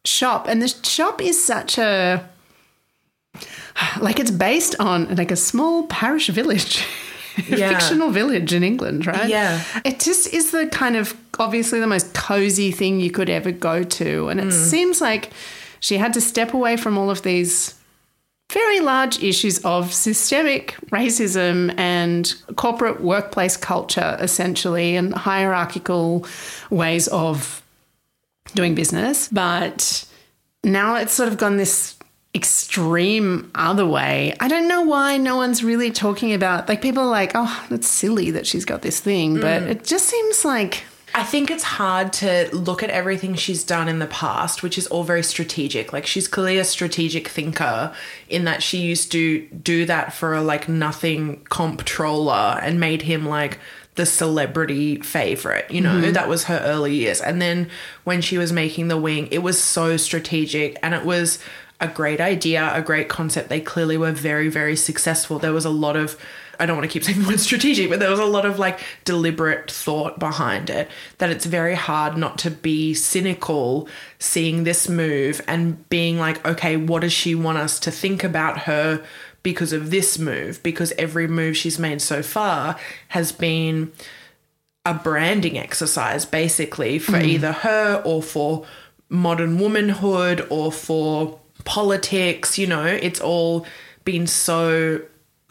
shop, 0.06 0.48
and 0.48 0.62
the 0.62 0.68
shop 0.68 1.20
is 1.20 1.44
such 1.44 1.76
a 1.76 2.26
like 4.00 4.18
it's 4.18 4.30
based 4.30 4.74
on 4.80 5.14
like 5.14 5.30
a 5.30 5.36
small 5.36 5.86
parish 5.86 6.28
village. 6.28 6.84
Yeah. 7.48 7.76
fictional 7.76 8.10
village 8.10 8.52
in 8.52 8.62
England, 8.62 9.08
right? 9.08 9.28
Yeah. 9.28 9.60
It 9.84 9.98
just 9.98 10.32
is 10.32 10.52
the 10.52 10.68
kind 10.68 10.94
of 10.94 11.16
obviously 11.40 11.80
the 11.80 11.86
most 11.88 12.14
cozy 12.14 12.70
thing 12.70 13.00
you 13.00 13.10
could 13.10 13.28
ever 13.28 13.50
go 13.50 13.82
to. 13.82 14.28
And 14.28 14.38
it 14.38 14.44
hmm. 14.44 14.50
seems 14.50 15.00
like 15.00 15.32
she 15.84 15.98
had 15.98 16.14
to 16.14 16.20
step 16.22 16.54
away 16.54 16.78
from 16.78 16.96
all 16.96 17.10
of 17.10 17.20
these 17.20 17.74
very 18.50 18.80
large 18.80 19.22
issues 19.22 19.62
of 19.66 19.92
systemic 19.92 20.74
racism 20.90 21.78
and 21.78 22.34
corporate 22.56 23.02
workplace 23.02 23.58
culture, 23.58 24.16
essentially, 24.18 24.96
and 24.96 25.12
hierarchical 25.12 26.26
ways 26.70 27.06
of 27.08 27.62
doing 28.54 28.74
business. 28.74 29.28
But 29.28 30.06
now 30.62 30.96
it's 30.96 31.12
sort 31.12 31.28
of 31.28 31.36
gone 31.36 31.58
this 31.58 31.96
extreme 32.34 33.50
other 33.54 33.84
way. 33.84 34.34
I 34.40 34.48
don't 34.48 34.68
know 34.68 34.80
why 34.80 35.18
no 35.18 35.36
one's 35.36 35.62
really 35.62 35.90
talking 35.90 36.32
about 36.32 36.66
like 36.66 36.80
people 36.80 37.02
are 37.02 37.10
like, 37.10 37.32
oh, 37.34 37.66
that's 37.68 37.86
silly 37.86 38.30
that 38.30 38.46
she's 38.46 38.64
got 38.64 38.80
this 38.80 39.00
thing, 39.00 39.34
but 39.34 39.64
mm. 39.64 39.68
it 39.68 39.84
just 39.84 40.08
seems 40.08 40.46
like 40.46 40.84
I 41.16 41.22
think 41.22 41.48
it's 41.48 41.62
hard 41.62 42.12
to 42.14 42.48
look 42.52 42.82
at 42.82 42.90
everything 42.90 43.36
she's 43.36 43.62
done 43.62 43.88
in 43.88 44.00
the 44.00 44.06
past, 44.08 44.64
which 44.64 44.76
is 44.76 44.88
all 44.88 45.04
very 45.04 45.22
strategic. 45.22 45.92
Like 45.92 46.06
she's 46.06 46.26
clearly 46.26 46.58
a 46.58 46.64
strategic 46.64 47.28
thinker 47.28 47.94
in 48.28 48.44
that 48.44 48.64
she 48.64 48.78
used 48.78 49.12
to 49.12 49.46
do 49.46 49.86
that 49.86 50.12
for 50.12 50.34
a 50.34 50.42
like 50.42 50.68
nothing 50.68 51.44
comptroller 51.50 52.58
and 52.60 52.80
made 52.80 53.02
him 53.02 53.24
like 53.24 53.60
the 53.94 54.06
celebrity 54.06 54.96
favorite, 55.02 55.70
you 55.70 55.80
know, 55.80 56.00
mm-hmm. 56.00 56.12
that 56.14 56.28
was 56.28 56.44
her 56.44 56.60
early 56.64 56.94
years. 56.96 57.20
And 57.20 57.40
then 57.40 57.70
when 58.02 58.20
she 58.20 58.36
was 58.36 58.52
making 58.52 58.88
the 58.88 58.98
wing, 58.98 59.28
it 59.30 59.38
was 59.38 59.62
so 59.62 59.96
strategic 59.96 60.76
and 60.82 60.94
it 60.94 61.04
was 61.04 61.38
a 61.80 61.86
great 61.86 62.20
idea, 62.20 62.72
a 62.74 62.82
great 62.82 63.08
concept. 63.08 63.50
They 63.50 63.60
clearly 63.60 63.96
were 63.96 64.10
very, 64.10 64.48
very 64.48 64.74
successful. 64.74 65.38
There 65.38 65.52
was 65.52 65.64
a 65.64 65.70
lot 65.70 65.94
of 65.94 66.18
I 66.58 66.66
don't 66.66 66.76
want 66.76 66.90
to 66.90 66.92
keep 66.92 67.04
saying 67.04 67.22
the 67.22 67.28
word 67.28 67.40
strategic, 67.40 67.90
but 67.90 68.00
there 68.00 68.10
was 68.10 68.20
a 68.20 68.24
lot 68.24 68.46
of 68.46 68.58
like 68.58 68.80
deliberate 69.04 69.70
thought 69.70 70.18
behind 70.18 70.70
it. 70.70 70.90
That 71.18 71.30
it's 71.30 71.46
very 71.46 71.74
hard 71.74 72.16
not 72.16 72.38
to 72.38 72.50
be 72.50 72.94
cynical 72.94 73.88
seeing 74.18 74.64
this 74.64 74.88
move 74.88 75.40
and 75.46 75.88
being 75.88 76.18
like, 76.18 76.44
okay, 76.46 76.76
what 76.76 77.00
does 77.02 77.12
she 77.12 77.34
want 77.34 77.58
us 77.58 77.78
to 77.80 77.90
think 77.90 78.24
about 78.24 78.60
her 78.60 79.04
because 79.42 79.72
of 79.72 79.90
this 79.90 80.18
move? 80.18 80.62
Because 80.62 80.92
every 80.98 81.28
move 81.28 81.56
she's 81.56 81.78
made 81.78 82.00
so 82.00 82.22
far 82.22 82.78
has 83.08 83.32
been 83.32 83.92
a 84.84 84.94
branding 84.94 85.58
exercise 85.58 86.24
basically 86.26 86.98
for 86.98 87.12
mm. 87.12 87.24
either 87.24 87.52
her 87.52 88.02
or 88.04 88.22
for 88.22 88.66
modern 89.08 89.58
womanhood 89.58 90.46
or 90.50 90.70
for 90.70 91.38
politics 91.64 92.58
you 92.58 92.66
know 92.66 92.84
it's 92.84 93.20
all 93.20 93.64
been 94.04 94.26
so 94.26 95.00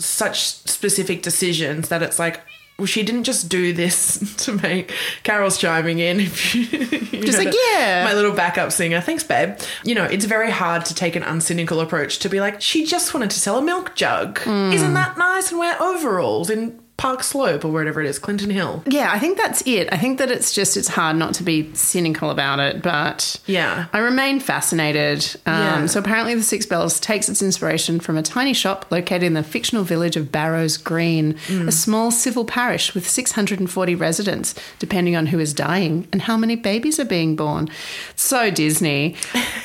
such 0.03 0.45
specific 0.45 1.21
decisions 1.21 1.89
that 1.89 2.03
it's 2.03 2.19
like 2.19 2.41
well, 2.77 2.87
she 2.87 3.03
didn't 3.03 3.25
just 3.25 3.49
do 3.49 3.71
this 3.71 4.35
to 4.45 4.53
make 4.53 4.91
Carol's 5.23 5.57
chiming 5.57 5.99
in. 5.99 6.19
If 6.19 6.55
you, 6.55 6.61
you 6.61 7.25
Just 7.25 7.37
know, 7.37 7.45
like, 7.45 7.53
yeah. 7.71 8.03
my 8.03 8.13
little 8.13 8.33
backup 8.33 8.71
singer. 8.71 8.99
Thanks, 8.99 9.23
babe. 9.23 9.57
You 9.83 9.93
know, 9.95 10.05
it's 10.05 10.25
very 10.25 10.49
hard 10.49 10.85
to 10.85 10.95
take 10.95 11.15
an 11.15 11.23
uncynical 11.23 11.81
approach 11.83 12.19
to 12.19 12.29
be 12.29 12.39
like, 12.39 12.61
she 12.61 12.85
just 12.85 13.13
wanted 13.13 13.29
to 13.31 13.39
sell 13.39 13.57
a 13.57 13.61
milk 13.61 13.95
jug. 13.95 14.39
Hmm. 14.39 14.71
Isn't 14.73 14.95
that 14.95 15.17
nice? 15.17 15.51
And 15.51 15.59
wear 15.59 15.79
overalls 15.81 16.49
in 16.49 16.79
Park 16.95 17.23
Slope 17.23 17.65
or 17.65 17.69
wherever 17.69 17.99
it 18.01 18.08
is, 18.08 18.19
Clinton 18.19 18.49
Hill. 18.51 18.84
Yeah, 18.86 19.10
I 19.12 19.19
think 19.19 19.38
that's 19.38 19.62
it. 19.65 19.89
I 19.91 19.97
think 19.97 20.19
that 20.19 20.29
it's 20.32 20.53
just 20.53 20.77
it's 20.77 20.88
hard 20.89 21.17
not 21.17 21.34
to 21.36 21.43
be 21.43 21.69
cynical 21.73 22.29
about 22.29 22.60
it, 22.60 22.82
but 22.82 23.38
Yeah. 23.45 23.86
I 23.91 23.97
remain 23.97 24.39
fascinated. 24.39 25.25
Um, 25.45 25.53
Yeah. 25.53 25.86
So 25.88 25.99
apparently, 25.99 26.36
the 26.36 26.43
Six 26.43 26.65
Bells 26.65 26.99
takes 26.99 27.27
its 27.27 27.41
inspiration 27.41 27.99
from 27.99 28.15
a 28.15 28.21
tiny 28.21 28.53
shop 28.53 28.86
located 28.89 29.23
in 29.23 29.34
the 29.34 29.43
fictional 29.43 29.84
village 29.84 30.15
of 30.15 30.32
Barrows 30.32 30.77
Green, 30.77 31.34
Mm. 31.47 31.67
a 31.67 31.71
small 31.71 32.12
civil 32.12 32.45
parish 32.45 32.93
with 32.93 33.10
640 33.10 33.95
residents, 33.95 34.53
depending 34.79 35.15
on 35.15 35.27
who 35.27 35.39
is 35.39 35.53
dying 35.53 36.08
and 36.13 36.21
how 36.21 36.38
many 36.38 36.56
babies 36.56 36.99
are 36.99 37.06
being 37.06 37.36
born. 37.36 37.69
So 38.15 38.49
Disney, 38.51 39.15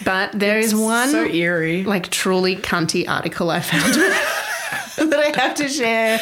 but 0.02 0.30
there 0.38 0.58
is 0.66 0.74
one 0.74 1.10
so 1.10 1.24
eerie. 1.26 1.84
like 1.84 2.08
truly 2.08 2.56
cunty 2.56 3.06
article 3.08 3.50
I 3.50 3.60
found. 3.60 3.96
that 5.10 5.18
I 5.18 5.40
have 5.40 5.54
to 5.56 5.68
share 5.68 6.20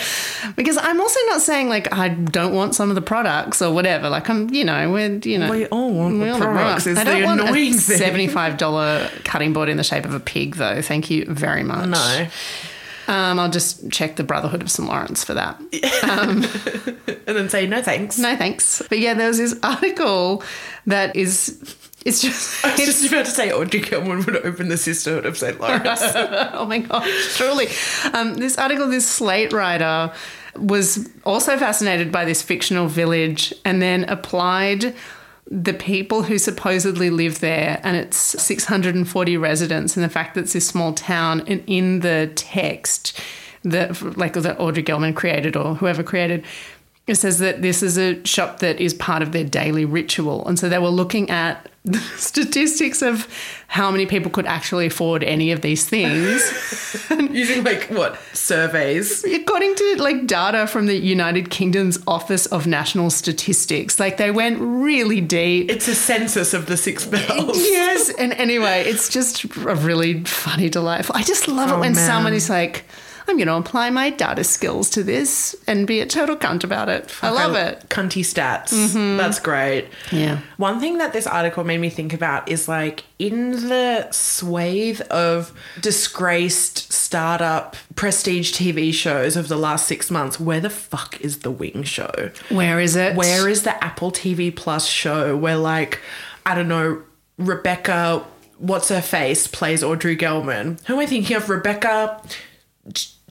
because 0.57 0.77
I'm 0.77 1.01
also 1.01 1.21
not 1.27 1.41
saying 1.41 1.69
like 1.69 1.93
I 1.93 2.09
don't 2.09 2.55
want 2.55 2.75
some 2.75 2.89
of 2.91 2.95
the 2.95 3.03
products 3.03 3.63
or 3.63 3.73
whatever. 3.73 4.09
Like 4.09 4.29
I'm, 4.29 4.51
you 4.51 4.65
know, 4.65 4.91
we're 4.93 5.17
you 5.19 5.39
know 5.39 5.51
We 5.51 5.67
all 5.67 5.93
want 5.93 6.19
the 6.19 6.31
all 6.31 6.39
products, 6.39 6.87
is 6.87 6.99
I 6.99 7.05
don't 7.05 7.25
want 7.25 7.41
annoying 7.41 7.75
a 7.75 7.79
seventy-five 7.79 8.57
dollar 8.57 9.11
cutting 9.25 9.53
board 9.53 9.69
in 9.69 9.77
the 9.77 9.85
shape 9.85 10.05
of 10.05 10.15
a 10.15 10.21
pig, 10.21 10.57
though. 10.57 10.83
Thank 10.83 11.11
you 11.11 11.25
very 11.27 11.63
much. 11.63 11.89
No. 11.89 12.27
Um, 13.09 13.39
I'll 13.39 13.51
just 13.51 13.91
check 13.93 14.17
the 14.17 14.25
Brotherhood 14.25 14.63
of 14.63 14.71
St. 14.71 14.89
Laurence 14.89 15.23
for 15.23 15.35
that. 15.35 15.61
Um, 16.03 16.45
and 17.27 17.37
then 17.37 17.49
say 17.49 17.67
no 17.67 17.81
thanks. 17.81 18.19
No 18.19 18.37
thanks. 18.37 18.83
But 18.89 18.99
yeah, 18.99 19.15
there 19.15 19.29
was 19.29 19.39
this 19.39 19.57
article 19.63 20.43
that 20.87 21.15
is. 21.15 21.77
It's 22.07 22.23
just. 22.23 22.65
I 22.65 22.71
was 22.71 22.81
It's, 22.81 23.01
just 23.01 23.13
about 23.13 23.25
to 23.27 23.33
say 23.33 23.53
Audrey 23.53 23.81
Gelman 23.81 24.25
would 24.25 24.37
open 24.47 24.69
the 24.69 24.77
Sisterhood 24.77 25.27
of 25.27 25.37
St. 25.37 25.61
Lawrence. 25.61 26.01
oh 26.05 26.65
my 26.67 26.79
gosh, 26.79 27.37
truly. 27.37 27.67
Um, 28.15 28.35
this 28.35 28.57
article, 28.57 28.87
this 28.89 29.07
Slate 29.07 29.53
writer 29.53 30.13
was 30.55 31.11
also 31.25 31.59
fascinated 31.59 32.13
by 32.13 32.25
this 32.25 32.43
fictional 32.43 32.87
village 32.87 33.53
and 33.65 33.83
then 33.83 34.05
applied 34.05 34.95
the 35.51 35.75
people 35.75 36.23
who 36.23 36.39
supposedly 36.39 37.11
live 37.11 37.41
there 37.41 37.81
and 37.85 37.97
it's 37.97 38.17
640 38.17 39.37
residents 39.37 39.97
and 39.97 40.05
the 40.05 40.09
fact 40.09 40.35
that 40.35 40.43
it's 40.43 40.55
this 40.55 40.67
small 40.67 40.93
town 40.93 41.43
and 41.47 41.63
in 41.67 42.01
the 42.01 42.31
text 42.35 43.21
that 43.63 44.17
like 44.17 44.33
that 44.33 44.59
Audrey 44.59 44.83
Gelman 44.83 45.15
created 45.15 45.57
or 45.57 45.77
whoever 45.77 46.03
created 46.03 46.45
it 47.07 47.15
says 47.15 47.39
that 47.39 47.63
this 47.63 47.83
is 47.83 47.97
a 47.97 48.25
shop 48.25 48.59
that 48.59 48.81
is 48.81 48.93
part 48.95 49.23
of 49.23 49.31
their 49.31 49.45
daily 49.45 49.85
ritual 49.85 50.45
and 50.49 50.59
so 50.59 50.69
they 50.69 50.79
were 50.79 50.89
looking 50.89 51.31
at 51.31 51.69
statistics 52.17 53.03
of 53.03 53.27
how 53.69 53.91
many 53.91 54.07
people 54.07 54.31
could 54.31 54.47
actually 54.47 54.87
afford 54.87 55.23
any 55.25 55.53
of 55.53 55.61
these 55.61 55.89
things 55.89 56.41
Using 57.31 57.65
like 57.65 57.85
what? 57.91 58.19
Surveys. 58.33 59.25
according 59.25 59.75
to 59.75 59.97
like 59.99 60.27
data 60.27 60.67
from 60.67 60.87
the 60.87 60.95
United 60.97 61.51
Kingdom's 61.51 61.99
Office 62.07 62.47
of 62.47 62.67
National 62.67 63.11
Statistics 63.11 63.99
like 64.01 64.17
they 64.17 64.31
went 64.31 64.59
really 64.61 65.21
deep 65.21 65.71
It's 65.71 65.89
a 65.89 65.95
census 65.95 66.55
of 66.55 66.67
the 66.67 66.77
six 66.77 67.05
bells. 67.05 67.59
yes 67.61 68.11
and 68.19 68.33
anyway 68.35 68.83
it's 68.87 69.09
just 69.09 69.45
a 69.45 69.75
really 69.75 70.23
funny 70.25 70.69
delightful 70.69 71.15
i 71.17 71.23
just 71.23 71.49
love 71.49 71.71
it 71.71 71.75
Oh, 71.75 71.81
when 71.81 71.95
man. 71.95 72.07
someone 72.07 72.33
is 72.33 72.49
like 72.49 72.85
i'm 73.29 73.37
going 73.37 73.47
to 73.49 73.55
apply 73.55 73.91
my 73.91 74.11
data 74.11 74.45
skills 74.45 74.89
to 74.91 75.03
this 75.03 75.55
and 75.67 75.87
be 75.87 76.01
a 76.01 76.07
total 76.07 76.37
cunt 76.37 76.63
about 76.65 76.89
it 76.89 77.13
i 77.23 77.31
love 77.31 77.55
it 77.55 77.79
Mm-hmm. 77.89 78.01
Cunty 78.01 78.23
stats. 78.23 79.17
That's 79.17 79.39
great. 79.41 79.89
Yeah. 80.13 80.41
One 80.59 80.81
thing 80.81 80.99
that 80.99 81.13
this 81.13 81.27
article 81.27 81.65
made 81.65 81.79
me 81.81 81.89
think 81.91 82.13
about 82.13 82.49
is 82.49 82.69
like 82.69 83.05
in 83.19 83.53
the 83.69 84.09
swathe 84.11 85.01
of 85.11 85.53
disgraced 85.81 86.93
startup 86.93 87.75
prestige 87.95 88.53
TV 88.53 88.93
shows 88.93 89.37
of 89.37 89.49
the 89.49 89.57
last 89.57 89.87
six 89.87 90.11
months, 90.11 90.39
where 90.39 90.61
the 90.61 90.71
fuck 90.71 91.21
is 91.21 91.39
the 91.41 91.51
Wing 91.51 91.83
Show? 91.85 92.31
where 92.51 92.79
is 92.81 92.97
it 92.97 93.17
Where 93.17 93.49
is 93.49 93.63
the 93.63 93.83
Apple 93.83 94.13
TV 94.13 94.55
Plus 94.55 94.87
show 94.87 95.37
where 95.37 95.57
like 95.57 96.01
I 96.45 96.55
don't 96.55 96.69
know 96.69 97.03
Rebecca 97.39 98.25
what's 98.59 98.89
her 98.91 99.03
face 99.03 99.47
plays 99.47 99.83
Audrey 99.83 100.17
Gelman? 100.17 100.81
Who 100.87 100.95
am 100.95 101.01
I 101.01 101.07
thinking 101.07 101.37
of? 101.37 101.49
Rebecca 101.49 102.21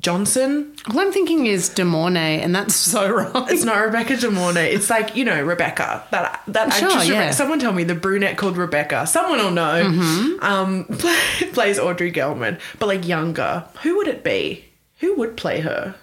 Johnson? 0.06 0.72
all 0.92 1.00
i'm 1.00 1.12
thinking 1.12 1.48
is 1.48 1.68
de 1.70 1.84
mornay 1.84 2.40
and 2.40 2.54
that's 2.56 2.76
so 2.76 3.10
wrong 3.16 3.48
It's 3.50 3.64
not 3.64 3.78
Rebecca 3.84 4.16
De 4.18 4.30
Mornay. 4.30 4.72
It's 4.72 4.90
like 4.90 5.16
you 5.16 5.26
know 5.26 5.42
Rebecca. 5.42 6.04
That 6.12 6.44
that 6.48 6.72
Sure, 6.74 6.90
actress. 6.90 7.08
yeah. 7.08 7.14
Rebecca. 7.20 7.34
Someone 7.34 7.60
tell 7.60 7.74
me 7.74 7.84
the 7.84 7.96
brunette 7.96 8.38
called 8.38 8.56
Rebecca. 8.56 9.08
Someone 9.08 9.40
will 9.40 9.52
know. 9.52 9.84
Mm-hmm. 9.84 10.44
Um, 10.44 10.86
plays 11.54 11.80
Audrey 11.80 12.12
Gelman, 12.12 12.60
but 12.80 12.86
like 12.86 13.08
younger. 13.08 13.66
Who 13.82 13.98
would 13.98 14.08
it 14.08 14.24
be? 14.24 14.66
Who 15.00 15.16
would 15.16 15.36
play 15.38 15.62
her? 15.62 15.96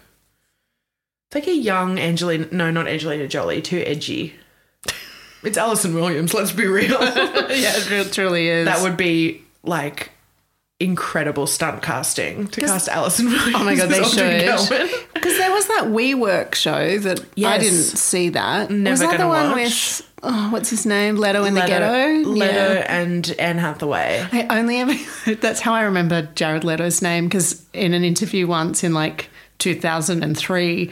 It's 1.29 1.35
like 1.37 1.47
a 1.47 1.55
young 1.57 1.99
Angelina. 2.01 2.49
No, 2.51 2.71
not 2.73 2.89
Angelina 2.89 3.29
Jolie. 3.29 3.63
Too 3.63 3.83
edgy. 3.87 4.35
It's 5.45 5.57
Allison 5.59 5.95
Williams. 5.95 6.35
Let's 6.35 6.53
be 6.53 6.67
real. 6.67 6.91
yeah 7.01 7.75
it 7.79 8.13
truly 8.13 8.49
is 8.49 8.65
that 8.67 8.83
would 8.83 8.97
be 8.97 9.43
like 9.63 10.11
incredible 10.83 11.47
stunt 11.47 11.83
casting 11.83 12.47
to 12.49 12.61
cast 12.61 12.89
Allison 12.89 13.27
Williams. 13.31 13.55
Oh 13.55 13.65
my 13.65 13.75
god, 13.75 13.89
they 13.91 14.03
should. 14.05 14.91
Because 15.15 15.39
there 15.39 15.51
was 15.53 15.67
that 15.69 15.85
WeWork 15.87 16.55
show 16.55 16.99
that 16.99 17.21
I 17.45 17.59
didn't 17.59 17.73
see 17.73 18.31
that. 18.31 18.71
Never 18.71 18.91
was 18.93 19.01
that 19.01 19.19
the 19.19 19.29
one 19.29 19.51
watch. 19.53 19.57
with 19.57 20.13
oh, 20.25 20.51
what's 20.51 20.71
his 20.71 20.85
name? 20.87 21.17
Leto 21.17 21.45
in 21.45 21.55
the 21.55 21.61
Ghetto. 21.63 22.29
Leto 22.29 22.45
Yeah. 22.75 23.01
and 23.01 23.35
Anne 23.39 23.59
Hathaway. 23.59 24.27
I 24.33 24.59
only 24.59 24.79
ever 24.81 24.95
that's 25.41 25.61
how 25.61 25.73
I 25.75 25.83
remember 25.83 26.23
Jared 26.35 26.65
Leto's 26.65 27.03
name 27.03 27.25
because 27.27 27.65
in 27.73 27.95
an 27.95 28.05
interview 28.05 28.47
once 28.47 28.85
in 28.85 28.93
like 28.95 29.31
2003 29.59 30.91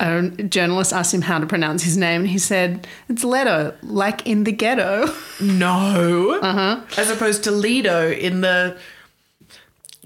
a 0.00 0.22
journalist 0.48 0.92
asked 0.92 1.14
him 1.14 1.22
how 1.22 1.38
to 1.38 1.46
pronounce 1.46 1.82
his 1.84 1.96
name 1.96 2.22
and 2.22 2.30
he 2.30 2.38
said 2.38 2.86
it's 3.08 3.22
Leto 3.22 3.72
like 3.84 4.26
in 4.26 4.42
the 4.44 4.50
ghetto 4.52 5.06
No. 5.40 6.38
Uh-huh. 6.42 6.80
As 6.98 7.10
opposed 7.10 7.44
to 7.44 7.50
Lido 7.52 8.10
in 8.10 8.40
the 8.40 8.76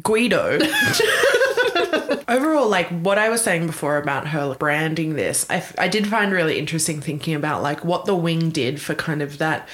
Guido. 0.02 0.58
Overall, 2.28 2.68
like 2.68 2.88
what 2.88 3.18
I 3.18 3.28
was 3.28 3.42
saying 3.42 3.66
before 3.66 3.96
about 3.96 4.28
her 4.28 4.54
branding 4.54 5.14
this, 5.14 5.46
I, 5.48 5.64
I 5.78 5.88
did 5.88 6.06
find 6.06 6.32
really 6.32 6.58
interesting 6.58 7.00
thinking 7.00 7.34
about 7.34 7.62
like 7.62 7.84
what 7.84 8.04
the 8.04 8.14
wing 8.14 8.50
did 8.50 8.80
for 8.80 8.94
kind 8.94 9.22
of 9.22 9.38
that 9.38 9.68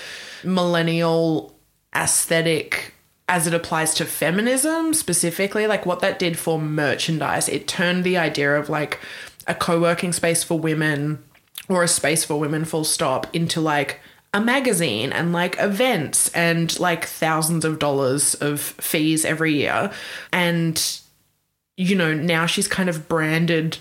millennial 0.45 1.57
aesthetic 1.95 2.95
as 3.29 3.47
it 3.47 3.55
applies 3.55 3.95
to 3.95 4.05
feminism 4.05 4.93
specifically, 4.93 5.67
like 5.67 5.87
what 5.87 6.01
that 6.01 6.19
did 6.19 6.39
for 6.39 6.61
merchandise. 6.61 7.49
It 7.49 7.67
turned 7.67 8.05
the 8.05 8.19
idea 8.19 8.55
of 8.55 8.69
like 8.69 9.01
a 9.47 9.55
co 9.55 9.81
working 9.81 10.13
space 10.13 10.43
for 10.43 10.59
women 10.59 11.23
or 11.69 11.83
a 11.83 11.89
space 11.89 12.25
for 12.25 12.39
women, 12.39 12.65
full 12.65 12.85
stop, 12.85 13.27
into 13.35 13.61
like 13.61 14.01
a 14.35 14.41
magazine 14.41 15.13
and 15.13 15.33
like 15.33 15.57
events 15.61 16.29
and 16.31 16.79
like 16.81 17.07
thousands 17.07 17.65
of 17.65 17.79
dollars 17.79 18.35
of 18.35 18.61
fees 18.61 19.25
every 19.25 19.55
year. 19.55 19.93
And, 20.33 21.01
you 21.77 21.95
know, 21.95 22.13
now 22.13 22.45
she's 22.45 22.67
kind 22.67 22.89
of 22.89 23.09
branded 23.09 23.79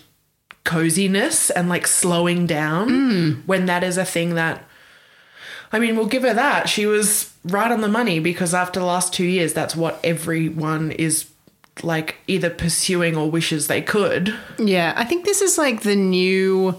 coziness 0.64 1.50
and 1.50 1.68
like 1.68 1.88
slowing 1.88 2.46
down 2.46 2.90
mm. 2.90 3.46
when 3.48 3.66
that 3.66 3.84
is 3.84 3.98
a 3.98 4.06
thing 4.06 4.36
that 4.36 4.64
I 5.74 5.80
mean, 5.80 5.96
we'll 5.96 6.06
give 6.06 6.22
her 6.22 6.36
that. 6.36 6.70
She 6.70 6.86
was 6.86 7.34
right 7.46 7.72
on 7.72 7.82
the 7.82 7.88
money 7.88 8.20
because 8.20 8.54
after 8.54 8.80
the 8.80 8.86
last 8.86 9.12
two 9.12 9.26
years, 9.26 9.54
that's 9.54 9.76
what 9.76 10.00
everyone 10.04 10.92
is 10.92 11.28
like 11.82 12.18
either 12.28 12.52
pursuing 12.52 13.18
or 13.18 13.32
wishes 13.32 13.66
they 13.66 13.82
could. 13.82 14.36
yeah 14.60 14.94
I 14.96 15.04
think 15.04 15.26
this 15.26 15.42
is 15.42 15.58
like 15.58 15.82
the 15.82 15.96
new 15.96 16.76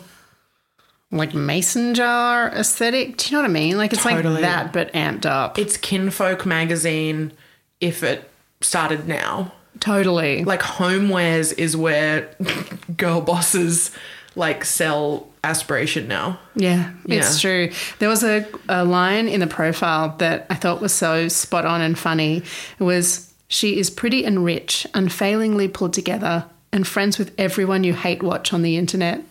like 1.14 1.32
mason 1.34 1.94
jar 1.94 2.48
aesthetic 2.48 3.16
do 3.16 3.26
you 3.30 3.32
know 3.36 3.42
what 3.42 3.50
I 3.50 3.52
mean 3.52 3.76
like 3.76 3.92
it's 3.92 4.02
Totally. 4.02 4.34
like 4.34 4.42
that 4.42 4.72
but 4.72 4.92
amped 4.92 5.24
up 5.26 5.58
It's 5.58 5.76
Kinfolk 5.76 6.44
magazine 6.44 7.32
if 7.80 8.02
it 8.02 8.28
started 8.60 9.06
now. 9.08 9.52
totally 9.80 10.44
Like 10.44 10.60
homewares 10.60 11.56
is 11.58 11.76
where 11.76 12.28
girl 12.96 13.20
bosses 13.20 13.90
like 14.36 14.64
sell 14.64 15.28
aspiration 15.44 16.08
now. 16.08 16.40
Yeah, 16.56 16.90
it's 17.06 17.44
Yeah. 17.44 17.48
true. 17.68 17.72
There 18.00 18.08
was 18.08 18.24
a, 18.24 18.44
a 18.68 18.84
line 18.84 19.28
in 19.28 19.38
the 19.40 19.46
profile 19.46 20.16
that 20.18 20.46
I 20.50 20.54
thought 20.56 20.80
was 20.80 20.92
so 20.92 21.28
spot 21.28 21.64
on 21.66 21.80
and 21.82 21.96
funny. 21.98 22.42
It 22.78 22.82
was, 22.82 23.32
She 23.48 23.78
is 23.78 23.90
pretty 23.90 24.24
and 24.24 24.44
rich, 24.44 24.86
unfailingly 24.94 25.68
pulled 25.68 25.92
together, 25.92 26.46
and 26.72 26.84
friends 26.86 27.18
with 27.18 27.32
everyone 27.38 27.84
you 27.84 27.92
hate 27.94 28.22
watch 28.24 28.52
on 28.52 28.62
the 28.62 28.76
internet. 28.76 29.20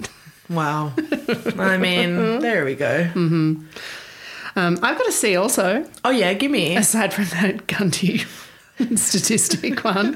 Wow. 0.54 0.94
I 1.58 1.78
mean, 1.78 2.40
there 2.40 2.66
we 2.66 2.76
go. 2.76 3.10
Um, 3.16 3.70
I've 4.56 4.98
got 4.98 5.08
a 5.08 5.12
See 5.12 5.36
also, 5.36 5.86
Oh 6.06 6.12
yeah, 6.12 6.34
give 6.34 6.52
me. 6.52 6.76
aside 6.78 7.14
from 7.14 7.26
that 7.26 7.66
Gunty 7.68 8.20
statistic 8.96 9.84
one, 9.84 10.16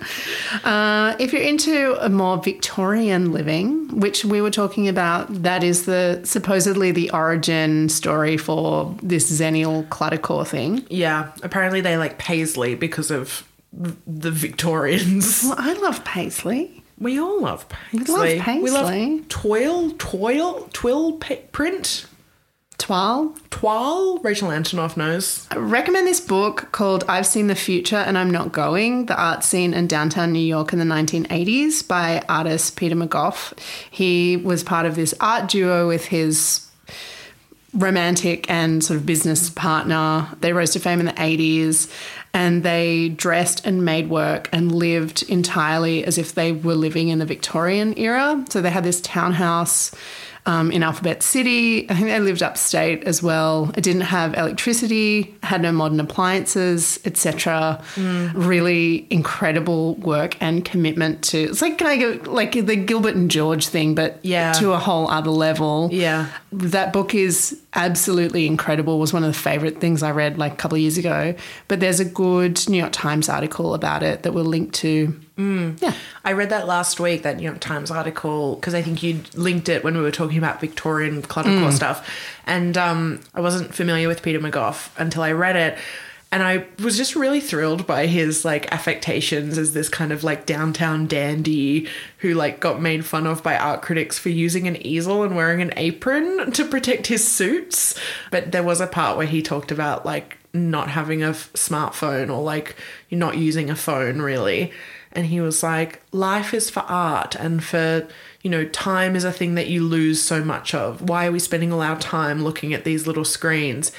uh, 0.63 1.15
if 1.19 1.33
you're 1.33 1.41
into 1.41 1.95
a 2.03 2.09
more 2.09 2.37
Victorian 2.37 3.31
living, 3.31 3.99
which 3.99 4.25
we 4.25 4.41
were 4.41 4.51
talking 4.51 4.87
about, 4.87 5.27
that 5.43 5.63
is 5.63 5.85
the 5.85 6.21
supposedly 6.23 6.91
the 6.91 7.09
origin 7.11 7.89
story 7.89 8.37
for 8.37 8.95
this 9.01 9.31
Xennial 9.31 9.87
cluttercore 9.89 10.45
thing. 10.47 10.85
Yeah, 10.89 11.31
apparently 11.41 11.81
they 11.81 11.97
like 11.97 12.17
Paisley 12.19 12.75
because 12.75 13.09
of 13.09 13.43
the 13.73 14.31
Victorians. 14.31 15.41
Well, 15.43 15.55
I 15.57 15.73
love 15.73 16.03
Paisley. 16.05 16.83
We 16.99 17.19
all 17.19 17.41
love 17.41 17.67
Paisley. 17.69 18.39
love 18.39 18.61
We 18.61 18.71
love 18.71 19.27
toil, 19.29 19.91
toil, 19.99 20.67
twill 20.73 21.13
pa- 21.13 21.35
print, 21.51 22.05
Twal. 22.79 23.35
twirl. 23.49 24.19
Rachel 24.23 24.49
Antonoff 24.49 24.97
knows. 24.97 25.47
I 25.51 25.57
recommend 25.57 26.07
this 26.07 26.19
book 26.19 26.71
called 26.71 27.03
I've 27.07 27.25
Seen 27.25 27.47
the 27.47 27.55
Future 27.55 27.95
and 27.97 28.17
I'm 28.17 28.29
Not 28.31 28.51
Going 28.51 29.07
The 29.07 29.19
Art 29.19 29.43
Scene 29.43 29.73
in 29.73 29.87
Downtown 29.87 30.31
New 30.31 30.39
York 30.39 30.73
in 30.73 30.79
the 30.79 30.85
1980s 30.85 31.87
by 31.87 32.23
artist 32.29 32.75
Peter 32.77 32.95
McGough. 32.95 33.57
He 33.89 34.37
was 34.37 34.63
part 34.63 34.85
of 34.85 34.95
this 34.95 35.13
art 35.19 35.49
duo 35.49 35.87
with 35.87 36.05
his 36.05 36.63
romantic 37.73 38.49
and 38.49 38.83
sort 38.83 38.97
of 38.99 39.05
business 39.05 39.49
partner. 39.49 40.27
They 40.39 40.53
rose 40.53 40.71
to 40.71 40.79
fame 40.79 40.99
in 40.99 41.05
the 41.07 41.13
80s 41.13 41.91
and 42.37 42.61
they 42.61 43.09
dressed 43.09 43.65
and 43.65 43.83
made 43.83 44.11
work 44.11 44.47
and 44.51 44.71
lived 44.71 45.23
entirely 45.23 46.05
as 46.05 46.19
if 46.19 46.35
they 46.35 46.51
were 46.51 46.75
living 46.75 47.09
in 47.09 47.17
the 47.17 47.25
Victorian 47.25 47.97
era. 47.97 48.45
So 48.51 48.61
they 48.61 48.69
had 48.69 48.83
this 48.83 49.01
townhouse 49.01 49.89
um, 50.47 50.71
in 50.71 50.81
Alphabet 50.81 51.21
City. 51.21 51.87
I 51.89 51.93
think 51.93 52.07
they 52.07 52.19
lived 52.19 52.41
upstate 52.41 53.03
as 53.03 53.21
well. 53.21 53.71
It 53.75 53.81
didn't 53.83 54.01
have 54.03 54.33
electricity, 54.35 55.35
had 55.43 55.61
no 55.61 55.71
modern 55.73 55.99
appliances, 55.99 56.99
etc. 57.05 57.83
Mm. 57.95 58.31
Really 58.33 59.05
incredible 59.09 59.95
work 59.95 60.37
and 60.41 60.63
commitment 60.65 61.21
to. 61.25 61.37
It's 61.37 61.61
like 61.61 61.77
can 61.77 61.87
I 61.87 61.97
go 61.97 62.31
like 62.31 62.53
the 62.53 62.75
Gilbert 62.77 63.15
and 63.15 63.29
George 63.29 63.67
thing, 63.67 63.93
but 63.93 64.19
Yeah. 64.23 64.53
to 64.53 64.71
a 64.71 64.79
whole 64.79 65.09
other 65.11 65.29
level. 65.31 65.89
Yeah. 65.91 66.27
That 66.53 66.93
book 66.93 67.13
is 67.13 67.59
absolutely 67.73 68.47
incredible. 68.47 68.99
Was 68.99 69.11
one 69.13 69.23
of 69.25 69.31
the 69.33 69.37
favorite 69.39 69.81
things 69.81 70.01
I 70.01 70.11
read 70.11 70.37
like 70.37 70.53
a 70.53 70.55
couple 70.55 70.77
of 70.77 70.81
years 70.81 70.97
ago. 70.97 71.35
But 71.67 71.81
there's 71.81 71.99
a 71.99 72.05
good 72.05 72.67
New 72.69 72.77
York 72.77 72.93
Times 72.93 73.27
article 73.27 73.73
about 73.73 74.01
it 74.01 74.23
that 74.23 74.33
we'll 74.33 74.45
link 74.45 74.71
to. 74.73 75.13
Yeah. 75.37 75.93
I 76.25 76.33
read 76.33 76.49
that 76.49 76.67
last 76.67 76.99
week, 76.99 77.23
that 77.23 77.37
New 77.37 77.43
York 77.43 77.59
Times 77.59 77.91
article, 77.91 78.55
because 78.55 78.73
I 78.73 78.81
think 78.81 79.03
you 79.03 79.21
linked 79.35 79.69
it 79.69 79.83
when 79.83 79.95
we 79.95 80.01
were 80.01 80.11
talking 80.11 80.37
about 80.37 80.59
Victorian 80.59 81.21
cluttercore 81.21 81.71
stuff. 81.71 82.09
And 82.45 82.77
um, 82.77 83.21
I 83.33 83.41
wasn't 83.41 83.73
familiar 83.73 84.07
with 84.07 84.21
Peter 84.23 84.39
McGough 84.39 84.89
until 84.97 85.21
I 85.21 85.31
read 85.31 85.55
it. 85.55 85.77
And 86.29 86.43
I 86.43 86.65
was 86.83 86.97
just 86.97 87.15
really 87.15 87.39
thrilled 87.39 87.87
by 87.87 88.07
his 88.07 88.43
like 88.43 88.69
affectations 88.73 89.57
as 89.57 89.73
this 89.73 89.87
kind 89.87 90.11
of 90.11 90.25
like 90.25 90.45
downtown 90.45 91.07
dandy 91.07 91.87
who 92.17 92.33
like 92.33 92.59
got 92.59 92.81
made 92.81 93.05
fun 93.05 93.25
of 93.25 93.41
by 93.41 93.55
art 93.55 93.81
critics 93.81 94.19
for 94.19 94.27
using 94.29 94.67
an 94.67 94.75
easel 94.85 95.23
and 95.23 95.37
wearing 95.37 95.61
an 95.61 95.71
apron 95.77 96.51
to 96.51 96.65
protect 96.65 97.07
his 97.07 97.25
suits. 97.25 97.97
But 98.29 98.51
there 98.51 98.63
was 98.63 98.81
a 98.81 98.87
part 98.87 99.17
where 99.17 99.27
he 99.27 99.41
talked 99.41 99.71
about 99.71 100.05
like 100.05 100.37
not 100.53 100.89
having 100.89 101.23
a 101.23 101.29
f- 101.29 101.51
smartphone 101.53 102.29
or 102.29 102.41
like 102.41 102.75
not 103.09 103.37
using 103.37 103.69
a 103.69 103.75
phone 103.75 104.21
really. 104.21 104.73
And 105.11 105.25
he 105.27 105.41
was 105.41 105.63
like, 105.63 106.01
life 106.11 106.53
is 106.53 106.69
for 106.69 106.81
art 106.81 107.35
and 107.35 107.63
for, 107.63 108.07
you 108.41 108.49
know, 108.49 108.65
time 108.65 109.15
is 109.15 109.23
a 109.23 109.31
thing 109.31 109.55
that 109.55 109.67
you 109.67 109.83
lose 109.83 110.21
so 110.21 110.43
much 110.43 110.73
of. 110.73 111.07
Why 111.09 111.27
are 111.27 111.31
we 111.31 111.39
spending 111.39 111.71
all 111.73 111.81
our 111.81 111.97
time 111.97 112.43
looking 112.43 112.73
at 112.73 112.83
these 112.83 113.07
little 113.07 113.25
screens? 113.25 113.91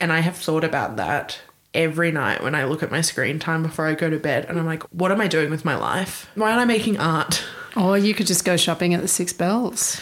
And 0.00 0.12
I 0.12 0.20
have 0.20 0.36
thought 0.36 0.64
about 0.64 0.96
that 0.96 1.40
every 1.74 2.12
night 2.12 2.42
when 2.42 2.54
I 2.54 2.64
look 2.64 2.82
at 2.82 2.90
my 2.90 3.00
screen 3.00 3.38
time 3.38 3.62
before 3.62 3.86
I 3.86 3.94
go 3.94 4.10
to 4.10 4.18
bed. 4.18 4.46
And 4.48 4.58
I'm 4.58 4.66
like, 4.66 4.82
what 4.92 5.10
am 5.10 5.20
I 5.20 5.28
doing 5.28 5.50
with 5.50 5.64
my 5.64 5.76
life? 5.76 6.30
Why 6.34 6.50
aren't 6.50 6.60
I 6.60 6.64
making 6.64 6.98
art? 6.98 7.44
Or 7.76 7.96
you 7.96 8.14
could 8.14 8.26
just 8.26 8.44
go 8.44 8.56
shopping 8.56 8.94
at 8.94 9.00
the 9.00 9.08
Six 9.08 9.32
Bells. 9.32 10.00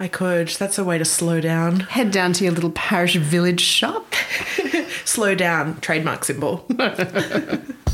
I 0.00 0.06
could. 0.06 0.48
That's 0.48 0.78
a 0.78 0.84
way 0.84 0.98
to 0.98 1.04
slow 1.04 1.40
down. 1.40 1.80
Head 1.80 2.12
down 2.12 2.32
to 2.34 2.44
your 2.44 2.52
little 2.52 2.70
parish 2.70 3.16
village 3.16 3.60
shop. 3.60 4.14
Slow 5.04 5.34
down, 5.34 5.80
trademark 5.80 6.24
symbol. 6.24 6.64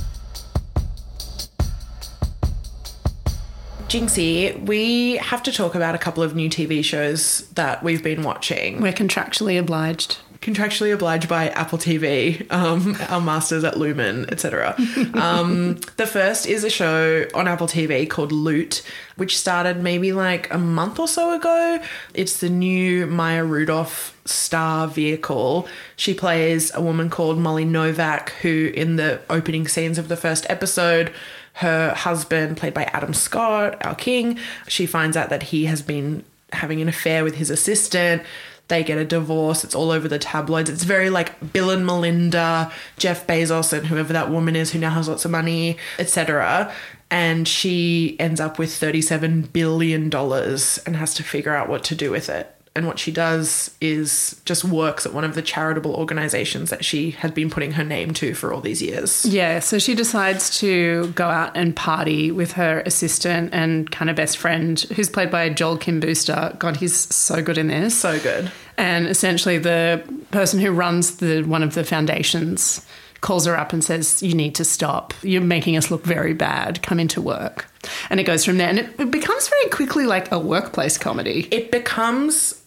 Jinxie, 3.94 4.61
we 4.66 5.18
have 5.18 5.40
to 5.44 5.52
talk 5.52 5.76
about 5.76 5.94
a 5.94 5.98
couple 5.98 6.24
of 6.24 6.35
new 6.35 6.50
TV 6.50 6.85
shows 6.85 7.46
that 7.50 7.85
we've 7.85 8.02
been 8.02 8.24
watching. 8.24 8.80
We're 8.80 8.92
contractually 8.92 9.57
obliged. 9.57 10.16
contractually 10.40 10.92
obliged 10.92 11.28
by 11.28 11.50
Apple 11.50 11.78
TV, 11.78 12.50
um, 12.52 12.96
our 13.09 13.20
masters 13.20 13.62
at 13.62 13.78
Lumen, 13.78 14.28
etc. 14.30 14.74
Um, 15.14 15.74
the 15.96 16.09
first 16.09 16.44
is 16.44 16.64
a 16.64 16.70
show 16.70 17.24
on 17.35 17.46
Apple 17.46 17.68
TV 17.68 18.11
called 18.11 18.33
Loot, 18.33 18.83
which 19.14 19.38
started 19.38 19.80
maybe 19.80 20.11
like 20.11 20.52
a 20.52 20.59
month 20.59 20.98
or 20.98 21.07
so 21.07 21.33
ago. 21.33 21.80
It's 22.14 22.40
the 22.40 22.50
new 22.50 23.07
Maya 23.07 23.44
Rudolph 23.44 24.18
star 24.24 24.88
vehicle. 24.88 25.68
She 25.94 26.14
plays 26.14 26.74
a 26.74 26.80
woman 26.80 27.11
called 27.11 27.38
Molly 27.38 27.64
Novak, 27.64 28.30
who 28.42 28.72
in 28.74 28.96
the 28.96 29.20
opening 29.30 29.68
scenes 29.68 29.98
of 29.98 30.09
the 30.09 30.16
first 30.16 30.46
episode 30.50 31.14
her 31.55 31.95
husband, 31.95 32.57
played 32.57 32.75
by 32.75 32.85
Adam 32.85 33.14
Scott, 33.14 33.85
our 33.85 33.95
king, 33.95 34.38
she 34.67 34.87
finds 34.87 35.17
out 35.17 35.31
that 35.31 35.45
he 35.45 35.67
has 35.67 35.83
been 35.83 36.25
having 36.53 36.81
an 36.81 36.88
affair 36.88 37.25
with 37.25 37.37
his 37.37 37.51
assistant. 37.51 38.23
They 38.69 38.83
get 38.83 38.99
a 38.99 39.05
divorce. 39.05 39.62
It's 39.62 39.75
all 39.75 39.90
over 39.90 40.09
the 40.09 40.19
tabloids. 40.19 40.71
It's 40.71 40.85
very 40.85 41.11
like 41.11 41.53
Bill 41.53 41.71
and 41.71 41.85
Melinda, 41.85 42.73
Jeff 42.97 43.27
Bezos, 43.27 43.73
and 43.73 43.87
whoever 43.87 44.12
that 44.12 44.31
woman 44.31 44.57
is 44.57 44.73
who 44.73 44.79
now 44.79 44.90
has 44.90 45.09
lots 45.09 45.25
of 45.25 45.31
money, 45.31 45.77
etc. 45.99 46.73
And 47.11 47.47
she 47.47 48.17
ends 48.19 48.40
up 48.40 48.59
with 48.59 48.71
$37 48.71 49.53
billion 49.53 50.05
and 50.14 50.97
has 50.97 51.14
to 51.14 51.23
figure 51.23 51.55
out 51.55 51.69
what 51.69 51.85
to 51.85 51.95
do 51.95 52.11
with 52.11 52.31
it. 52.31 52.54
And 52.77 52.89
what 52.89 52.99
she 52.99 53.13
does 53.13 53.71
is 53.81 54.41
just 54.45 54.65
works 54.65 55.07
at 55.07 55.15
one 55.15 55.23
of 55.23 55.37
the 55.37 55.43
charitable 55.43 55.95
organizations 55.95 56.71
that 56.71 56.85
she 56.85 57.13
had 57.13 57.33
been 57.33 57.49
putting 57.49 57.73
her 57.73 57.85
name 57.85 58.13
to 58.15 58.35
for 58.35 58.53
all 58.53 58.61
these 58.61 58.83
years. 58.83 59.25
Yeah, 59.25 59.61
so 59.61 59.79
she 59.79 59.95
decides 59.95 60.59
to 60.59 61.07
go 61.13 61.29
out 61.29 61.57
and 61.57 61.77
party 61.77 62.33
with 62.33 62.53
her 62.53 62.83
assistant 62.85 63.55
and 63.55 63.89
kind 63.93 64.11
of 64.11 64.17
best 64.17 64.39
friend, 64.39 64.81
who's 64.97 65.09
played 65.09 65.31
by 65.31 65.51
Joel 65.51 65.77
Kim 65.77 66.01
Booster. 66.01 66.57
God, 66.59 66.79
he's 66.79 67.15
so 67.15 67.43
good 67.43 67.59
in 67.59 67.69
this. 67.69 67.97
So 67.97 68.19
good. 68.19 68.51
And 68.77 69.07
essentially, 69.07 69.59
the 69.59 70.03
person 70.33 70.59
who 70.59 70.73
runs 70.73 71.19
the 71.19 71.43
one 71.45 71.63
of 71.63 71.75
the 71.75 71.85
foundations 71.85 72.85
calls 73.21 73.47
her 73.47 73.57
up 73.57 73.73
and 73.73 73.85
says, 73.85 74.21
"You 74.21 74.35
need 74.35 74.57
to 74.57 74.65
stop. 74.65 75.15
You're 75.23 75.41
making 75.41 75.77
us 75.77 75.93
look 75.93 76.05
very 76.05 76.35
bad. 76.35 76.83
Come 76.83 76.99
into 76.99 77.21
work." 77.21 77.67
And 78.11 78.19
it 78.19 78.25
goes 78.25 78.45
from 78.45 78.59
there, 78.59 78.69
and 78.69 78.81
it, 78.81 78.91
it 78.99 79.13
becomes 79.13 79.49
very 79.49 79.71
quickly 79.71 80.07
like 80.07 80.33
a 80.33 80.41
workplace 80.41 80.99
comedy. 80.99 81.47
It 81.53 81.71
becomes 81.71 82.61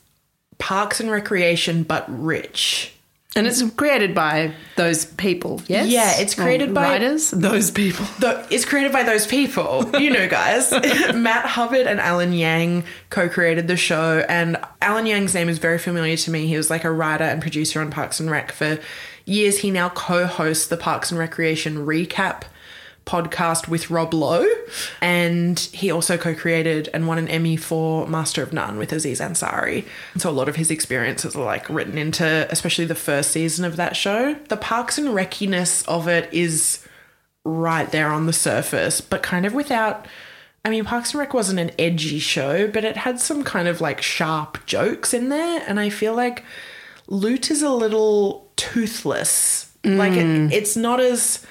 Parks 0.59 0.99
and 0.99 1.09
Recreation, 1.11 1.83
but 1.83 2.05
rich. 2.07 2.93
And 3.35 3.45
it's 3.45 3.61
created 3.71 4.15
by 4.15 4.51
those 4.77 5.05
people, 5.05 5.61
yes? 5.67 5.87
Yeah, 5.89 6.13
it's 6.19 6.33
created 6.33 6.69
Or 6.71 6.73
by- 6.73 6.83
writers. 6.89 7.29
Those 7.29 7.69
people. 7.69 8.03
Though 8.19 8.43
it's 8.49 8.65
created 8.65 8.91
by 8.91 9.03
those 9.03 9.27
people, 9.27 9.87
you 9.99 10.09
know, 10.09 10.27
guys. 10.27 10.71
Matt 11.13 11.45
Hubbard 11.45 11.85
and 11.85 11.99
Alan 11.99 12.33
Yang 12.33 12.83
co-created 13.11 13.67
the 13.67 13.77
show, 13.77 14.25
and 14.27 14.57
Alan 14.81 15.05
Yang's 15.05 15.35
name 15.35 15.49
is 15.49 15.59
very 15.59 15.77
familiar 15.77 16.17
to 16.17 16.31
me. 16.31 16.47
He 16.47 16.57
was 16.57 16.71
like 16.71 16.83
a 16.83 16.91
writer 16.91 17.25
and 17.25 17.39
producer 17.39 17.79
on 17.79 17.91
Parks 17.91 18.19
and 18.19 18.31
Rec 18.31 18.51
for 18.51 18.79
years. 19.25 19.59
He 19.59 19.69
now 19.69 19.89
co-hosts 19.89 20.65
the 20.65 20.77
Parks 20.77 21.11
and 21.11 21.19
Recreation 21.19 21.85
recap 21.85 22.41
podcast 23.07 23.67
with 23.67 23.89
Rob 23.89 24.13
Lowe, 24.13 24.45
and 25.01 25.59
he 25.59 25.89
also 25.89 26.17
co-created 26.17 26.89
and 26.93 27.07
won 27.07 27.17
an 27.17 27.27
Emmy 27.27 27.57
for 27.57 28.05
Master 28.07 28.43
of 28.43 28.53
None 28.53 28.77
with 28.77 28.91
Aziz 28.91 29.19
Ansari. 29.19 29.85
And 30.13 30.21
So 30.21 30.29
a 30.29 30.31
lot 30.31 30.49
of 30.49 30.57
his 30.57 30.69
experiences 30.69 31.35
are 31.35 31.43
like 31.43 31.67
written 31.69 31.97
into, 31.97 32.47
especially 32.51 32.85
the 32.85 32.95
first 32.95 33.31
season 33.31 33.65
of 33.65 33.77
that 33.77 33.95
show. 33.95 34.35
The 34.49 34.57
Parks 34.57 34.97
and 34.97 35.07
Reciness 35.07 35.87
of 35.87 36.07
it 36.07 36.31
is 36.31 36.85
right 37.43 37.89
there 37.91 38.11
on 38.11 38.25
the 38.25 38.33
surface, 38.33 39.01
but 39.01 39.23
kind 39.23 39.45
of 39.45 39.53
without. 39.53 40.05
I 40.65 40.69
mean, 40.69 40.83
Parks 40.83 41.11
and 41.11 41.19
Rec 41.19 41.33
wasn't 41.33 41.59
an 41.59 41.71
edgy 41.79 42.19
show, 42.19 42.67
but 42.67 42.83
it 42.83 42.97
had 42.97 43.21
some 43.21 43.43
kind 43.43 43.69
of 43.69 43.79
like 43.79 44.01
sharp 44.01 44.65
jokes 44.65 45.13
in 45.13 45.29
there, 45.29 45.63
and 45.65 45.79
I 45.79 45.89
feel 45.89 46.13
like 46.13 46.43
Loot 47.07 47.49
is 47.49 47.61
a 47.61 47.71
little 47.71 48.51
toothless. 48.57 49.71
Like 49.85 50.13
it, 50.13 50.25
mm. 50.25 50.51
it's 50.51 50.75
not 50.75 50.99
as 50.99 51.45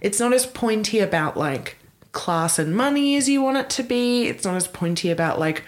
it's 0.00 0.20
not 0.20 0.32
as 0.32 0.46
pointy 0.46 0.98
about 0.98 1.36
like 1.36 1.76
class 2.12 2.58
and 2.58 2.76
money 2.76 3.16
as 3.16 3.28
you 3.28 3.42
want 3.42 3.56
it 3.56 3.70
to 3.70 3.82
be. 3.82 4.26
It's 4.26 4.44
not 4.44 4.56
as 4.56 4.66
pointy 4.66 5.10
about 5.10 5.38
like 5.38 5.64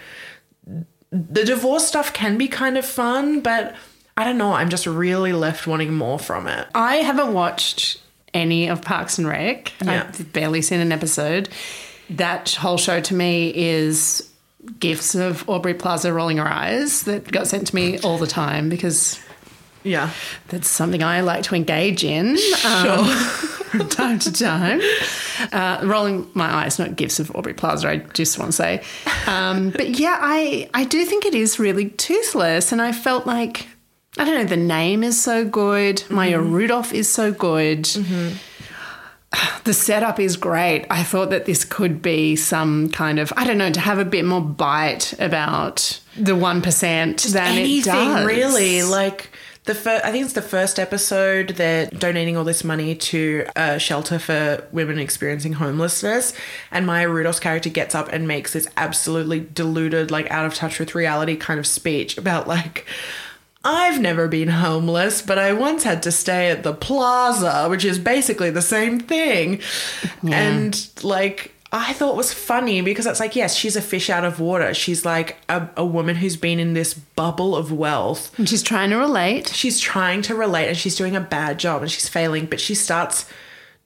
the 1.11 1.45
divorce 1.45 1.87
stuff 1.87 2.13
can 2.13 2.37
be 2.37 2.47
kind 2.47 2.77
of 2.77 2.85
fun, 2.85 3.41
but 3.41 3.75
I 4.17 4.23
don't 4.23 4.37
know. 4.37 4.53
I'm 4.53 4.69
just 4.69 4.87
really 4.87 5.33
left 5.33 5.67
wanting 5.67 5.93
more 5.93 6.19
from 6.19 6.47
it. 6.47 6.67
I 6.73 6.97
haven't 6.97 7.33
watched 7.33 8.01
any 8.33 8.67
of 8.67 8.81
Parks 8.81 9.17
and 9.17 9.27
Rec. 9.27 9.71
Yeah. 9.83 10.07
I've 10.07 10.33
barely 10.33 10.61
seen 10.61 10.79
an 10.79 10.91
episode. 10.91 11.49
That 12.09 12.51
whole 12.51 12.77
show 12.77 12.99
to 12.99 13.13
me 13.13 13.53
is 13.55 14.29
gifts 14.79 15.13
of 15.13 15.47
Aubrey 15.49 15.73
Plaza 15.73 16.13
rolling 16.13 16.37
her 16.37 16.47
eyes 16.47 17.03
that 17.03 17.31
got 17.31 17.47
sent 17.47 17.67
to 17.67 17.75
me 17.75 17.99
all 17.99 18.17
the 18.17 18.27
time 18.27 18.69
because 18.69 19.19
Yeah. 19.83 20.11
that's 20.47 20.67
something 20.69 21.03
I 21.03 21.21
like 21.21 21.43
to 21.43 21.55
engage 21.55 22.03
in 22.03 22.37
um, 22.65 23.05
from 23.07 23.89
time 23.89 24.19
to 24.19 24.31
time. 24.31 24.81
Uh, 25.51 25.81
rolling 25.83 26.29
my 26.33 26.45
eyes, 26.45 26.79
not 26.79 26.95
gifts 26.95 27.19
of 27.19 27.35
Aubrey 27.35 27.53
Plaza, 27.53 27.89
I 27.89 27.97
just 27.97 28.37
want 28.39 28.51
to 28.51 28.55
say. 28.55 28.83
Um, 29.27 29.71
but 29.71 29.99
yeah, 29.99 30.17
I, 30.21 30.69
I 30.73 30.85
do 30.85 31.03
think 31.05 31.25
it 31.25 31.35
is 31.35 31.59
really 31.59 31.89
toothless. 31.89 32.71
And 32.71 32.81
I 32.81 32.91
felt 32.91 33.25
like, 33.25 33.67
I 34.17 34.25
don't 34.25 34.35
know, 34.35 34.45
the 34.45 34.57
name 34.57 35.03
is 35.03 35.21
so 35.21 35.43
good. 35.43 36.03
Maya 36.09 36.39
Rudolph 36.39 36.93
is 36.93 37.09
so 37.09 37.31
good. 37.31 37.89
The 39.63 39.73
setup 39.73 40.19
is 40.19 40.37
great. 40.37 40.85
I 40.91 41.01
thought 41.01 41.31
that 41.31 41.45
this 41.45 41.65
could 41.65 42.03
be 42.03 42.35
some 42.35 42.89
kind 42.89 43.17
of, 43.17 43.33
I 43.35 43.45
don't 43.45 43.57
know, 43.57 43.71
to 43.71 43.79
have 43.79 43.97
a 43.97 44.05
bit 44.05 44.25
more 44.25 44.41
bite 44.41 45.13
about 45.19 45.99
the 46.15 46.33
1% 46.33 47.31
than 47.33 47.57
it 47.57 47.83
does. 47.83 48.25
really 48.27 48.83
like 48.83 49.31
the 49.65 49.75
first 49.75 50.03
i 50.03 50.11
think 50.11 50.23
it's 50.23 50.33
the 50.33 50.41
first 50.41 50.79
episode 50.79 51.49
they're 51.49 51.87
donating 51.87 52.35
all 52.35 52.43
this 52.43 52.63
money 52.63 52.95
to 52.95 53.45
a 53.55 53.79
shelter 53.79 54.19
for 54.19 54.67
women 54.71 54.99
experiencing 54.99 55.53
homelessness 55.53 56.33
and 56.71 56.85
maya 56.85 57.07
rudolph's 57.09 57.39
character 57.39 57.69
gets 57.69 57.95
up 57.95 58.09
and 58.11 58.27
makes 58.27 58.53
this 58.53 58.67
absolutely 58.77 59.39
deluded 59.53 60.11
like 60.11 60.29
out 60.31 60.45
of 60.45 60.53
touch 60.53 60.79
with 60.79 60.95
reality 60.95 61.35
kind 61.35 61.59
of 61.59 61.67
speech 61.67 62.17
about 62.17 62.47
like 62.47 62.85
I've 63.65 64.01
never 64.01 64.27
been 64.27 64.49
homeless, 64.49 65.21
but 65.21 65.37
I 65.39 65.53
once 65.53 65.83
had 65.83 66.03
to 66.03 66.11
stay 66.11 66.49
at 66.49 66.63
the 66.63 66.73
plaza, 66.73 67.67
which 67.69 67.85
is 67.85 67.97
basically 67.97 68.49
the 68.49 68.61
same 68.61 68.99
thing. 68.99 69.61
And 70.29 70.89
like, 71.01 71.53
I 71.75 71.93
thought 71.93 72.15
was 72.15 72.31
funny 72.31 72.81
because 72.81 73.07
it's 73.07 73.19
like, 73.19 73.35
yes, 73.35 73.55
she's 73.55 73.75
a 73.75 73.81
fish 73.81 74.11
out 74.11 74.23
of 74.23 74.39
water. 74.39 74.75
She's 74.75 75.05
like 75.05 75.37
a, 75.49 75.67
a 75.75 75.83
woman 75.83 76.15
who's 76.15 76.37
been 76.37 76.59
in 76.59 76.73
this 76.73 76.93
bubble 76.93 77.55
of 77.55 77.71
wealth. 77.71 78.37
And 78.37 78.47
she's 78.47 78.61
trying 78.61 78.91
to 78.91 78.97
relate. 78.97 79.47
She's 79.49 79.79
trying 79.79 80.21
to 80.23 80.35
relate 80.35 80.67
and 80.67 80.77
she's 80.77 80.95
doing 80.95 81.15
a 81.15 81.19
bad 81.19 81.57
job 81.57 81.81
and 81.81 81.89
she's 81.89 82.07
failing, 82.07 82.45
but 82.45 82.61
she 82.61 82.75
starts 82.75 83.25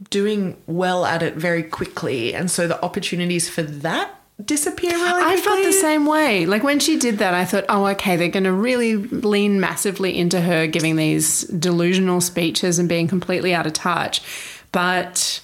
doing 0.09 0.61
well 0.67 1.05
at 1.05 1.23
it 1.23 1.35
very 1.35 1.63
quickly. 1.63 2.33
And 2.33 2.51
so 2.51 2.67
the 2.67 2.83
opportunities 2.83 3.47
for 3.47 3.63
that 3.63 4.13
disappear 4.43 4.91
really 4.91 5.23
quickly. 5.23 5.31
I 5.31 5.37
felt 5.37 5.63
the 5.63 5.71
same 5.71 6.05
way. 6.05 6.45
Like 6.45 6.63
when 6.63 6.79
she 6.79 6.99
did 6.99 7.19
that, 7.19 7.33
I 7.33 7.45
thought, 7.45 7.65
oh, 7.69 7.87
okay, 7.87 8.17
they're 8.17 8.27
going 8.27 8.43
to 8.43 8.51
really 8.51 8.97
lean 8.97 9.61
massively 9.61 10.17
into 10.17 10.41
her 10.41 10.67
giving 10.67 10.97
these 10.97 11.43
delusional 11.43 12.19
speeches 12.19 12.79
and 12.79 12.89
being 12.89 13.07
completely 13.07 13.53
out 13.53 13.65
of 13.65 13.71
touch. 13.71 14.21
But 14.73 15.39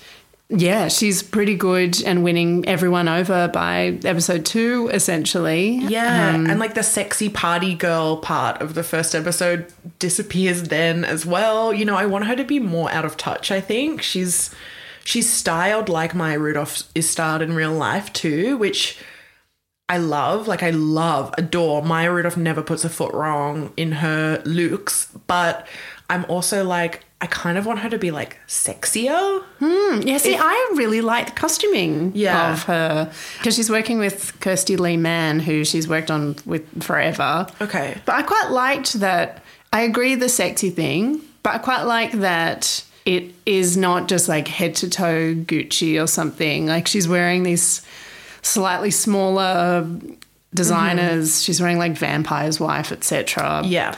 yeah, 0.50 0.88
she's 0.88 1.24
pretty 1.24 1.56
good 1.56 2.04
and 2.04 2.24
winning 2.24 2.68
everyone 2.68 3.08
over 3.08 3.48
by 3.48 3.98
episode 4.04 4.46
two, 4.46 4.90
essentially. 4.94 5.78
Yeah, 5.78 6.36
um, 6.36 6.50
and 6.50 6.60
like 6.60 6.76
the 6.76 6.84
sexy 6.84 7.30
party 7.30 7.74
girl 7.76 8.18
part 8.18 8.62
of 8.62 8.74
the 8.74 8.84
first 8.84 9.16
episode 9.16 9.72
disappears 10.00 10.64
then 10.64 11.06
as 11.06 11.26
well. 11.26 11.74
You 11.74 11.86
know, 11.86 11.96
I 11.96 12.06
want 12.06 12.26
her 12.26 12.36
to 12.36 12.44
be 12.44 12.60
more 12.60 12.92
out 12.92 13.06
of 13.06 13.18
touch, 13.18 13.52
I 13.52 13.62
think. 13.62 14.02
She's 14.02 14.54
she's 15.04 15.32
styled 15.32 15.90
like 15.90 16.14
Maya 16.14 16.40
Rudolph 16.40 16.84
is 16.94 17.10
styled 17.10 17.42
in 17.42 17.54
real 17.54 17.74
life 17.74 18.12
too, 18.14 18.58
which 18.58 19.00
I 19.90 19.98
love. 19.98 20.48
Like 20.48 20.62
I 20.62 20.72
love, 20.72 21.34
adore. 21.38 21.82
Maya 21.82 22.12
Rudolph 22.12 22.38
never 22.38 22.62
puts 22.62 22.86
a 22.86 22.90
foot 22.90 23.14
wrong 23.14 23.74
in 23.78 23.94
her 23.94 24.42
looks, 24.46 25.08
but 25.26 25.68
I'm 26.10 26.26
also 26.26 26.64
like 26.64 27.04
I 27.24 27.28
kind 27.28 27.58
of 27.58 27.66
want 27.66 27.80
her 27.80 27.90
to 27.90 27.98
be 27.98 28.12
like 28.12 28.38
sexier. 28.50 29.42
Hmm. 29.60 30.06
Yeah, 30.06 30.18
see, 30.18 30.36
I 30.38 30.72
really 30.76 31.00
like 31.00 31.28
the 31.28 31.32
costuming 31.32 32.12
Yeah. 32.14 32.52
of 32.52 32.64
her 32.64 33.10
because 33.38 33.56
she's 33.56 33.70
working 33.70 33.98
with 33.98 34.38
Kirston 34.42 34.78
Leigh 34.78 34.98
Mann, 34.98 35.40
who 35.40 35.64
she's 35.64 35.88
worked 35.88 36.12
on 36.12 36.36
with 36.46 36.84
forever. 36.84 37.48
Okay. 37.62 37.98
But 38.04 38.16
I 38.16 38.24
quite 38.24 38.50
liked 38.52 39.00
that. 39.00 39.42
I 39.72 39.84
agree 39.84 40.16
the 40.16 40.28
sexy 40.28 40.70
thing, 40.70 41.22
but 41.44 41.56
I 41.56 41.58
quite 41.60 41.84
like 41.84 42.12
that 42.12 42.84
it 43.06 43.34
is 43.46 43.78
not 43.78 44.10
just 44.10 44.28
like 44.28 44.50
head 44.50 44.76
to 44.76 44.90
toe 44.90 45.34
Gucci 45.34 46.04
or 46.04 46.08
something. 46.08 46.66
Like 46.66 46.88
she's 46.88 47.08
wearing 47.08 47.44
these 47.44 47.82
slightly 48.42 48.92
smaller 48.92 49.84
mm-hmm. 49.86 50.16
designers. 50.54 51.42
She's 51.42 51.62
wearing 51.62 51.78
like 51.78 51.94
Vampire's 51.94 52.60
Wife, 52.60 52.92
etc. 52.92 53.62
Yeah. 53.64 53.96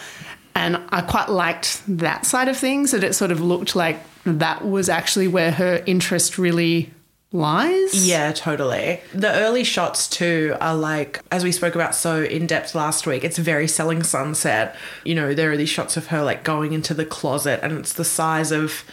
And 0.55 0.81
I 0.89 1.01
quite 1.01 1.29
liked 1.29 1.81
that 1.87 2.25
side 2.25 2.47
of 2.47 2.57
things, 2.57 2.91
that 2.91 3.03
it 3.03 3.13
sort 3.13 3.31
of 3.31 3.41
looked 3.41 3.75
like 3.75 3.99
that 4.23 4.65
was 4.65 4.89
actually 4.89 5.27
where 5.27 5.51
her 5.51 5.83
interest 5.85 6.37
really 6.37 6.91
lies. 7.31 8.07
Yeah, 8.07 8.31
totally. 8.31 9.01
The 9.13 9.31
early 9.31 9.63
shots 9.63 10.07
too 10.07 10.55
are 10.61 10.75
like, 10.75 11.21
as 11.31 11.43
we 11.43 11.51
spoke 11.51 11.75
about 11.75 11.93
so 11.93 12.23
in 12.23 12.47
depth 12.47 12.73
last 12.73 13.05
week, 13.05 13.23
it's 13.23 13.37
very 13.37 13.67
selling 13.67 14.01
sunset. 14.01 14.75
You 15.03 15.15
know, 15.15 15.33
there 15.33 15.51
are 15.51 15.57
these 15.57 15.69
shots 15.69 15.97
of 15.97 16.07
her 16.07 16.23
like 16.23 16.43
going 16.43 16.73
into 16.73 16.93
the 16.93 17.05
closet 17.05 17.59
and 17.61 17.73
it's 17.73 17.93
the 17.93 18.05
size 18.05 18.51
of 18.51 18.83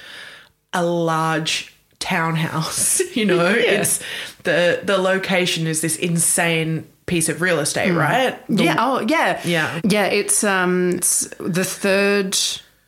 a 0.72 0.85
large 0.85 1.75
townhouse. 1.98 3.01
You 3.12 3.27
know, 3.27 3.46
it's 3.55 4.03
the 4.44 4.81
the 4.83 4.96
location 4.96 5.66
is 5.66 5.83
this 5.83 5.96
insane 5.96 6.87
piece 7.07 7.29
of 7.29 7.41
real 7.43 7.59
estate, 7.59 7.93
right? 7.93 8.38
The- 8.49 8.65
Yeah. 8.65 8.77
Oh, 8.79 9.01
yeah. 9.01 9.41
Yeah. 9.45 9.81
Yeah. 9.85 10.05
It's 10.07 10.45
um, 10.45 10.91
it's 10.97 11.29
the 11.41 11.65
third, 11.65 12.37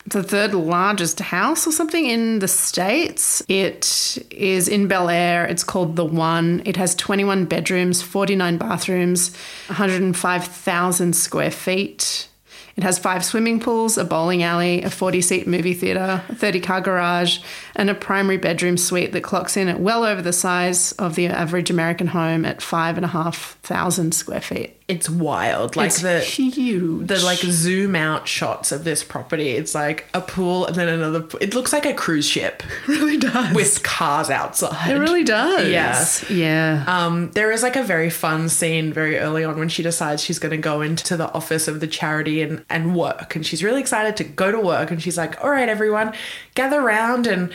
the 0.06 0.22
third 0.22 0.54
largest 0.54 1.20
house 1.20 1.66
or 1.66 1.72
something 1.72 2.04
in 2.06 2.38
the 2.38 2.48
states. 2.48 3.42
It 3.48 4.18
is 4.30 4.68
in 4.68 4.86
Bel 4.88 5.08
Air. 5.08 5.44
It's 5.46 5.64
called 5.64 5.96
the 5.96 6.04
One. 6.04 6.62
It 6.64 6.76
has 6.76 6.94
twenty 6.94 7.24
one 7.24 7.44
bedrooms, 7.46 8.02
forty 8.02 8.36
nine 8.36 8.56
bathrooms, 8.58 9.34
one 9.68 9.76
hundred 9.76 10.02
and 10.02 10.16
five 10.16 10.44
thousand 10.44 11.14
square 11.16 11.50
feet. 11.50 12.28
It 12.76 12.82
has 12.82 12.98
five 12.98 13.24
swimming 13.24 13.60
pools, 13.60 13.96
a 13.96 14.04
bowling 14.04 14.42
alley, 14.42 14.82
a 14.82 14.90
40 14.90 15.20
seat 15.20 15.46
movie 15.46 15.74
theatre, 15.74 16.20
a 16.28 16.34
30 16.34 16.58
car 16.58 16.80
garage, 16.80 17.38
and 17.76 17.90
a 17.90 17.94
primary 17.94 18.36
bedroom 18.36 18.76
suite 18.76 19.12
that 19.12 19.22
clocks 19.22 19.56
in 19.56 19.68
at 19.68 19.80
well 19.80 20.04
over 20.04 20.22
the 20.22 20.32
size 20.32 20.92
of 20.92 21.14
the 21.14 21.26
average 21.26 21.70
American 21.70 22.08
home 22.08 22.44
at 22.44 22.62
five 22.62 22.96
and 22.96 23.04
a 23.04 23.08
half 23.08 23.58
thousand 23.62 24.14
square 24.14 24.40
feet. 24.40 24.76
It's 24.86 25.08
wild. 25.08 25.76
Like 25.76 25.86
It's 25.86 26.02
the 26.02 26.20
huge. 26.20 27.08
the 27.08 27.18
like 27.24 27.38
zoom 27.38 27.96
out 27.96 28.28
shots 28.28 28.70
of 28.70 28.84
this 28.84 29.02
property. 29.02 29.50
It's 29.52 29.74
like 29.74 30.06
a 30.12 30.20
pool 30.20 30.66
and 30.66 30.76
then 30.76 30.88
another. 30.88 31.26
It 31.40 31.54
looks 31.54 31.72
like 31.72 31.86
a 31.86 31.94
cruise 31.94 32.26
ship. 32.28 32.62
really 32.86 33.16
does. 33.16 33.54
with 33.54 33.82
cars 33.82 34.28
outside. 34.28 34.90
it 34.90 34.98
really 34.98 35.24
does. 35.24 35.68
Yeah. 35.70 36.04
Yeah. 36.28 36.84
Um, 36.86 37.30
there 37.30 37.50
is 37.50 37.62
like 37.62 37.76
a 37.76 37.82
very 37.82 38.10
fun 38.10 38.50
scene 38.50 38.92
very 38.92 39.18
early 39.18 39.42
on 39.42 39.58
when 39.58 39.70
she 39.70 39.82
decides 39.82 40.22
she's 40.22 40.38
going 40.38 40.50
to 40.50 40.58
go 40.58 40.82
into 40.82 41.16
the 41.16 41.32
office 41.32 41.66
of 41.66 41.80
the 41.80 41.86
charity 41.86 42.42
and, 42.42 42.62
and 42.68 42.94
work. 42.94 43.34
And 43.36 43.46
she's 43.46 43.64
really 43.64 43.80
excited 43.80 44.18
to 44.18 44.24
go 44.24 44.52
to 44.52 44.60
work. 44.60 44.90
And 44.90 45.00
she's 45.02 45.16
like, 45.16 45.42
all 45.42 45.50
right, 45.50 45.68
everyone, 45.68 46.12
gather 46.54 46.82
round 46.82 47.26
and 47.26 47.50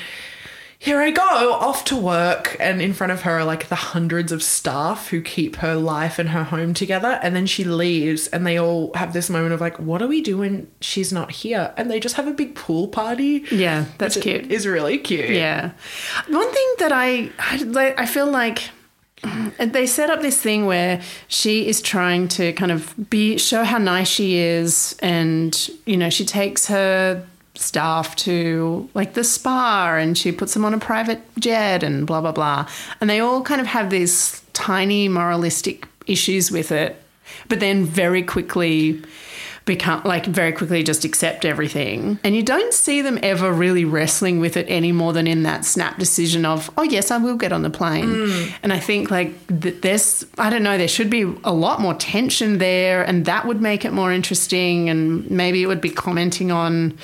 here 0.82 1.02
I 1.02 1.12
go, 1.12 1.54
off 1.54 1.84
to 1.86 1.98
work. 1.98 2.56
And 2.58 2.82
in 2.82 2.94
front 2.94 3.12
of 3.12 3.24
her 3.24 3.40
are 3.40 3.44
like 3.44 3.68
the 3.68 3.76
hundreds 3.76 4.32
of 4.32 4.42
staff 4.42 5.10
who 5.10 5.22
keep 5.22 5.58
her 5.58 5.76
life 5.76 6.18
and 6.18 6.30
her 6.30 6.46
home 6.46 6.74
together. 6.74 7.20
And 7.22 7.36
then 7.36 7.46
she 7.48 7.66
leaves 7.66 8.28
and 8.28 8.48
they 8.48 8.58
all 8.58 8.94
have 8.94 9.12
this 9.12 9.30
moment 9.30 9.54
of 9.54 9.60
like, 9.60 9.78
what 9.78 10.02
are 10.02 10.08
we 10.08 10.22
doing? 10.22 10.72
she's 10.80 11.12
not 11.12 11.32
here? 11.32 11.74
And 11.76 11.92
they 11.92 12.00
just 12.00 12.16
have 12.16 12.28
a 12.28 12.32
big 12.32 12.56
pool 12.56 12.88
party. 12.88 13.44
Yeah, 13.52 13.86
that's 13.98 14.16
cute. 14.16 14.50
Is 14.50 14.66
really 14.66 14.98
cute. 14.98 15.32
Yeah. 15.32 15.72
One 16.28 16.52
thing 16.52 16.74
that 16.80 16.92
I 16.94 17.30
I, 17.40 17.94
I 17.98 18.06
feel 18.06 18.28
like 18.32 18.70
they 19.60 19.86
set 19.86 20.10
up 20.10 20.22
this 20.22 20.42
thing 20.42 20.66
where 20.66 21.02
she 21.28 21.68
is 21.68 21.82
trying 21.82 22.30
to 22.30 22.54
kind 22.54 22.72
of 22.72 23.10
be 23.10 23.38
show 23.38 23.66
how 23.66 23.78
nice 23.78 24.08
she 24.08 24.38
is 24.38 24.96
and 25.02 25.70
you 25.86 25.98
know 25.98 26.10
she 26.10 26.24
takes 26.24 26.68
her 26.68 27.28
staff 27.60 28.16
to 28.16 28.90
like 28.94 29.14
the 29.14 29.24
spa 29.24 29.98
and 30.00 30.18
she 30.18 30.32
puts 30.32 30.54
them 30.54 30.66
on 30.66 30.74
a 30.74 30.80
private 30.80 31.22
jet 31.40 31.84
and 31.84 32.08
blah 32.08 32.22
blah 32.22 32.32
blah 32.32 32.68
and 33.02 33.10
they 33.10 33.20
all 33.20 33.42
kind 33.42 33.62
of 33.62 33.68
have 33.68 33.90
these 33.90 34.42
tiny 34.54 35.08
moralistic 35.08 35.88
issues 36.08 36.52
with 36.52 36.72
it 36.72 37.02
but 37.48 37.60
then 37.60 37.86
very 37.86 38.24
quickly 38.24 39.02
become 39.70 40.02
like 40.04 40.26
very 40.26 40.52
quickly 40.52 40.82
just 40.84 41.06
accept 41.06 41.46
everything. 41.46 42.20
And 42.24 42.36
you 42.36 42.42
don't 42.42 42.74
see 42.74 43.04
them 43.04 43.20
ever 43.22 43.54
really 43.54 43.86
wrestling 43.86 44.40
with 44.40 44.58
it 44.58 44.66
any 44.68 44.92
more 44.92 45.14
than 45.14 45.28
in 45.28 45.44
that 45.44 45.64
snap 45.64 46.00
decision 46.00 46.44
of, 46.44 46.72
oh, 46.76 46.82
yes, 46.82 47.12
I 47.12 47.18
will 47.18 47.36
get 47.36 47.52
on 47.52 47.62
the 47.62 47.70
plane. 47.70 48.08
Mm. 48.08 48.54
And 48.64 48.74
I 48.74 48.80
think 48.80 49.12
like 49.12 49.32
th- 49.62 49.82
there's, 49.82 50.26
I 50.40 50.50
don't 50.50 50.64
know, 50.64 50.78
there 50.80 50.88
should 50.88 51.12
be 51.12 51.22
a 51.44 51.54
lot 51.54 51.82
more 51.82 51.94
tension 51.94 52.58
there 52.58 53.04
and 53.04 53.26
that 53.26 53.46
would 53.46 53.62
make 53.62 53.86
it 53.86 53.94
more 53.94 54.12
interesting. 54.12 54.90
And 54.90 55.30
maybe 55.30 55.62
it 55.62 55.68
would 55.68 55.82
be 55.82 55.92
commenting 55.92 56.52
on 56.52 56.98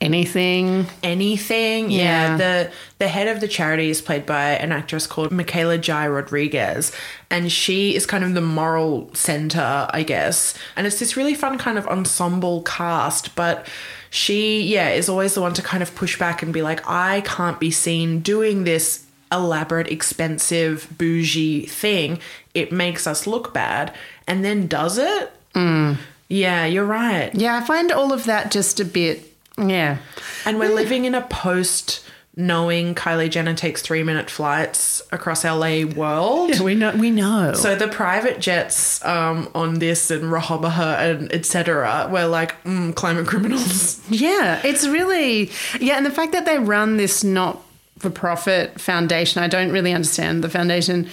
anything. 0.00 0.86
anything. 1.02 1.90
Yeah. 1.90 2.02
Yeah. 2.02 2.36
The 2.36 2.72
the 2.98 3.08
head 3.08 3.28
of 3.28 3.40
the 3.40 3.48
charity 3.48 3.90
is 3.90 4.00
played 4.00 4.26
by 4.26 4.50
an 4.52 4.72
actress 4.72 5.06
called 5.06 5.32
Michaela 5.32 5.78
Jaé 5.78 6.12
Rodriguez. 6.12 6.92
And 7.30 7.50
she 7.50 7.94
is 7.94 8.06
kind 8.06 8.24
of 8.24 8.34
the 8.34 8.40
moral 8.40 9.10
center, 9.14 9.88
I 9.90 10.02
guess. 10.02 10.54
And 10.76 10.86
it's 10.86 10.98
this 10.98 11.16
really 11.16 11.34
fun 11.34 11.58
kind 11.58 11.78
of 11.78 11.86
ensemble 11.86 12.62
cast, 12.62 13.34
but 13.34 13.66
she, 14.10 14.60
yeah, 14.62 14.90
is 14.90 15.08
always 15.08 15.34
the 15.34 15.40
one 15.40 15.54
to 15.54 15.62
kind 15.62 15.82
of 15.82 15.94
push 15.96 16.18
back 16.18 16.42
and 16.42 16.52
be 16.52 16.62
like, 16.62 16.88
I 16.88 17.22
can't 17.22 17.58
be 17.58 17.72
seen 17.72 18.20
doing 18.20 18.62
this 18.62 19.04
elaborate, 19.32 19.88
expensive, 19.88 20.86
bougie 20.96 21.66
thing. 21.66 22.20
It 22.54 22.70
makes 22.70 23.08
us 23.08 23.26
look 23.26 23.52
bad. 23.52 23.92
And 24.28 24.44
then 24.44 24.68
does 24.68 24.98
it? 24.98 25.32
Mm. 25.54 25.98
Yeah, 26.28 26.64
you're 26.64 26.84
right. 26.84 27.34
Yeah, 27.34 27.56
I 27.56 27.60
find 27.62 27.90
all 27.90 28.12
of 28.12 28.24
that 28.24 28.52
just 28.52 28.78
a 28.78 28.84
bit, 28.84 29.33
yeah. 29.58 29.98
And 30.44 30.58
we're 30.58 30.74
living 30.74 31.04
in 31.04 31.14
a 31.14 31.22
post 31.22 32.04
knowing 32.36 32.94
Kylie 32.94 33.30
Jenner 33.30 33.54
takes 33.54 33.80
three 33.80 34.02
minute 34.02 34.28
flights 34.28 35.02
across 35.12 35.44
LA 35.44 35.84
world. 35.84 36.58
We 36.60 36.74
know. 36.74 36.94
We 36.96 37.10
know. 37.10 37.52
So 37.54 37.76
the 37.76 37.88
private 37.88 38.40
jets 38.40 39.04
um, 39.04 39.48
on 39.54 39.78
this 39.78 40.10
and 40.10 40.32
Rehoboth 40.32 40.78
and 40.78 41.32
etc. 41.32 42.08
were 42.10 42.26
like 42.26 42.62
mm, 42.64 42.94
climate 42.94 43.26
criminals. 43.26 44.00
Yeah, 44.10 44.60
it's 44.64 44.86
really 44.86 45.50
yeah, 45.80 45.96
and 45.96 46.06
the 46.06 46.10
fact 46.10 46.32
that 46.32 46.44
they 46.44 46.58
run 46.58 46.96
this 46.96 47.24
not 47.24 47.62
for 47.98 48.10
profit 48.10 48.80
foundation, 48.80 49.42
I 49.42 49.48
don't 49.48 49.70
really 49.70 49.92
understand 49.92 50.44
the 50.44 50.48
foundation, 50.48 51.08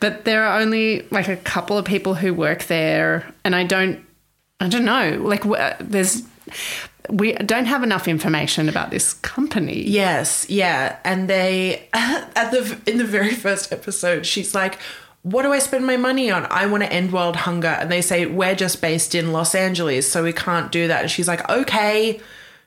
but 0.00 0.24
there 0.24 0.44
are 0.44 0.60
only 0.60 1.06
like 1.10 1.28
a 1.28 1.36
couple 1.36 1.76
of 1.76 1.84
people 1.84 2.14
who 2.14 2.32
work 2.32 2.64
there, 2.64 3.32
and 3.44 3.56
I 3.56 3.64
don't, 3.64 4.04
I 4.60 4.68
don't 4.68 4.84
know, 4.84 5.18
like 5.22 5.44
there's. 5.80 6.22
We 7.08 7.32
don't 7.34 7.66
have 7.66 7.82
enough 7.82 8.08
information 8.08 8.68
about 8.68 8.90
this 8.90 9.14
company. 9.14 9.82
Yes, 9.82 10.46
yeah, 10.48 10.98
and 11.04 11.28
they 11.28 11.88
at 11.92 12.50
the 12.50 12.78
in 12.86 12.98
the 12.98 13.04
very 13.04 13.34
first 13.34 13.72
episode, 13.72 14.26
she's 14.26 14.54
like. 14.54 14.78
what 15.22 15.42
do 15.42 15.52
I 15.52 15.58
spend 15.58 15.84
my 15.84 15.96
money 15.96 16.30
on? 16.30 16.46
I 16.48 16.66
want 16.66 16.84
to 16.84 16.92
end 16.92 17.12
world 17.12 17.36
hunger. 17.36 17.68
And 17.68 17.90
they 17.90 18.00
say, 18.00 18.24
we're 18.24 18.54
just 18.54 18.80
based 18.80 19.14
in 19.14 19.32
Los 19.32 19.54
Angeles, 19.54 20.10
so 20.10 20.22
we 20.22 20.32
can't 20.32 20.70
do 20.72 20.88
that. 20.88 21.02
And 21.02 21.10
she's 21.10 21.28
like, 21.28 21.46
okay. 21.50 22.14
And 22.14 22.22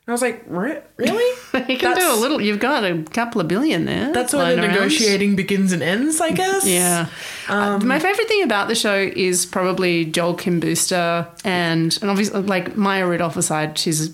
I 0.08 0.12
was 0.12 0.22
like, 0.22 0.44
really? 0.48 0.82
You 1.68 1.78
can 1.78 1.96
do 1.98 2.14
a 2.14 2.16
little. 2.16 2.42
You've 2.42 2.60
got 2.60 2.84
a 2.84 3.04
couple 3.04 3.42
of 3.42 3.48
billion 3.48 3.86
there. 3.86 4.12
That's 4.14 4.34
where 4.34 4.56
the 4.56 4.62
around. 4.62 4.72
negotiating 4.74 5.36
begins 5.36 5.72
and 5.74 5.84
ends, 5.84 6.20
I 6.22 6.32
guess. 6.32 6.66
Yeah. 6.66 7.08
Uh, 7.48 7.78
my 7.80 8.00
favorite 8.00 8.28
thing 8.28 8.44
about 8.44 8.68
the 8.68 8.76
show 8.76 8.96
is 8.96 9.46
probably 9.46 10.06
Joel 10.06 10.36
Kim 10.36 10.60
Booster 10.60 11.28
and 11.44 11.98
and 12.02 12.10
obviously 12.10 12.42
like 12.42 12.76
Maya 12.76 13.06
Rudolph 13.06 13.38
aside, 13.38 13.78
she's 13.78 14.14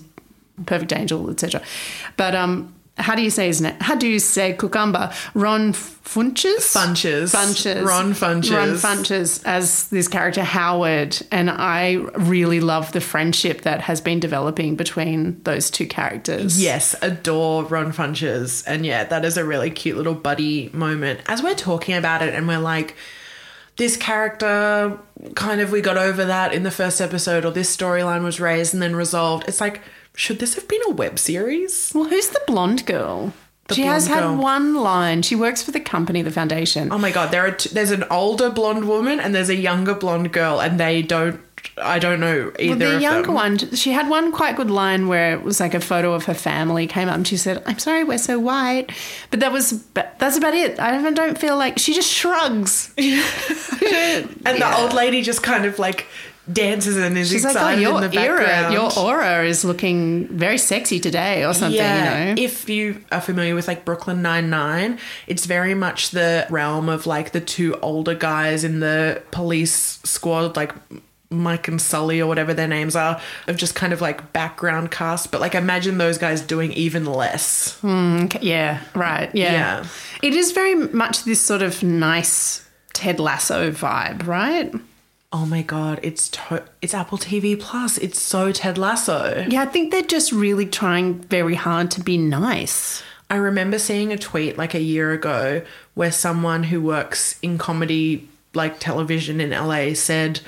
perfect 0.66 0.92
angel, 0.92 1.30
etc. 1.30 1.62
But 2.16 2.34
um, 2.34 2.74
how 2.98 3.14
do 3.14 3.22
you 3.22 3.30
say 3.30 3.46
his 3.46 3.60
name? 3.60 3.76
How 3.80 3.94
do 3.94 4.08
you 4.08 4.18
say 4.18 4.54
cucumber? 4.54 5.12
Ron 5.34 5.72
Funches. 5.72 6.74
Funches. 6.74 7.34
Funches. 7.34 7.84
Ron 7.84 8.12
Funches. 8.12 8.56
Ron 8.56 8.68
Funches 8.70 9.44
as 9.44 9.88
this 9.88 10.08
character 10.08 10.42
Howard, 10.42 11.20
and 11.30 11.50
I 11.50 11.94
really 12.16 12.60
love 12.60 12.92
the 12.92 13.00
friendship 13.00 13.62
that 13.62 13.82
has 13.82 14.00
been 14.00 14.20
developing 14.20 14.74
between 14.74 15.42
those 15.44 15.70
two 15.70 15.86
characters. 15.86 16.60
Yes, 16.60 16.94
adore 17.02 17.64
Ron 17.64 17.92
Funches. 17.92 18.64
And 18.66 18.84
yeah, 18.84 19.04
that 19.04 19.24
is 19.24 19.36
a 19.36 19.44
really 19.44 19.70
cute 19.70 19.96
little 19.96 20.14
buddy 20.14 20.70
moment. 20.72 21.20
As 21.26 21.42
we're 21.42 21.54
talking 21.54 21.94
about 21.94 22.22
it 22.22 22.34
and 22.34 22.48
we're 22.48 22.58
like, 22.58 22.96
this 23.76 23.96
character, 23.96 24.98
kind 25.36 25.60
of, 25.60 25.70
we 25.70 25.80
got 25.80 25.96
over 25.96 26.24
that 26.24 26.52
in 26.52 26.64
the 26.64 26.70
first 26.70 27.00
episode, 27.00 27.44
or 27.44 27.52
this 27.52 27.74
storyline 27.74 28.24
was 28.24 28.40
raised 28.40 28.74
and 28.74 28.82
then 28.82 28.96
resolved. 28.96 29.44
It's 29.46 29.60
like, 29.60 29.82
should 30.18 30.38
this 30.40 30.54
have 30.54 30.66
been 30.68 30.80
a 30.88 30.90
web 30.90 31.18
series? 31.18 31.92
Well, 31.94 32.04
who's 32.04 32.28
the 32.28 32.40
blonde 32.46 32.84
girl? 32.86 33.32
The 33.68 33.74
she 33.74 33.82
has 33.82 34.06
blonde 34.08 34.20
had 34.22 34.26
girl. 34.28 34.36
one 34.42 34.74
line. 34.74 35.22
She 35.22 35.36
works 35.36 35.62
for 35.62 35.70
the 35.72 35.80
company, 35.80 36.22
the 36.22 36.30
foundation. 36.30 36.90
Oh 36.90 36.98
my 36.98 37.10
god, 37.12 37.30
there 37.30 37.46
are 37.46 37.50
t- 37.52 37.70
there's 37.72 37.90
an 37.90 38.04
older 38.10 38.50
blonde 38.50 38.86
woman 38.88 39.20
and 39.20 39.34
there's 39.34 39.50
a 39.50 39.54
younger 39.56 39.94
blonde 39.94 40.32
girl, 40.32 40.60
and 40.60 40.78
they 40.80 41.02
don't. 41.02 41.40
I 41.76 41.98
don't 41.98 42.20
know 42.20 42.52
either 42.58 42.76
Well, 42.86 42.94
the 42.96 43.00
younger 43.00 43.26
them. 43.26 43.34
one, 43.34 43.58
she 43.74 43.90
had 43.92 44.08
one 44.08 44.30
quite 44.32 44.56
good 44.56 44.70
line 44.70 45.06
where 45.08 45.32
it 45.34 45.42
was 45.42 45.58
like 45.60 45.74
a 45.74 45.80
photo 45.80 46.12
of 46.14 46.24
her 46.26 46.34
family 46.34 46.86
came 46.86 47.08
up 47.08 47.16
and 47.16 47.26
she 47.26 47.36
said, 47.36 47.62
"I'm 47.66 47.78
sorry, 47.78 48.04
we're 48.04 48.16
so 48.18 48.38
white," 48.38 48.90
but 49.30 49.40
that 49.40 49.52
was 49.52 49.82
that's 49.92 50.36
about 50.36 50.54
it. 50.54 50.78
I 50.80 50.92
don't- 51.02 51.14
don't 51.14 51.36
feel 51.38 51.56
like 51.56 51.78
she 51.78 51.92
just 51.94 52.10
shrugs. 52.10 52.94
and 52.98 54.28
the 54.44 54.74
old 54.78 54.92
lady 54.94 55.20
just 55.22 55.42
kind 55.42 55.64
of 55.66 55.78
like 55.78 56.06
dances 56.52 56.96
and 56.96 57.16
is 57.18 57.30
She's 57.30 57.44
like, 57.44 57.56
"Oh, 57.56 57.68
your 57.70 58.02
in 58.02 58.10
the 58.10 58.20
era, 58.20 58.38
background. 58.38 58.74
your 58.74 58.98
aura 58.98 59.44
is 59.44 59.64
looking 59.64 60.28
very 60.28 60.58
sexy 60.58 60.98
today, 61.00 61.44
or 61.44 61.54
something." 61.54 61.76
Yeah, 61.76 62.28
You 62.28 62.34
know, 62.34 62.42
if 62.42 62.68
you 62.68 63.04
are 63.12 63.20
familiar 63.20 63.54
with 63.54 63.68
like 63.68 63.84
Brooklyn 63.84 64.22
Nine 64.22 64.50
Nine, 64.50 64.98
it's 65.26 65.46
very 65.46 65.74
much 65.74 66.10
the 66.10 66.46
realm 66.50 66.88
of 66.88 67.06
like 67.06 67.32
the 67.32 67.40
two 67.40 67.76
older 67.82 68.14
guys 68.14 68.64
in 68.64 68.80
the 68.80 69.22
police 69.30 70.00
squad, 70.04 70.56
like 70.56 70.72
Mike 71.30 71.68
and 71.68 71.80
Sully 71.80 72.20
or 72.22 72.26
whatever 72.26 72.54
their 72.54 72.66
names 72.68 72.96
are, 72.96 73.20
of 73.46 73.56
just 73.58 73.74
kind 73.74 73.92
of 73.92 74.00
like 74.00 74.32
background 74.32 74.90
cast. 74.90 75.30
But 75.30 75.40
like 75.42 75.54
imagine 75.54 75.98
those 75.98 76.16
guys 76.16 76.40
doing 76.40 76.72
even 76.72 77.04
less. 77.04 77.78
Hmm, 77.80 78.22
okay, 78.24 78.38
yeah, 78.40 78.80
right, 78.94 79.30
yeah. 79.34 79.52
Yeah. 79.52 79.86
It 80.22 80.34
is 80.34 80.52
very 80.52 80.74
much 80.74 81.24
this 81.24 81.40
sort 81.40 81.60
of 81.62 81.82
nice 81.82 82.66
Ted 82.94 83.20
Lasso 83.20 83.70
vibe, 83.70 84.26
right? 84.26 84.72
Oh 85.30 85.44
my 85.44 85.60
god, 85.60 86.00
it's 86.02 86.28
to- 86.30 86.64
it's 86.80 86.94
Apple 86.94 87.18
TV 87.18 87.58
Plus. 87.58 87.98
It's 87.98 88.20
so 88.20 88.50
Ted 88.50 88.78
Lasso. 88.78 89.44
Yeah, 89.48 89.62
I 89.62 89.66
think 89.66 89.90
they're 89.90 90.02
just 90.02 90.32
really 90.32 90.64
trying 90.64 91.20
very 91.20 91.54
hard 91.54 91.90
to 91.92 92.00
be 92.00 92.16
nice. 92.16 93.02
I 93.28 93.36
remember 93.36 93.78
seeing 93.78 94.10
a 94.10 94.16
tweet 94.16 94.56
like 94.56 94.72
a 94.74 94.80
year 94.80 95.12
ago 95.12 95.60
where 95.94 96.10
someone 96.12 96.64
who 96.64 96.80
works 96.80 97.38
in 97.42 97.58
comedy, 97.58 98.26
like 98.54 98.80
television 98.80 99.38
in 99.38 99.50
LA, 99.50 99.92
said, 99.92 100.40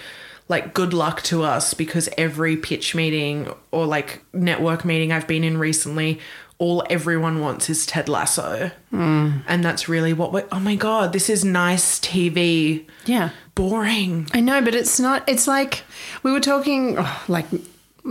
like, 0.49 0.73
good 0.73 0.95
luck 0.95 1.21
to 1.25 1.43
us 1.43 1.75
because 1.75 2.09
every 2.17 2.57
pitch 2.57 2.95
meeting 2.95 3.53
or 3.71 3.85
like 3.85 4.25
network 4.33 4.87
meeting 4.87 5.13
I've 5.13 5.29
been 5.29 5.45
in 5.45 5.59
recently, 5.59 6.21
all 6.61 6.85
everyone 6.91 7.41
wants 7.41 7.71
is 7.71 7.87
Ted 7.87 8.09
Lasso. 8.09 8.71
Mm. 8.93 9.43
And 9.49 9.65
that's 9.65 9.89
really 9.89 10.13
what 10.13 10.31
we're, 10.31 10.47
oh 10.53 10.61
my 10.61 10.77
God, 10.77 11.15
this 11.15 11.31
is 11.31 11.43
nice 11.43 11.99
TV. 11.99 12.87
Yeah. 13.07 13.31
Boring. 13.55 14.29
I 14.35 14.41
know, 14.41 14.61
but 14.61 14.75
it's 14.75 15.01
not. 15.01 15.27
It's 15.27 15.49
like 15.49 15.83
we 16.23 16.31
were 16.31 16.41
talking 16.41 16.97
oh, 16.99 17.25
like 17.29 17.47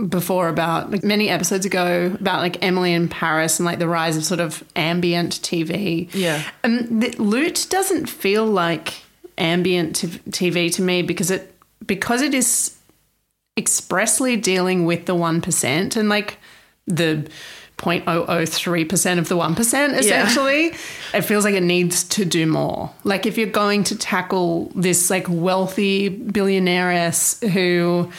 before 0.08 0.48
about 0.48 0.90
like 0.90 1.04
many 1.04 1.28
episodes 1.28 1.64
ago 1.64 2.16
about 2.20 2.40
like 2.40 2.62
Emily 2.62 2.92
in 2.92 3.08
Paris 3.08 3.60
and 3.60 3.66
like 3.66 3.78
the 3.78 3.88
rise 3.88 4.16
of 4.16 4.24
sort 4.24 4.40
of 4.40 4.64
ambient 4.74 5.40
TV. 5.42 6.12
Yeah. 6.12 6.42
and 6.64 7.02
the, 7.02 7.10
Loot 7.22 7.68
doesn't 7.70 8.06
feel 8.06 8.46
like 8.46 8.94
ambient 9.38 9.96
t- 9.96 10.08
TV 10.30 10.74
to 10.74 10.82
me 10.82 11.02
because 11.02 11.30
it 11.30 11.54
because 11.86 12.20
it 12.20 12.34
is 12.34 12.76
expressly 13.56 14.36
dealing 14.36 14.86
with 14.86 15.06
the 15.06 15.14
one 15.14 15.40
percent 15.40 15.94
and 15.94 16.08
like 16.08 16.38
the 16.86 17.28
0.003 17.80 18.88
percent 18.88 19.18
of 19.20 19.28
the 19.28 19.36
one 19.36 19.54
percent 19.54 19.94
essentially 19.96 20.72
it 21.14 21.22
feels 21.22 21.44
like 21.44 21.54
it 21.54 21.62
needs 21.62 22.04
to 22.04 22.24
do 22.24 22.46
more 22.46 22.90
like 23.04 23.24
if 23.26 23.38
you're 23.38 23.46
going 23.48 23.82
to 23.84 23.96
tackle 23.96 24.70
this 24.74 25.08
like 25.10 25.26
wealthy 25.28 26.08
billionairess 26.08 27.40
who 27.52 28.10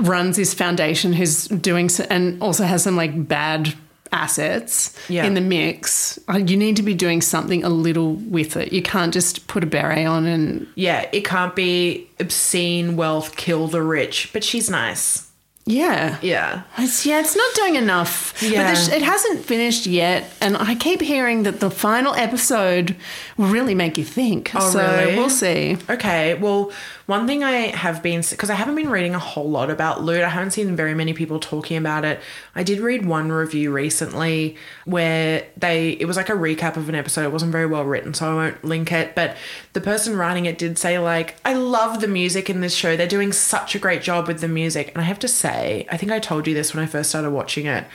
runs 0.00 0.36
this 0.36 0.54
foundation 0.54 1.12
who's 1.12 1.48
doing 1.48 1.86
s- 1.86 2.00
and 2.00 2.40
also 2.42 2.64
has 2.64 2.82
some 2.84 2.96
like 2.96 3.26
bad 3.28 3.74
assets 4.10 4.96
Yeah. 5.10 5.24
in 5.26 5.34
the 5.34 5.40
mix 5.42 6.18
uh, 6.30 6.38
you 6.38 6.56
need 6.56 6.76
to 6.76 6.82
be 6.82 6.94
doing 6.94 7.20
something 7.20 7.62
a 7.62 7.68
little 7.68 8.14
with 8.14 8.56
it 8.56 8.72
you 8.72 8.80
can't 8.82 9.12
just 9.12 9.46
put 9.48 9.62
a 9.62 9.66
beret 9.66 10.06
on 10.06 10.24
and 10.26 10.66
Yeah, 10.76 11.06
it 11.12 11.26
can't 11.26 11.54
be 11.54 12.08
obscene 12.18 12.96
wealth, 12.96 13.36
kill 13.36 13.68
the 13.68 13.82
rich, 13.82 14.30
but 14.32 14.42
she's 14.44 14.70
nice. 14.70 15.27
Yeah 15.68 16.16
Yeah. 16.22 16.62
It's, 16.78 17.04
yeah, 17.06 17.20
it's 17.20 17.36
not 17.36 17.54
doing 17.54 17.74
enough. 17.76 18.34
Yeah. 18.42 18.72
But 18.72 18.74
sh- 18.78 18.92
it 18.98 19.02
hasn't 19.02 19.44
finished 19.44 19.86
yet. 19.86 20.20
And 20.40 20.56
I 20.56 20.74
keep 20.74 21.00
hearing 21.00 21.42
that 21.44 21.60
the 21.60 21.70
final 21.70 22.14
episode 22.14 22.96
will 23.36 23.48
really 23.48 23.74
make 23.74 23.98
you 23.98 24.04
think. 24.04 24.50
Oh, 24.54 24.70
so 24.72 24.80
really? 24.80 25.16
we'll 25.16 25.30
see. 25.30 25.76
Okay, 25.90 26.34
well, 26.34 26.72
one 27.08 27.26
thing 27.26 27.42
I 27.42 27.74
have 27.74 28.02
been 28.02 28.22
because 28.28 28.50
I 28.50 28.54
haven't 28.54 28.74
been 28.74 28.90
reading 28.90 29.14
a 29.14 29.18
whole 29.18 29.48
lot 29.48 29.70
about 29.70 30.04
Loot. 30.04 30.22
I 30.22 30.28
haven't 30.28 30.50
seen 30.50 30.76
very 30.76 30.92
many 30.92 31.14
people 31.14 31.40
talking 31.40 31.78
about 31.78 32.04
it. 32.04 32.20
I 32.54 32.62
did 32.62 32.80
read 32.80 33.06
one 33.06 33.32
review 33.32 33.72
recently 33.72 34.56
where 34.84 35.46
they 35.56 35.92
it 35.92 36.04
was 36.04 36.18
like 36.18 36.28
a 36.28 36.34
recap 36.34 36.76
of 36.76 36.90
an 36.90 36.94
episode. 36.94 37.24
It 37.24 37.32
wasn't 37.32 37.50
very 37.50 37.64
well 37.64 37.82
written, 37.82 38.12
so 38.12 38.30
I 38.30 38.34
won't 38.34 38.62
link 38.62 38.92
it. 38.92 39.14
But 39.14 39.38
the 39.72 39.80
person 39.80 40.18
writing 40.18 40.44
it 40.44 40.58
did 40.58 40.76
say 40.76 40.98
like, 40.98 41.36
"I 41.46 41.54
love 41.54 42.02
the 42.02 42.08
music 42.08 42.50
in 42.50 42.60
this 42.60 42.74
show. 42.74 42.94
They're 42.94 43.06
doing 43.06 43.32
such 43.32 43.74
a 43.74 43.78
great 43.78 44.02
job 44.02 44.28
with 44.28 44.42
the 44.42 44.48
music." 44.48 44.88
And 44.88 45.00
I 45.00 45.06
have 45.06 45.18
to 45.20 45.28
say, 45.28 45.86
I 45.90 45.96
think 45.96 46.12
I 46.12 46.18
told 46.18 46.46
you 46.46 46.52
this 46.52 46.74
when 46.74 46.84
I 46.84 46.86
first 46.86 47.08
started 47.08 47.30
watching 47.30 47.64
it. 47.64 47.86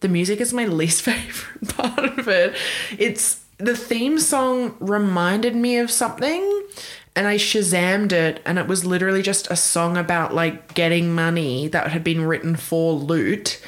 The 0.00 0.08
music 0.08 0.38
is 0.38 0.52
my 0.52 0.66
least 0.80 1.00
favorite 1.00 1.66
part 1.78 2.18
of 2.18 2.28
it. 2.28 2.54
It's 2.98 3.40
the 3.56 3.76
theme 3.76 4.18
song 4.18 4.74
reminded 4.80 5.54
me 5.54 5.78
of 5.78 5.90
something 5.90 6.62
and 7.16 7.26
I 7.26 7.36
shazammed 7.36 8.12
it 8.12 8.40
and 8.44 8.58
it 8.58 8.66
was 8.66 8.84
literally 8.84 9.22
just 9.22 9.50
a 9.50 9.56
song 9.56 9.96
about 9.96 10.34
like 10.34 10.74
getting 10.74 11.12
money 11.12 11.68
that 11.68 11.90
had 11.90 12.04
been 12.04 12.24
written 12.24 12.56
for 12.56 12.92
loot 12.92 13.60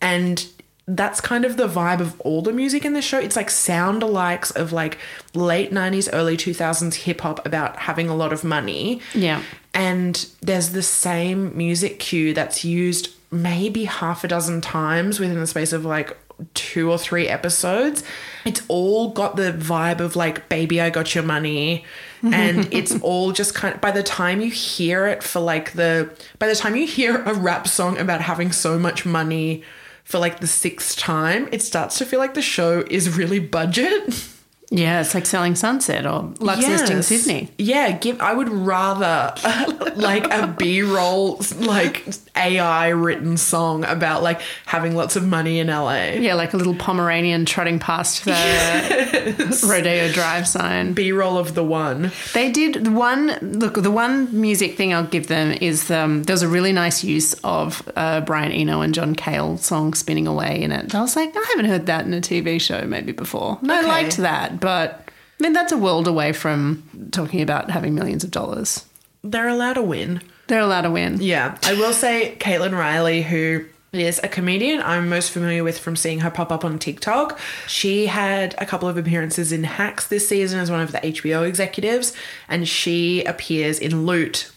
and 0.00 0.46
that's 0.88 1.20
kind 1.20 1.44
of 1.44 1.56
the 1.56 1.66
vibe 1.66 2.00
of 2.00 2.20
all 2.20 2.42
the 2.42 2.52
music 2.52 2.84
in 2.84 2.92
the 2.92 3.02
show. 3.02 3.18
It's 3.18 3.34
like 3.34 3.50
sound 3.50 4.02
alikes 4.02 4.54
of 4.54 4.72
like 4.72 4.98
late 5.34 5.72
90s, 5.72 6.08
early 6.12 6.36
2000s 6.36 6.94
hip 6.94 7.22
hop 7.22 7.44
about 7.44 7.76
having 7.76 8.08
a 8.08 8.14
lot 8.14 8.32
of 8.32 8.44
money. 8.44 9.00
Yeah. 9.12 9.42
And 9.74 10.26
there's 10.40 10.70
the 10.70 10.82
same 10.82 11.56
music 11.56 11.98
cue 11.98 12.32
that's 12.32 12.64
used 12.64 13.12
maybe 13.32 13.84
half 13.84 14.22
a 14.22 14.28
dozen 14.28 14.60
times 14.60 15.18
within 15.18 15.40
the 15.40 15.46
space 15.46 15.72
of 15.72 15.84
like 15.84 16.16
two 16.54 16.90
or 16.90 16.98
three 16.98 17.26
episodes. 17.26 18.04
It's 18.44 18.62
all 18.68 19.10
got 19.10 19.34
the 19.34 19.52
vibe 19.52 19.98
of 19.98 20.14
like, 20.14 20.48
baby, 20.48 20.80
I 20.80 20.90
got 20.90 21.14
your 21.16 21.24
money. 21.24 21.84
And 22.22 22.72
it's 22.72 22.98
all 23.00 23.32
just 23.32 23.54
kind 23.54 23.74
of, 23.74 23.80
by 23.80 23.90
the 23.90 24.02
time 24.02 24.40
you 24.40 24.50
hear 24.50 25.06
it 25.06 25.22
for 25.22 25.40
like 25.40 25.72
the, 25.72 26.10
by 26.38 26.48
the 26.48 26.54
time 26.54 26.76
you 26.76 26.86
hear 26.86 27.22
a 27.22 27.34
rap 27.34 27.68
song 27.68 27.98
about 27.98 28.20
having 28.20 28.52
so 28.52 28.78
much 28.78 29.04
money 29.06 29.62
for 30.04 30.18
like 30.18 30.40
the 30.40 30.46
sixth 30.46 30.96
time, 30.96 31.48
it 31.52 31.62
starts 31.62 31.98
to 31.98 32.06
feel 32.06 32.18
like 32.18 32.34
the 32.34 32.42
show 32.42 32.84
is 32.90 33.16
really 33.16 33.38
budget. 33.38 34.28
Yeah, 34.70 35.00
it's 35.00 35.14
like 35.14 35.26
selling 35.26 35.54
Sunset 35.54 36.06
or 36.06 36.32
Luxe 36.40 36.66
Listing 36.66 37.02
Sydney. 37.02 37.48
Yeah, 37.56 37.92
give. 37.92 38.20
I 38.20 38.34
would 38.34 38.48
rather 38.48 39.34
like 39.96 40.24
a 40.32 40.48
B-roll, 40.58 41.40
like 41.60 42.04
AI 42.34 42.88
written 42.88 43.36
song 43.36 43.84
about 43.84 44.22
like 44.22 44.40
having 44.66 44.96
lots 44.96 45.14
of 45.16 45.26
money 45.26 45.60
in 45.60 45.68
LA. 45.68 46.14
Yeah, 46.18 46.34
like 46.34 46.52
a 46.52 46.56
little 46.56 46.74
Pomeranian 46.74 47.44
trotting 47.44 47.78
past 47.78 48.24
the 48.24 49.60
Rodeo 49.66 50.10
Drive 50.12 50.48
sign. 50.48 50.94
B-roll 50.94 51.38
of 51.38 51.54
the 51.54 51.64
one. 51.64 52.10
They 52.34 52.50
did 52.50 52.84
the 52.84 52.90
one. 52.90 53.38
Look, 53.40 53.74
the 53.74 53.90
one 53.90 54.28
music 54.38 54.76
thing 54.76 54.92
I'll 54.92 55.04
give 55.04 55.28
them 55.28 55.52
is 55.60 55.90
um, 55.90 56.24
there 56.24 56.34
was 56.34 56.42
a 56.42 56.48
really 56.48 56.72
nice 56.72 57.04
use 57.04 57.34
of 57.44 57.88
uh, 57.96 58.20
Brian 58.22 58.52
Eno 58.52 58.80
and 58.80 58.92
John 58.94 59.14
Cale 59.14 59.58
song 59.58 59.94
"Spinning 59.94 60.26
Away" 60.26 60.60
in 60.60 60.72
it. 60.72 60.94
I 60.94 61.00
was 61.00 61.14
like, 61.16 61.34
I 61.36 61.44
haven't 61.50 61.66
heard 61.66 61.86
that 61.86 62.04
in 62.04 62.12
a 62.14 62.20
TV 62.20 62.60
show 62.60 62.84
maybe 62.84 63.12
before. 63.12 63.58
And 63.62 63.70
I 63.70 63.82
liked 63.82 64.16
that, 64.18 64.55
but 64.60 65.08
I 65.38 65.42
mean, 65.42 65.52
that's 65.52 65.72
a 65.72 65.76
world 65.76 66.08
away 66.08 66.32
from 66.32 67.08
talking 67.12 67.42
about 67.42 67.70
having 67.70 67.94
millions 67.94 68.24
of 68.24 68.30
dollars. 68.30 68.84
They're 69.22 69.48
allowed 69.48 69.74
to 69.74 69.82
win. 69.82 70.22
They're 70.46 70.60
allowed 70.60 70.82
to 70.82 70.90
win. 70.90 71.20
Yeah, 71.20 71.58
I 71.64 71.74
will 71.74 71.92
say 71.92 72.36
Caitlin 72.38 72.76
Reilly, 72.76 73.22
who 73.22 73.66
is 73.92 74.20
a 74.22 74.28
comedian 74.28 74.80
I'm 74.82 75.08
most 75.08 75.30
familiar 75.30 75.64
with 75.64 75.78
from 75.78 75.96
seeing 75.96 76.20
her 76.20 76.30
pop 76.30 76.52
up 76.52 76.64
on 76.64 76.78
TikTok. 76.78 77.38
She 77.66 78.06
had 78.06 78.54
a 78.58 78.66
couple 78.66 78.88
of 78.88 78.96
appearances 78.96 79.52
in 79.52 79.64
Hacks 79.64 80.06
this 80.06 80.28
season 80.28 80.60
as 80.60 80.70
one 80.70 80.80
of 80.80 80.92
the 80.92 80.98
HBO 80.98 81.46
executives, 81.46 82.12
and 82.48 82.68
she 82.68 83.24
appears 83.24 83.78
in 83.78 84.06
Loot. 84.06 84.50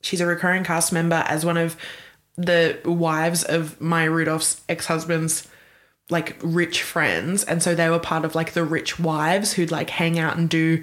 She's 0.00 0.20
a 0.20 0.26
recurring 0.26 0.64
cast 0.64 0.92
member 0.92 1.24
as 1.26 1.44
one 1.44 1.56
of 1.56 1.76
the 2.36 2.78
wives 2.84 3.44
of 3.44 3.80
Maya 3.80 4.10
Rudolph's 4.10 4.62
ex 4.68 4.86
husband's 4.86 5.46
like 6.10 6.36
rich 6.42 6.82
friends. 6.82 7.44
And 7.44 7.62
so 7.62 7.74
they 7.74 7.88
were 7.88 7.98
part 7.98 8.24
of 8.24 8.34
like 8.34 8.52
the 8.52 8.64
rich 8.64 8.98
wives 8.98 9.54
who'd 9.54 9.70
like 9.70 9.90
hang 9.90 10.18
out 10.18 10.36
and 10.36 10.48
do 10.48 10.82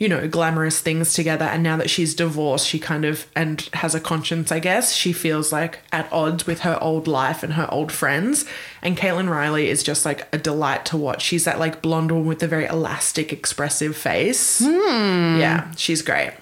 you 0.00 0.08
know, 0.08 0.26
glamorous 0.26 0.80
things 0.80 1.12
together. 1.12 1.44
And 1.44 1.62
now 1.62 1.76
that 1.76 1.90
she's 1.90 2.14
divorced, 2.14 2.66
she 2.66 2.78
kind 2.78 3.04
of, 3.04 3.26
and 3.36 3.60
has 3.74 3.94
a 3.94 4.00
conscience, 4.00 4.50
I 4.50 4.58
guess, 4.58 4.94
she 4.94 5.12
feels 5.12 5.52
like 5.52 5.80
at 5.92 6.10
odds 6.10 6.46
with 6.46 6.60
her 6.60 6.78
old 6.80 7.06
life 7.06 7.42
and 7.42 7.52
her 7.52 7.68
old 7.70 7.92
friends. 7.92 8.46
And 8.80 8.96
Caitlin 8.96 9.30
Reilly 9.30 9.68
is 9.68 9.82
just 9.82 10.06
like 10.06 10.26
a 10.34 10.38
delight 10.38 10.86
to 10.86 10.96
watch. 10.96 11.20
She's 11.20 11.44
that 11.44 11.58
like 11.58 11.82
blonde 11.82 12.10
woman 12.12 12.26
with 12.26 12.42
a 12.42 12.48
very 12.48 12.64
elastic, 12.64 13.30
expressive 13.30 13.94
face. 13.94 14.60
Hmm. 14.64 15.38
Yeah, 15.38 15.70
she's 15.76 16.00
great. 16.00 16.32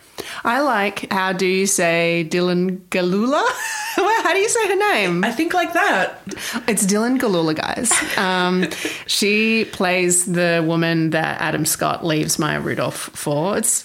I 0.45 0.61
like, 0.61 1.11
how 1.13 1.33
do 1.33 1.47
you 1.47 1.67
say 1.67 2.27
Dylan 2.31 2.79
Gelula? 2.91 3.45
how 3.97 4.33
do 4.33 4.39
you 4.39 4.49
say 4.49 4.69
her 4.69 4.77
name? 4.95 5.25
I 5.25 5.33
think 5.33 5.55
like 5.55 5.73
that. 5.73 6.21
It's 6.69 6.85
Dylan 6.87 7.19
Gelula, 7.19 7.55
guys. 7.55 7.93
Um, 8.17 8.71
she 9.07 9.67
plays 9.67 10.27
the 10.27 10.65
woman 10.67 11.11
that 11.11 11.41
Adam 11.41 11.65
Scott 11.65 12.05
leaves 12.05 12.39
Maya 12.39 12.61
Rudolph 12.61 13.11
for. 13.15 13.59
It's 13.59 13.83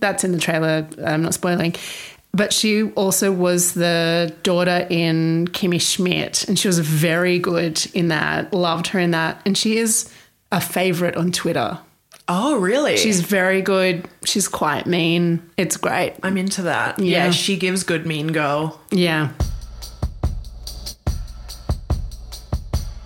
that's 0.00 0.24
in 0.24 0.32
the 0.32 0.38
trailer. 0.38 0.86
I'm 1.04 1.22
not 1.22 1.34
spoiling. 1.34 1.74
But 2.32 2.52
she 2.52 2.90
also 2.92 3.32
was 3.32 3.72
the 3.72 4.34
daughter 4.42 4.86
in 4.90 5.48
Kimmy 5.48 5.80
Schmidt, 5.80 6.46
and 6.46 6.58
she 6.58 6.68
was 6.68 6.78
very 6.78 7.38
good 7.38 7.86
in 7.94 8.08
that. 8.08 8.52
Loved 8.52 8.88
her 8.88 8.98
in 8.98 9.12
that, 9.12 9.40
and 9.46 9.56
she 9.56 9.78
is 9.78 10.12
a 10.52 10.60
favorite 10.60 11.16
on 11.16 11.32
Twitter. 11.32 11.78
Oh, 12.28 12.58
really? 12.58 12.96
She's 12.96 13.20
very 13.20 13.62
good. 13.62 14.08
She's 14.24 14.48
quite 14.48 14.86
mean. 14.86 15.48
It's 15.56 15.76
great. 15.76 16.14
I'm 16.22 16.36
into 16.36 16.62
that. 16.62 16.98
Yeah. 16.98 17.26
Yeah. 17.26 17.30
she 17.30 17.56
gives 17.56 17.84
good 17.84 18.04
mean 18.04 18.28
girl. 18.32 18.80
Yeah. 18.90 19.30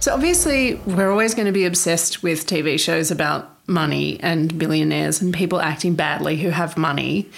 So 0.00 0.14
obviously, 0.14 0.76
we're 0.86 1.10
always 1.10 1.34
going 1.34 1.46
to 1.46 1.52
be 1.52 1.66
obsessed 1.66 2.22
with 2.22 2.46
TV 2.46 2.80
shows 2.80 3.10
about 3.10 3.54
money 3.66 4.18
and 4.20 4.58
billionaires 4.58 5.20
and 5.20 5.34
people 5.34 5.60
acting 5.60 5.94
badly 5.94 6.38
who 6.38 6.48
have 6.48 6.78
money. 6.78 7.28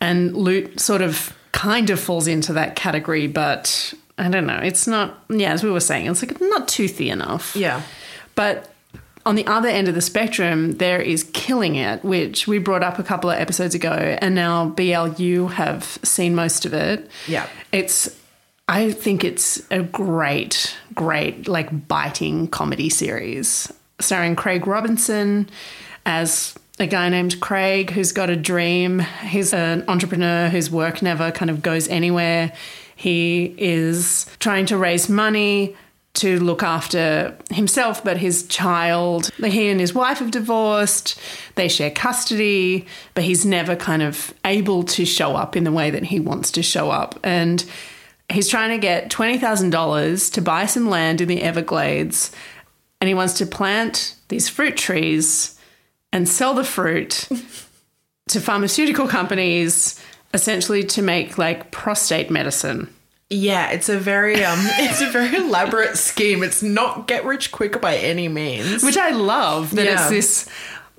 And 0.00 0.34
Loot 0.34 0.80
sort 0.80 1.02
of 1.02 1.36
kind 1.52 1.90
of 1.90 2.00
falls 2.00 2.26
into 2.26 2.54
that 2.54 2.76
category, 2.76 3.26
but 3.26 3.92
I 4.16 4.30
don't 4.30 4.46
know. 4.46 4.58
It's 4.62 4.86
not, 4.86 5.22
yeah, 5.28 5.52
as 5.52 5.62
we 5.62 5.70
were 5.70 5.80
saying, 5.80 6.06
it's 6.06 6.22
like 6.22 6.40
not 6.40 6.68
toothy 6.68 7.10
enough. 7.10 7.54
Yeah. 7.54 7.82
But 8.34 8.72
on 9.28 9.34
the 9.34 9.46
other 9.46 9.68
end 9.68 9.88
of 9.88 9.94
the 9.94 10.00
spectrum, 10.00 10.72
there 10.78 11.02
is 11.02 11.24
Killing 11.34 11.74
It, 11.74 12.02
which 12.02 12.48
we 12.48 12.58
brought 12.58 12.82
up 12.82 12.98
a 12.98 13.02
couple 13.02 13.28
of 13.28 13.38
episodes 13.38 13.74
ago, 13.74 13.90
and 13.90 14.34
now 14.34 14.70
BLU 14.70 15.48
have 15.48 15.98
seen 16.02 16.34
most 16.34 16.64
of 16.64 16.72
it. 16.72 17.10
Yeah. 17.26 17.46
It's, 17.70 18.18
I 18.68 18.90
think 18.90 19.24
it's 19.24 19.62
a 19.70 19.82
great, 19.82 20.74
great, 20.94 21.46
like 21.46 21.86
biting 21.86 22.48
comedy 22.48 22.88
series 22.88 23.70
starring 24.00 24.34
Craig 24.34 24.66
Robinson 24.66 25.50
as 26.06 26.54
a 26.78 26.86
guy 26.86 27.10
named 27.10 27.38
Craig 27.38 27.90
who's 27.90 28.12
got 28.12 28.30
a 28.30 28.36
dream. 28.36 29.00
He's 29.00 29.52
an 29.52 29.84
entrepreneur 29.88 30.48
whose 30.48 30.70
work 30.70 31.02
never 31.02 31.30
kind 31.32 31.50
of 31.50 31.60
goes 31.60 31.86
anywhere. 31.88 32.50
He 32.96 33.54
is 33.58 34.24
trying 34.38 34.64
to 34.66 34.78
raise 34.78 35.10
money 35.10 35.76
to 36.18 36.38
look 36.40 36.62
after 36.62 37.36
himself, 37.50 38.02
but 38.02 38.16
his 38.16 38.46
child. 38.48 39.30
He 39.36 39.68
and 39.68 39.80
his 39.80 39.94
wife 39.94 40.18
have 40.18 40.30
divorced. 40.30 41.18
They 41.54 41.68
share 41.68 41.90
custody, 41.90 42.86
but 43.14 43.24
he's 43.24 43.44
never 43.44 43.76
kind 43.76 44.02
of 44.02 44.34
able 44.44 44.82
to 44.84 45.04
show 45.04 45.36
up 45.36 45.56
in 45.56 45.64
the 45.64 45.72
way 45.72 45.90
that 45.90 46.04
he 46.04 46.20
wants 46.20 46.50
to 46.52 46.62
show 46.62 46.90
up. 46.90 47.18
And 47.22 47.64
he's 48.30 48.48
trying 48.48 48.70
to 48.70 48.78
get 48.78 49.10
$20,000 49.10 50.32
to 50.32 50.42
buy 50.42 50.66
some 50.66 50.88
land 50.88 51.20
in 51.20 51.28
the 51.28 51.42
Everglades. 51.42 52.32
And 53.00 53.08
he 53.08 53.14
wants 53.14 53.34
to 53.34 53.46
plant 53.46 54.14
these 54.28 54.48
fruit 54.48 54.76
trees 54.76 55.58
and 56.12 56.28
sell 56.28 56.54
the 56.54 56.64
fruit 56.64 57.28
to 58.28 58.40
pharmaceutical 58.40 59.08
companies 59.08 60.02
essentially 60.34 60.84
to 60.84 61.02
make 61.02 61.38
like 61.38 61.70
prostate 61.70 62.30
medicine. 62.30 62.92
Yeah, 63.30 63.70
it's 63.70 63.88
a 63.88 63.98
very 63.98 64.42
um 64.44 64.58
it's 64.78 65.00
a 65.00 65.10
very 65.10 65.36
elaborate 65.36 65.96
scheme. 65.96 66.42
It's 66.42 66.62
not 66.62 67.06
get 67.06 67.24
rich 67.24 67.52
quick 67.52 67.80
by 67.80 67.96
any 67.96 68.28
means. 68.28 68.82
Which 68.82 68.96
I 68.96 69.10
love 69.10 69.74
that 69.76 69.84
Yeah. 69.86 70.00
it's 70.00 70.08
this 70.10 70.48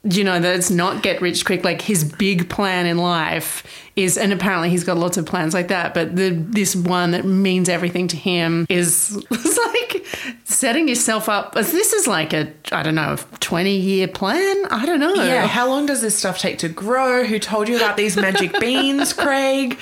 you 0.03 0.23
know 0.23 0.39
that 0.39 0.55
it's 0.55 0.69
not 0.71 1.03
get 1.03 1.21
rich 1.21 1.43
quick 1.43 1.65
like 1.65 1.81
his 1.81 2.05
big 2.05 2.49
plan 2.49 2.85
in 2.85 2.97
life 2.97 3.63
is 3.97 4.17
and 4.17 4.31
apparently 4.31 4.69
he's 4.69 4.85
got 4.85 4.95
lots 4.95 5.17
of 5.17 5.25
plans 5.25 5.53
like 5.53 5.67
that 5.67 5.93
but 5.93 6.15
the 6.15 6.29
this 6.29 6.73
one 6.73 7.11
that 7.11 7.25
means 7.25 7.67
everything 7.67 8.07
to 8.07 8.15
him 8.15 8.65
is 8.69 9.21
like 9.29 10.05
setting 10.45 10.87
yourself 10.87 11.27
up 11.27 11.53
this 11.53 11.91
is 11.91 12.07
like 12.07 12.31
a 12.31 12.49
I 12.71 12.81
don't 12.81 12.95
know 12.95 13.17
20 13.41 13.75
year 13.77 14.07
plan 14.07 14.65
I 14.71 14.85
don't 14.85 15.01
know 15.01 15.15
Yeah, 15.15 15.47
how 15.47 15.67
long 15.67 15.85
does 15.85 15.99
this 15.99 16.17
stuff 16.17 16.39
take 16.39 16.59
to 16.59 16.69
grow? 16.69 17.25
Who 17.25 17.37
told 17.37 17.67
you 17.67 17.75
about 17.75 17.97
these 17.97 18.15
magic 18.15 18.57
beans, 18.57 19.11
Craig? 19.11 19.77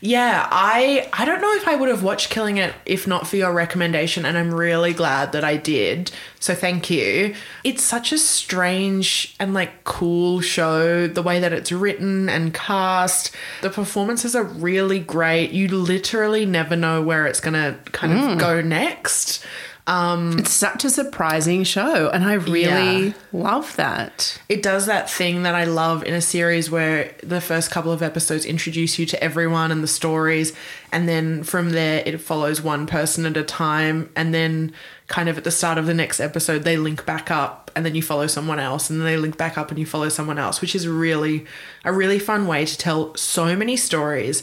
Yeah, 0.00 0.46
I 0.50 1.08
I 1.12 1.24
don't 1.24 1.40
know 1.40 1.52
if 1.54 1.66
I 1.66 1.74
would 1.74 1.88
have 1.88 2.02
watched 2.02 2.30
Killing 2.30 2.56
It 2.56 2.74
if 2.86 3.06
not 3.06 3.26
for 3.26 3.36
your 3.36 3.52
recommendation 3.52 4.24
and 4.24 4.38
I'm 4.38 4.54
really 4.54 4.92
glad 4.92 5.32
that 5.32 5.42
I 5.42 5.56
did. 5.56 6.12
So 6.40 6.54
thank 6.54 6.88
you. 6.88 7.34
It's 7.64 7.82
such 7.82 8.12
a 8.12 8.18
strange 8.18 9.34
and 9.40 9.54
like 9.54 9.82
cool 9.84 10.40
show 10.40 11.08
the 11.08 11.22
way 11.22 11.40
that 11.40 11.52
it's 11.52 11.72
written 11.72 12.28
and 12.28 12.54
cast. 12.54 13.34
The 13.60 13.70
performances 13.70 14.36
are 14.36 14.44
really 14.44 15.00
great. 15.00 15.50
You 15.50 15.66
literally 15.68 16.46
never 16.46 16.76
know 16.76 17.02
where 17.02 17.26
it's 17.26 17.40
going 17.40 17.54
to 17.54 17.76
kind 17.90 18.12
of 18.12 18.18
mm. 18.20 18.38
go 18.38 18.60
next. 18.60 19.44
Um, 19.88 20.38
it's 20.40 20.52
such 20.52 20.84
a 20.84 20.90
surprising 20.90 21.64
show 21.64 22.10
and 22.10 22.22
I 22.22 22.34
really 22.34 23.06
Yeah. 23.06 23.12
love 23.32 23.74
that 23.76 24.38
it 24.48 24.62
does 24.62 24.84
that 24.84 25.10
thing 25.10 25.44
that 25.44 25.54
I 25.54 25.64
love 25.64 26.04
in 26.04 26.12
a 26.12 26.20
series 26.20 26.70
where 26.70 27.12
the 27.22 27.40
first 27.40 27.70
couple 27.70 27.90
of 27.90 28.02
episodes 28.02 28.44
introduce 28.44 28.98
you 28.98 29.06
to 29.06 29.24
everyone 29.24 29.72
and 29.72 29.82
the 29.82 29.88
stories, 29.88 30.52
and 30.92 31.08
then 31.08 31.42
from 31.42 31.70
there 31.70 32.02
it 32.04 32.20
follows 32.20 32.60
one 32.60 32.86
person 32.86 33.24
at 33.24 33.36
a 33.38 33.42
time, 33.42 34.10
and 34.14 34.34
then 34.34 34.72
kind 35.06 35.28
of 35.30 35.38
at 35.38 35.44
the 35.44 35.50
start 35.50 35.78
of 35.78 35.86
the 35.86 35.94
next 35.94 36.20
episode 36.20 36.64
they 36.64 36.76
link 36.76 37.06
back 37.06 37.30
up, 37.30 37.70
and 37.74 37.86
then 37.86 37.94
you 37.94 38.02
follow 38.02 38.26
someone 38.26 38.58
else, 38.60 38.90
and 38.90 39.00
then 39.00 39.06
they 39.06 39.16
link 39.16 39.38
back 39.38 39.56
up 39.56 39.70
and 39.70 39.78
you 39.78 39.86
follow 39.86 40.10
someone 40.10 40.38
else, 40.38 40.60
which 40.60 40.74
is 40.74 40.86
really 40.86 41.46
a 41.86 41.92
really 41.94 42.18
fun 42.18 42.46
way 42.46 42.66
to 42.66 42.76
tell 42.76 43.14
so 43.16 43.56
many 43.56 43.74
stories 43.74 44.42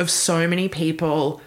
of 0.00 0.10
so 0.10 0.48
many 0.48 0.68
people 0.68 1.40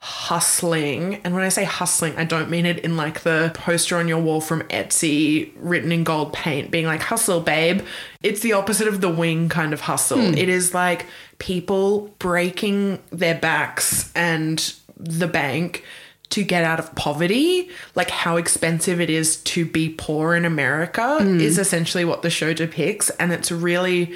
hustling. 0.00 1.16
And 1.24 1.34
when 1.34 1.42
I 1.42 1.48
say 1.48 1.64
hustling, 1.64 2.16
I 2.16 2.24
don't 2.24 2.50
mean 2.50 2.66
it 2.66 2.78
in 2.80 2.96
like 2.96 3.22
the 3.22 3.50
poster 3.54 3.96
on 3.96 4.06
your 4.06 4.18
wall 4.18 4.40
from 4.40 4.62
Etsy 4.64 5.50
written 5.56 5.90
in 5.90 6.04
gold 6.04 6.32
paint, 6.32 6.70
being 6.70 6.86
like, 6.86 7.02
hustle, 7.02 7.40
babe. 7.40 7.82
It's 8.22 8.40
the 8.40 8.52
opposite 8.52 8.86
of 8.86 9.00
the 9.00 9.10
wing 9.10 9.48
kind 9.48 9.72
of 9.72 9.80
hustle. 9.80 10.18
Hmm. 10.18 10.34
It 10.34 10.48
is 10.48 10.72
like 10.72 11.06
people 11.38 12.14
breaking 12.18 13.00
their 13.10 13.34
backs 13.34 14.12
and 14.14 14.72
the 14.96 15.26
bank 15.26 15.84
to 16.30 16.44
get 16.44 16.62
out 16.62 16.78
of 16.78 16.94
poverty, 16.94 17.70
like 17.94 18.10
how 18.10 18.36
expensive 18.36 19.00
it 19.00 19.10
is 19.10 19.38
to 19.38 19.64
be 19.64 19.88
poor 19.88 20.34
in 20.34 20.44
America, 20.44 21.18
hmm. 21.20 21.40
is 21.40 21.58
essentially 21.58 22.04
what 22.04 22.22
the 22.22 22.30
show 22.30 22.52
depicts. 22.52 23.10
And 23.10 23.32
it's 23.32 23.50
really 23.50 24.14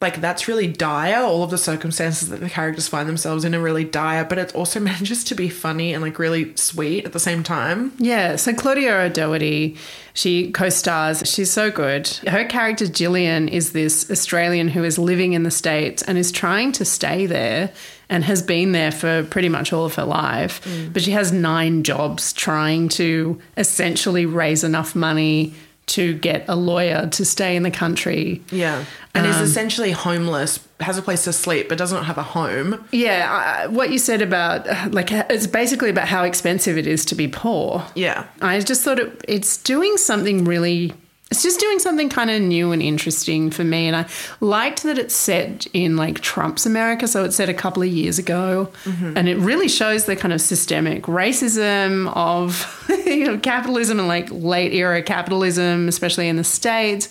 like 0.00 0.20
that's 0.20 0.46
really 0.46 0.66
dire. 0.66 1.22
All 1.22 1.42
of 1.42 1.50
the 1.50 1.56
circumstances 1.56 2.28
that 2.28 2.40
the 2.40 2.50
characters 2.50 2.86
find 2.86 3.08
themselves 3.08 3.44
in 3.44 3.54
are 3.54 3.62
really 3.62 3.84
dire, 3.84 4.24
but 4.24 4.36
it 4.38 4.54
also 4.54 4.78
manages 4.90 5.24
to 5.24 5.34
be 5.34 5.48
funny 5.48 5.94
and 5.94 6.02
like 6.02 6.18
really 6.18 6.54
sweet 6.56 7.06
at 7.06 7.12
the 7.12 7.20
same 7.20 7.42
time. 7.42 7.92
Yeah, 7.98 8.36
so 8.36 8.52
Claudia 8.52 8.94
O'Doherty, 8.94 9.76
she 10.12 10.52
co-stars. 10.52 11.22
She's 11.30 11.50
so 11.50 11.70
good. 11.70 12.08
Her 12.26 12.44
character 12.44 12.86
Gillian 12.86 13.48
is 13.48 13.72
this 13.72 14.10
Australian 14.10 14.68
who 14.68 14.84
is 14.84 14.98
living 14.98 15.32
in 15.32 15.44
the 15.44 15.50
States 15.50 16.02
and 16.02 16.18
is 16.18 16.30
trying 16.30 16.72
to 16.72 16.84
stay 16.84 17.24
there 17.24 17.72
and 18.08 18.22
has 18.22 18.42
been 18.42 18.72
there 18.72 18.92
for 18.92 19.24
pretty 19.24 19.48
much 19.48 19.72
all 19.72 19.84
of 19.84 19.94
her 19.94 20.04
life. 20.04 20.62
Mm. 20.64 20.92
But 20.92 21.02
she 21.02 21.10
has 21.12 21.32
nine 21.32 21.82
jobs 21.82 22.32
trying 22.32 22.88
to 22.90 23.40
essentially 23.56 24.26
raise 24.26 24.62
enough 24.62 24.94
money 24.94 25.54
to 25.86 26.14
get 26.14 26.44
a 26.48 26.56
lawyer 26.56 27.06
to 27.12 27.24
stay 27.24 27.54
in 27.56 27.62
the 27.62 27.70
country. 27.70 28.42
Yeah. 28.50 28.84
And 29.14 29.26
is 29.26 29.36
um, 29.36 29.44
essentially 29.44 29.92
homeless, 29.92 30.58
has 30.80 30.98
a 30.98 31.02
place 31.02 31.24
to 31.24 31.32
sleep, 31.32 31.68
but 31.68 31.78
doesn't 31.78 32.04
have 32.04 32.18
a 32.18 32.22
home. 32.22 32.84
Yeah, 32.92 33.62
I- 33.64 33.66
what 33.68 33.90
you 33.90 33.98
said 33.98 34.20
about 34.20 34.66
like 34.92 35.10
it's 35.12 35.46
basically 35.46 35.90
about 35.90 36.08
how 36.08 36.24
expensive 36.24 36.76
it 36.76 36.86
is 36.86 37.04
to 37.06 37.14
be 37.14 37.28
poor. 37.28 37.84
Yeah. 37.94 38.26
I 38.42 38.58
just 38.60 38.82
thought 38.82 38.98
it, 38.98 39.24
it's 39.28 39.56
doing 39.62 39.96
something 39.96 40.44
really 40.44 40.92
it's 41.30 41.42
just 41.42 41.58
doing 41.58 41.80
something 41.80 42.08
kind 42.08 42.30
of 42.30 42.40
new 42.40 42.70
and 42.70 42.80
interesting 42.80 43.50
for 43.50 43.64
me. 43.64 43.88
And 43.88 43.96
I 43.96 44.06
liked 44.40 44.84
that 44.84 44.96
it's 44.96 45.14
set 45.14 45.66
in 45.72 45.96
like 45.96 46.20
Trump's 46.20 46.66
America. 46.66 47.08
So 47.08 47.24
it's 47.24 47.34
set 47.34 47.48
a 47.48 47.54
couple 47.54 47.82
of 47.82 47.88
years 47.88 48.18
ago. 48.18 48.70
Mm-hmm. 48.84 49.16
And 49.16 49.28
it 49.28 49.36
really 49.38 49.66
shows 49.66 50.04
the 50.04 50.14
kind 50.14 50.32
of 50.32 50.40
systemic 50.40 51.04
racism 51.04 52.12
of 52.14 52.88
you 53.06 53.26
know, 53.26 53.38
capitalism 53.38 53.98
and 53.98 54.06
like 54.06 54.28
late 54.30 54.72
era 54.72 55.02
capitalism, 55.02 55.88
especially 55.88 56.28
in 56.28 56.36
the 56.36 56.44
States. 56.44 57.08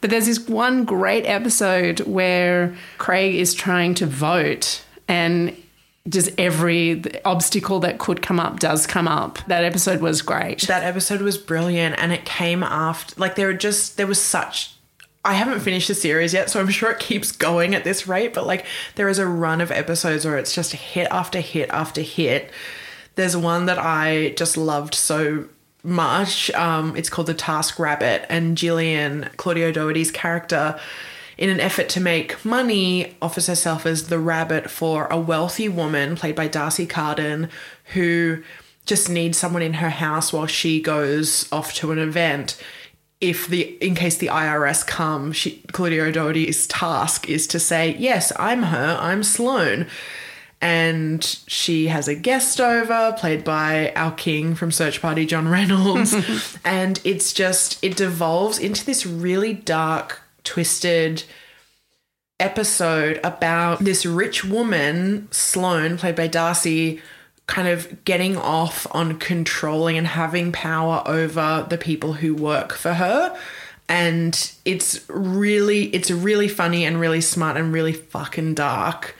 But 0.00 0.10
there's 0.10 0.26
this 0.26 0.40
one 0.48 0.84
great 0.84 1.26
episode 1.26 2.00
where 2.00 2.76
Craig 2.98 3.34
is 3.34 3.52
trying 3.52 3.94
to 3.94 4.06
vote 4.06 4.82
and 5.08 5.56
just 6.08 6.30
every 6.38 7.02
obstacle 7.24 7.80
that 7.80 7.98
could 7.98 8.22
come 8.22 8.38
up 8.38 8.60
does 8.60 8.86
come 8.86 9.08
up. 9.08 9.38
That 9.46 9.64
episode 9.64 10.00
was 10.00 10.22
great. 10.22 10.62
That 10.62 10.84
episode 10.84 11.20
was 11.20 11.36
brilliant 11.38 11.96
and 11.98 12.12
it 12.12 12.24
came 12.24 12.62
after 12.62 13.18
like 13.20 13.34
there 13.34 13.48
were 13.48 13.54
just 13.54 13.96
there 13.96 14.06
was 14.06 14.22
such 14.22 14.72
I 15.24 15.32
haven't 15.32 15.58
finished 15.58 15.88
the 15.88 15.94
series 15.96 16.32
yet, 16.32 16.50
so 16.50 16.60
I'm 16.60 16.68
sure 16.68 16.92
it 16.92 17.00
keeps 17.00 17.32
going 17.32 17.74
at 17.74 17.82
this 17.82 18.06
rate, 18.06 18.32
but 18.32 18.46
like 18.46 18.64
there 18.94 19.08
is 19.08 19.18
a 19.18 19.26
run 19.26 19.60
of 19.60 19.72
episodes 19.72 20.24
where 20.24 20.38
it's 20.38 20.54
just 20.54 20.72
hit 20.72 21.08
after 21.10 21.40
hit 21.40 21.68
after 21.70 22.00
hit. 22.00 22.52
There's 23.16 23.36
one 23.36 23.66
that 23.66 23.78
I 23.78 24.34
just 24.36 24.56
loved 24.56 24.94
so 24.94 25.46
much. 25.82 26.50
Um, 26.52 26.96
it's 26.96 27.10
called 27.10 27.26
The 27.26 27.34
Task 27.34 27.78
Rabbit, 27.80 28.26
and 28.28 28.56
Gillian, 28.56 29.28
Claudia 29.36 29.66
O'Doherty's 29.68 30.12
character, 30.12 30.78
in 31.38 31.50
an 31.50 31.60
effort 31.60 31.88
to 31.90 32.00
make 32.00 32.44
money, 32.44 33.14
offers 33.20 33.46
herself 33.46 33.84
as 33.86 34.08
the 34.08 34.18
rabbit 34.18 34.70
for 34.70 35.06
a 35.06 35.18
wealthy 35.18 35.68
woman 35.68 36.16
played 36.16 36.34
by 36.34 36.48
D'Arcy 36.48 36.86
Carden 36.86 37.50
who 37.92 38.42
just 38.86 39.10
needs 39.10 39.36
someone 39.36 39.62
in 39.62 39.74
her 39.74 39.90
house 39.90 40.32
while 40.32 40.46
she 40.46 40.80
goes 40.80 41.50
off 41.52 41.74
to 41.74 41.92
an 41.92 41.98
event. 41.98 42.60
If 43.20 43.46
the 43.48 43.62
in 43.80 43.94
case 43.94 44.16
the 44.16 44.28
IRS 44.28 44.86
come, 44.86 45.32
she, 45.32 45.62
Claudia 45.72 46.04
O'Doherty's 46.04 46.66
task 46.66 47.28
is 47.28 47.46
to 47.48 47.58
say, 47.58 47.96
"Yes, 47.98 48.32
I'm 48.38 48.64
her. 48.64 48.96
I'm 49.00 49.22
Sloane." 49.22 49.86
And 50.60 51.22
she 51.46 51.88
has 51.88 52.08
a 52.08 52.14
guest 52.14 52.60
over, 52.60 53.14
played 53.18 53.44
by 53.44 53.92
our 53.94 54.12
king 54.12 54.54
from 54.54 54.72
Search 54.72 55.02
Party, 55.02 55.26
John 55.26 55.48
Reynolds. 55.48 56.14
and 56.64 56.98
it's 57.04 57.34
just, 57.34 57.82
it 57.84 57.94
devolves 57.94 58.58
into 58.58 58.84
this 58.84 59.04
really 59.04 59.52
dark, 59.52 60.22
twisted 60.46 61.24
episode 62.40 63.20
about 63.24 63.80
this 63.80 64.06
rich 64.06 64.44
woman, 64.44 65.28
Sloane, 65.30 65.98
played 65.98 66.16
by 66.16 66.26
D'Arcy, 66.26 67.02
kind 67.46 67.68
of 67.68 68.04
getting 68.04 68.36
off 68.36 68.86
on 68.90 69.18
controlling 69.18 69.98
and 69.98 70.06
having 70.06 70.52
power 70.52 71.02
over 71.06 71.66
the 71.68 71.78
people 71.78 72.14
who 72.14 72.34
work 72.34 72.72
for 72.72 72.94
her. 72.94 73.36
And 73.88 74.52
it's 74.64 75.08
really, 75.08 75.84
it's 75.86 76.10
really 76.10 76.48
funny 76.48 76.84
and 76.84 77.00
really 77.00 77.20
smart 77.20 77.56
and 77.56 77.72
really 77.72 77.92
fucking 77.92 78.54
dark. 78.54 79.15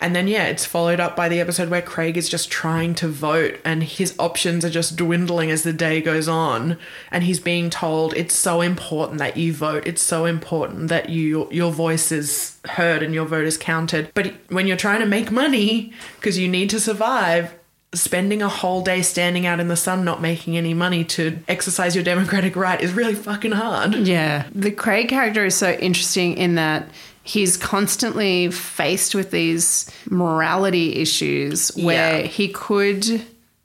And 0.00 0.14
then, 0.14 0.28
yeah, 0.28 0.46
it's 0.46 0.66
followed 0.66 1.00
up 1.00 1.16
by 1.16 1.28
the 1.28 1.40
episode 1.40 1.70
where 1.70 1.82
Craig 1.82 2.16
is 2.16 2.28
just 2.28 2.50
trying 2.50 2.94
to 2.96 3.08
vote 3.08 3.58
and 3.64 3.82
his 3.82 4.14
options 4.18 4.64
are 4.64 4.70
just 4.70 4.96
dwindling 4.96 5.50
as 5.50 5.62
the 5.62 5.72
day 5.72 6.02
goes 6.02 6.28
on. 6.28 6.78
And 7.10 7.24
he's 7.24 7.40
being 7.40 7.70
told 7.70 8.14
it's 8.14 8.34
so 8.34 8.60
important 8.60 9.18
that 9.18 9.36
you 9.36 9.52
vote. 9.52 9.86
It's 9.86 10.02
so 10.02 10.26
important 10.26 10.88
that 10.88 11.08
you 11.08 11.48
your 11.50 11.72
voice 11.72 12.12
is 12.12 12.58
heard 12.66 13.02
and 13.02 13.14
your 13.14 13.24
vote 13.24 13.46
is 13.46 13.56
counted. 13.56 14.10
But 14.14 14.34
when 14.48 14.66
you're 14.66 14.76
trying 14.76 15.00
to 15.00 15.06
make 15.06 15.30
money 15.30 15.92
because 16.16 16.38
you 16.38 16.48
need 16.48 16.68
to 16.70 16.80
survive, 16.80 17.54
spending 17.94 18.42
a 18.42 18.48
whole 18.48 18.82
day 18.82 19.02
standing 19.02 19.46
out 19.46 19.60
in 19.60 19.68
the 19.68 19.76
sun 19.76 20.04
not 20.04 20.20
making 20.20 20.56
any 20.56 20.74
money 20.74 21.04
to 21.04 21.38
exercise 21.48 21.94
your 21.94 22.04
democratic 22.04 22.54
right 22.56 22.80
is 22.80 22.92
really 22.92 23.14
fucking 23.14 23.52
hard. 23.52 23.94
Yeah. 23.94 24.46
The 24.54 24.70
Craig 24.70 25.08
character 25.08 25.44
is 25.44 25.54
so 25.54 25.72
interesting 25.72 26.36
in 26.36 26.56
that 26.56 26.88
he's 27.26 27.56
constantly 27.56 28.50
faced 28.50 29.14
with 29.14 29.32
these 29.32 29.90
morality 30.08 30.96
issues 30.96 31.70
where 31.76 32.20
Yeah. 32.20 32.26
he 32.26 32.48
could 32.48 33.22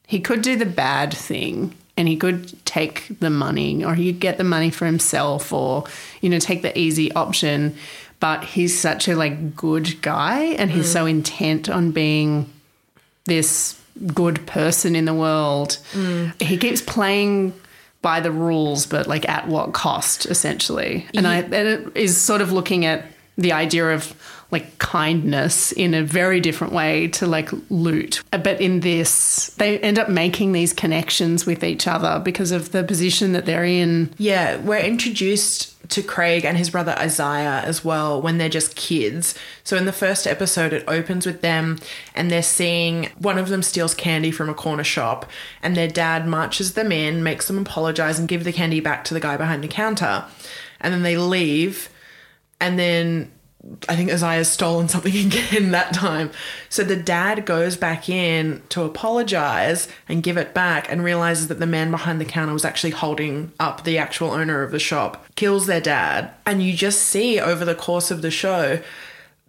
he 0.08 0.20
could 0.20 0.42
do 0.42 0.58
the 0.58 0.66
bad 0.66 1.14
thing 1.14 1.74
and 1.96 2.08
he 2.08 2.18
could 2.18 2.66
take 2.66 3.06
the 3.20 3.30
money 3.30 3.84
or 3.84 3.96
he 3.96 4.12
could 4.12 4.20
get 4.20 4.38
the 4.38 4.44
money 4.44 4.70
for 4.70 4.86
himself 4.86 5.54
or 5.54 5.86
you 6.22 6.30
know 6.30 6.40
take 6.40 6.64
the 6.64 6.78
easy 6.78 7.12
option 7.14 7.76
but 8.20 8.44
he's 8.44 8.78
such 8.78 9.08
a 9.08 9.16
like 9.16 9.56
good 9.56 10.02
guy 10.02 10.40
and 10.40 10.72
he's 10.72 10.90
mm. 10.90 10.94
so 10.94 11.06
intent 11.06 11.70
on 11.70 11.92
being 11.92 12.52
this 13.26 13.80
good 14.14 14.46
person 14.48 14.96
in 14.96 15.06
the 15.06 15.14
world. 15.14 15.78
Mm. 15.94 16.40
He 16.42 16.58
keeps 16.58 16.82
playing 16.82 17.54
by 18.02 18.20
the 18.20 18.32
rules, 18.32 18.86
but 18.86 19.08
like 19.08 19.28
at 19.28 19.48
what 19.48 19.74
cost, 19.74 20.26
essentially. 20.26 21.08
And 21.14 21.28
I 21.28 21.38
and 21.38 21.54
it 21.54 21.92
is 21.96 22.20
sort 22.20 22.42
of 22.42 22.52
looking 22.52 22.86
at 22.86 23.06
the 23.38 23.52
idea 23.52 23.90
of 23.90 24.14
like 24.52 24.78
kindness 24.80 25.72
in 25.72 25.94
a 25.94 26.04
very 26.04 26.42
different 26.42 26.74
way 26.74 27.08
to 27.08 27.26
like 27.26 27.50
loot. 27.70 28.22
But 28.32 28.60
in 28.60 28.82
this, 28.82 29.48
they 29.58 29.80
end 29.80 29.98
up 29.98 30.10
making 30.10 30.52
these 30.52 30.74
connections 30.74 31.46
with 31.46 31.64
each 31.64 31.88
other 31.88 32.20
because 32.20 32.52
of 32.52 32.74
the 32.74 32.84
position 32.84 33.32
that 33.32 33.46
they're 33.46 33.64
in. 33.64 34.14
Yeah, 34.18 34.58
we're 34.58 34.80
introduced 34.80 35.70
to 35.92 36.04
Craig 36.04 36.46
and 36.46 36.58
his 36.58 36.70
brother 36.70 36.94
Isaiah 36.98 37.62
as 37.66 37.84
well 37.84 38.22
when 38.22 38.38
they're 38.38 38.50
just 38.50 38.76
kids. 38.76 39.36
So 39.64 39.78
in 39.78 39.86
the 39.86 39.94
first 39.94 40.28
episode, 40.28 40.74
it 40.74 40.84
opens 40.88 41.26
with 41.26 41.42
them 41.42 41.80
and 42.14 42.30
they're 42.30 42.44
seeing 42.44 43.10
one 43.20 43.38
of 43.38 43.50
them 43.50 43.64
steals 43.64 43.94
candy 43.94 44.32
from 44.32 44.50
a 44.50 44.54
corner 44.54 44.84
shop, 44.84 45.30
and 45.64 45.76
their 45.76 45.88
dad 45.88 46.28
marches 46.28 46.74
them 46.74 46.92
in, 46.92 47.24
makes 47.24 47.48
them 47.48 47.58
apologize, 47.58 48.20
and 48.20 48.28
give 48.28 48.44
the 48.44 48.54
candy 48.54 48.82
back 48.82 49.06
to 49.06 49.14
the 49.14 49.20
guy 49.22 49.38
behind 49.38 49.64
the 49.64 49.70
counter. 49.70 50.26
And 50.82 50.94
then 50.94 51.04
they 51.04 51.16
leave, 51.16 51.90
and 52.62 52.80
then 52.80 53.32
I 53.88 53.96
think 53.96 54.12
Isaiah's 54.12 54.48
stolen 54.48 54.88
something 54.88 55.16
again 55.28 55.72
that 55.72 55.94
time. 55.94 56.32
So 56.70 56.84
the 56.84 56.96
dad 56.96 57.46
goes 57.46 57.78
back 57.78 58.10
in 58.10 58.64
to 58.70 58.84
apologize 58.84 59.88
and 60.08 60.24
give 60.24 60.38
it 60.38 60.54
back 60.54 60.92
and 60.92 61.04
realizes 61.04 61.48
that 61.50 61.60
the 61.60 61.68
man 61.68 61.92
behind 61.92 62.20
the 62.20 62.26
counter 62.26 62.54
was 62.54 62.66
actually 62.66 62.92
holding 62.92 63.52
up 63.60 63.84
the 63.84 63.98
actual 63.98 64.32
owner 64.32 64.64
of 64.64 64.72
the 64.72 64.80
shop, 64.80 65.26
kills 65.36 65.68
their 65.68 65.82
dad. 65.82 66.32
And 66.46 66.64
you 66.64 66.74
just 66.74 67.04
see 67.04 67.40
over 67.40 67.66
the 67.66 67.76
course 67.76 68.10
of 68.10 68.22
the 68.22 68.32
show 68.32 68.82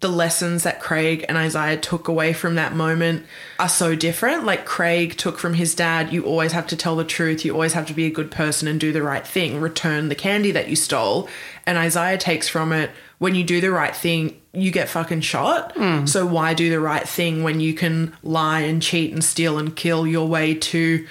the 0.03 0.09
lessons 0.09 0.65
that 0.65 0.81
Craig 0.81 1.25
and 1.29 1.39
Isaiah 1.39 1.79
took 1.79 2.09
away 2.09 2.33
from 2.33 2.57
that 2.57 2.75
moment 2.75 3.25
are 3.59 3.69
so 3.69 3.95
different. 3.95 4.45
Like 4.45 4.67
Craig 4.67 5.17
took 5.17 5.39
from 5.39 5.55
his 5.55 5.75
dad, 5.75 6.13
you 6.13 6.25
always 6.25 6.53
have 6.53 6.67
to 6.67 6.77
tell 6.77 6.97
the 6.97 7.05
truth, 7.05 7.45
you 7.45 7.55
always 7.55 7.73
have 7.73 7.87
to 7.87 7.95
be 7.95 8.05
a 8.05 8.11
good 8.11 8.31
person 8.31 8.69
and 8.69 8.79
do 8.79 8.93
the 8.93 9.03
right 9.03 9.27
thing, 9.27 9.61
return 9.61 10.09
the 10.09 10.15
candy 10.15 10.51
that 10.51 10.69
you 10.69 10.77
stole. 10.77 11.29
And 11.65 11.79
Isaiah 11.79 12.19
takes 12.19 12.49
from 12.49 12.73
it, 12.73 12.91
when 13.19 13.37
you 13.37 13.45
do 13.45 13.61
the 13.61 13.71
right 13.71 13.95
thing, 13.95 14.41
you 14.53 14.73
get 14.73 14.89
fucking 14.89 15.21
shot. 15.21 15.73
Hmm. 15.77 16.07
So 16.07 16.27
why 16.27 16.55
do 16.55 16.69
the 16.69 16.81
right 16.81 17.09
thing 17.09 17.45
when 17.45 17.61
you 17.61 17.73
can 17.73 18.15
lie 18.25 18.61
and 18.61 18.83
cheat 18.83 19.13
and 19.13 19.23
steal 19.23 19.59
and 19.59 19.75
kill 19.75 20.07
your 20.07 20.27
way 20.27 20.55
to 20.55 21.07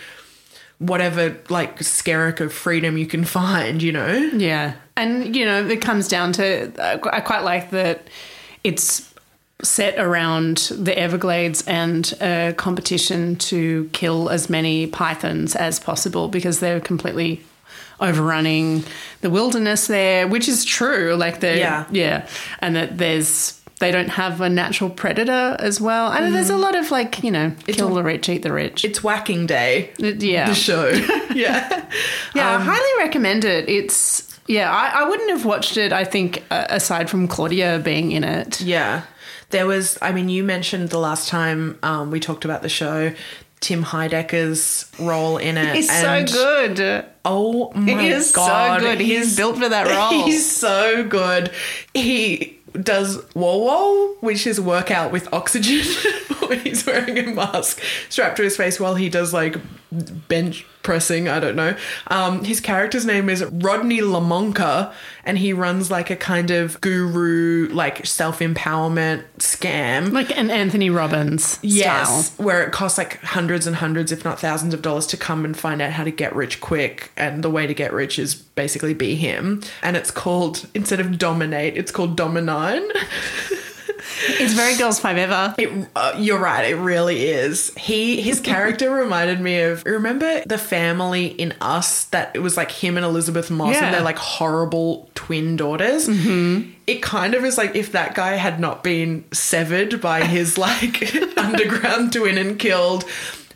whatever 0.79 1.37
like 1.47 1.79
skerrick 1.79 2.41
of 2.41 2.51
freedom 2.51 2.97
you 2.97 3.05
can 3.05 3.23
find, 3.39 3.81
you 3.81 3.93
know? 3.93 4.11
Yeah. 4.35 4.73
And, 4.97 5.33
you 5.33 5.45
know, 5.45 5.65
it 5.65 5.81
comes 5.81 6.09
down 6.09 6.33
to, 6.33 6.73
uh, 6.77 6.99
I 7.11 7.21
quite 7.21 7.43
like 7.43 7.69
that 7.71 8.07
it's 8.63 9.11
set 9.63 9.99
around 9.99 10.57
the 10.71 10.97
Everglades 10.97 11.63
and 11.67 12.13
a 12.21 12.53
competition 12.57 13.35
to 13.35 13.89
kill 13.93 14.29
as 14.29 14.49
many 14.49 14.87
pythons 14.87 15.55
as 15.55 15.79
possible 15.79 16.27
because 16.27 16.59
they're 16.59 16.79
completely 16.79 17.43
overrunning 17.99 18.83
the 19.21 19.29
wilderness 19.29 19.87
there, 19.87 20.27
which 20.27 20.47
is 20.47 20.65
true. 20.65 21.15
Like 21.15 21.39
they 21.39 21.59
Yeah. 21.59 21.85
yeah. 21.91 22.27
And 22.59 22.75
that 22.75 22.97
there's 22.97 23.59
they 23.79 23.91
don't 23.91 24.09
have 24.09 24.41
a 24.41 24.49
natural 24.49 24.91
predator 24.91 25.55
as 25.59 25.81
well. 25.81 26.11
I 26.11 26.19
And 26.19 26.35
there's 26.35 26.49
a 26.49 26.53
mm-hmm. 26.53 26.61
lot 26.61 26.75
of 26.75 26.91
like, 26.91 27.23
you 27.23 27.31
know, 27.31 27.51
kill 27.65 27.93
the 27.95 28.03
rich, 28.03 28.29
eat 28.29 28.43
the 28.43 28.53
rich. 28.53 28.85
It's 28.85 29.03
whacking 29.03 29.47
day. 29.47 29.89
It- 29.97 30.21
yeah. 30.21 30.47
The 30.47 30.55
show. 30.55 30.87
yeah. 31.33 31.85
Yeah, 32.35 32.51
I 32.51 32.55
um, 32.55 32.61
highly 32.61 33.03
recommend 33.03 33.43
it. 33.43 33.67
It's 33.67 34.30
yeah, 34.47 34.71
I, 34.71 35.01
I 35.03 35.09
wouldn't 35.09 35.29
have 35.31 35.45
watched 35.45 35.77
it. 35.77 35.91
I 35.93 36.03
think 36.03 36.43
uh, 36.51 36.65
aside 36.69 37.09
from 37.09 37.27
Claudia 37.27 37.79
being 37.79 38.11
in 38.11 38.23
it. 38.23 38.61
Yeah. 38.61 39.03
There 39.49 39.65
was, 39.67 39.97
I 40.01 40.11
mean, 40.11 40.29
you 40.29 40.43
mentioned 40.43 40.89
the 40.89 40.99
last 40.99 41.27
time 41.29 41.77
um, 41.83 42.09
we 42.11 42.19
talked 42.19 42.45
about 42.45 42.61
the 42.61 42.69
show, 42.69 43.13
Tim 43.59 43.83
Heidecker's 43.83 44.89
role 44.97 45.37
in 45.37 45.57
it. 45.57 45.75
He's 45.75 45.89
and- 45.89 46.29
so 46.29 46.35
good. 46.77 47.05
Oh 47.23 47.71
my 47.73 48.01
He 48.01 48.07
is 48.09 48.31
god. 48.31 48.79
so 48.81 48.85
good. 48.87 48.99
He's 49.01 49.35
built 49.35 49.57
for 49.57 49.69
that 49.69 49.87
role. 50.11 50.23
He's 50.25 50.49
so 50.49 51.03
good. 51.07 51.51
He 51.93 52.57
does 52.81 53.17
whoa 53.33 53.57
whoa, 53.57 54.13
which 54.21 54.47
is 54.47 54.57
a 54.57 54.63
workout 54.63 55.11
with 55.11 55.31
oxygen, 55.33 55.81
he's 56.63 56.85
wearing 56.85 57.17
a 57.19 57.33
mask 57.33 57.81
strapped 58.09 58.37
to 58.37 58.43
his 58.43 58.55
face 58.55 58.79
while 58.79 58.95
he 58.95 59.09
does 59.09 59.33
like 59.33 59.57
bench 60.29 60.65
pressing. 60.83 61.27
I 61.27 61.39
don't 61.39 61.55
know. 61.55 61.75
Um, 62.07 62.43
his 62.43 62.59
character's 62.59 63.05
name 63.05 63.29
is 63.29 63.43
Rodney 63.45 63.99
Lamonca, 63.99 64.93
and 65.25 65.37
he 65.37 65.53
runs 65.53 65.91
like 65.91 66.09
a 66.09 66.15
kind 66.15 66.51
of 66.51 66.79
guru, 66.81 67.67
like 67.71 68.05
self 68.05 68.39
empowerment 68.39 69.23
scam. 69.37 70.11
Like 70.11 70.35
an 70.37 70.49
Anthony 70.49 70.89
Robbins 70.89 71.59
Yes, 71.61 72.31
style. 72.33 72.45
where 72.45 72.63
it 72.63 72.71
costs 72.71 72.97
like 72.97 73.19
hundreds 73.21 73.67
and 73.67 73.75
hundreds, 73.77 74.11
if 74.11 74.23
not 74.25 74.39
thousands 74.39 74.73
of 74.73 74.81
dollars 74.81 75.07
to 75.07 75.17
come 75.17 75.45
and 75.45 75.55
find 75.57 75.81
out 75.81 75.91
how 75.91 76.03
to 76.03 76.11
get 76.11 76.35
rich 76.35 76.61
quick. 76.61 77.11
And 77.17 77.43
the 77.43 77.49
way 77.49 77.67
to 77.67 77.73
get 77.73 77.93
rich 77.93 78.17
is 78.19 78.35
basically 78.35 78.93
be 78.93 79.15
him. 79.15 79.61
And 79.81 79.95
it's 79.95 80.11
called, 80.11 80.67
instead 80.73 80.99
of 80.99 81.17
dominate, 81.17 81.77
it's 81.77 81.91
called 81.91 82.15
dominine. 82.17 82.87
It's 84.27 84.53
very 84.53 84.73
Girls5eva. 84.73 85.55
It, 85.57 85.89
uh, 85.95 86.15
you're 86.17 86.39
right, 86.39 86.63
it 86.69 86.75
really 86.75 87.25
is. 87.25 87.73
He 87.75 88.21
his 88.21 88.39
character 88.51 88.91
reminded 88.91 89.39
me 89.41 89.59
of 89.61 89.83
remember 89.85 90.41
the 90.45 90.57
family 90.57 91.27
in 91.27 91.53
Us 91.61 92.05
that 92.05 92.31
it 92.35 92.39
was 92.39 92.57
like 92.57 92.71
him 92.71 92.97
and 92.97 93.05
Elisabeth 93.05 93.49
Moss 93.49 93.75
Yeah. 93.75 93.85
and 93.85 93.93
they're 93.93 94.01
like 94.01 94.17
horrible 94.17 95.09
twin 95.15 95.55
daughters. 95.55 96.07
Mm-hmm. 96.07 96.71
It 96.87 97.01
kind 97.01 97.33
of 97.35 97.45
is 97.45 97.57
like 97.57 97.75
if 97.75 97.91
that 97.93 98.15
guy 98.15 98.33
had 98.35 98.59
not 98.59 98.83
been 98.83 99.23
severed 99.31 100.01
by 100.01 100.23
his 100.25 100.57
like 100.57 101.13
underground 101.37 102.13
twin 102.13 102.37
and 102.37 102.57
killed. 102.59 103.05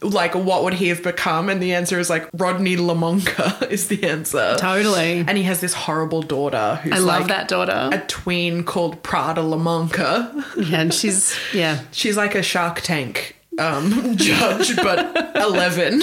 Like, 0.10 0.36
what 0.36 0.64
would 0.64 0.74
he 0.76 0.90
have 0.90 1.02
become? 1.04 1.50
And 1.50 1.62
the 1.62 1.74
answer 1.74 2.00
is 2.00 2.10
like 2.10 2.30
Rodney 2.34 2.78
Lamonca 2.78 3.70
is 3.72 3.88
the 3.88 4.04
answer. 4.04 4.56
Totally. 4.58 5.20
And 5.28 5.38
he 5.38 5.44
has 5.44 5.62
this 5.62 5.74
horrible 5.74 6.22
daughter 6.22 6.80
who's 6.84 6.94
I 6.94 6.98
love 7.00 7.22
like 7.22 7.28
that 7.30 7.48
daughter. 7.48 7.90
a 7.92 8.00
tween 8.08 8.64
called 8.64 9.02
Prada 9.04 9.42
Lamonca. 9.42 10.44
yeah, 10.70 10.82
and 10.82 10.94
she's 10.94 11.36
yeah. 11.54 11.82
She's 11.92 12.18
like 12.18 12.36
a 12.36 12.44
Shark 12.44 12.82
Tank 12.82 13.36
um, 13.58 14.16
judge, 14.18 14.76
but 14.78 15.36
11. 15.36 16.02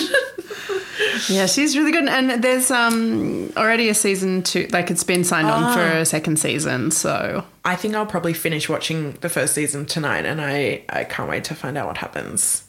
Yeah, 1.29 1.47
she's 1.47 1.77
really 1.77 1.93
good. 1.93 2.09
And 2.09 2.43
there's 2.43 2.71
um 2.71 3.53
already 3.57 3.89
a 3.89 3.95
season 3.95 4.43
two 4.43 4.69
like 4.73 4.91
it's 4.91 5.05
been 5.05 5.25
signed 5.25 5.49
on 5.49 5.75
for 5.75 5.81
a 5.83 6.05
second 6.05 6.39
season, 6.39 6.91
so 6.91 7.45
I 7.65 7.77
think 7.77 7.95
I'll 7.95 8.07
probably 8.07 8.35
finish 8.35 8.69
watching 8.69 9.13
the 9.21 9.29
first 9.29 9.55
season 9.55 9.87
tonight, 9.87 10.25
and 10.25 10.41
I, 10.41 10.83
I 10.89 11.05
can't 11.05 11.29
wait 11.29 11.45
to 11.45 11.55
find 11.55 11.77
out 11.77 11.87
what 11.87 11.99
happens. 11.99 12.65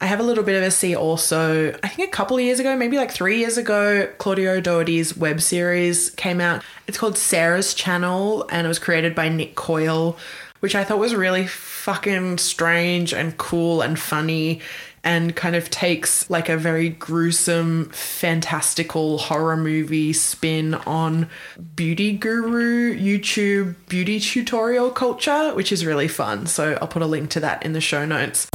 I 0.00 0.06
have 0.06 0.20
a 0.20 0.22
little 0.24 0.44
bit 0.44 0.56
of 0.56 0.62
a 0.62 0.70
see 0.70 0.94
also. 0.94 1.72
I 1.82 1.88
think 1.88 2.08
a 2.08 2.10
couple 2.10 2.36
of 2.36 2.42
years 2.42 2.60
ago, 2.60 2.76
maybe 2.76 2.96
like 2.96 3.10
three 3.10 3.38
years 3.38 3.56
ago, 3.56 4.08
Claudia 4.18 4.52
O'Doherty's 4.52 5.16
web 5.16 5.40
series 5.40 6.10
came 6.10 6.40
out. 6.40 6.62
It's 6.86 6.98
called 6.98 7.16
Sarah's 7.16 7.72
Channel, 7.74 8.46
and 8.50 8.66
it 8.66 8.68
was 8.68 8.78
created 8.78 9.14
by 9.14 9.28
Nick 9.28 9.54
Coyle, 9.54 10.18
which 10.60 10.74
I 10.74 10.84
thought 10.84 10.98
was 10.98 11.14
really 11.14 11.46
fucking 11.46 12.38
strange 12.38 13.14
and 13.14 13.36
cool 13.38 13.82
and 13.82 13.98
funny 13.98 14.60
and 15.04 15.36
kind 15.36 15.54
of 15.54 15.68
takes 15.70 16.28
like 16.30 16.48
a 16.48 16.56
very 16.56 16.88
gruesome, 16.88 17.90
fantastical 17.90 19.18
horror 19.18 19.56
movie 19.56 20.14
spin 20.14 20.74
on 20.74 21.28
beauty 21.76 22.12
guru 22.12 22.96
YouTube 22.98 23.74
beauty 23.88 24.18
tutorial 24.18 24.90
culture, 24.90 25.54
which 25.54 25.70
is 25.70 25.84
really 25.84 26.08
fun. 26.08 26.46
So 26.46 26.78
I'll 26.80 26.88
put 26.88 27.02
a 27.02 27.06
link 27.06 27.30
to 27.30 27.40
that 27.40 27.62
in 27.64 27.74
the 27.74 27.82
show 27.82 28.06
notes. 28.06 28.48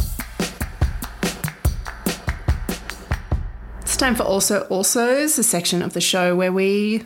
Time 3.99 4.15
for 4.15 4.23
also 4.23 4.65
also's, 4.71 5.37
a 5.37 5.43
section 5.43 5.81
of 5.81 5.91
the 5.91 5.99
show 5.99 6.33
where 6.33 6.53
we 6.53 7.03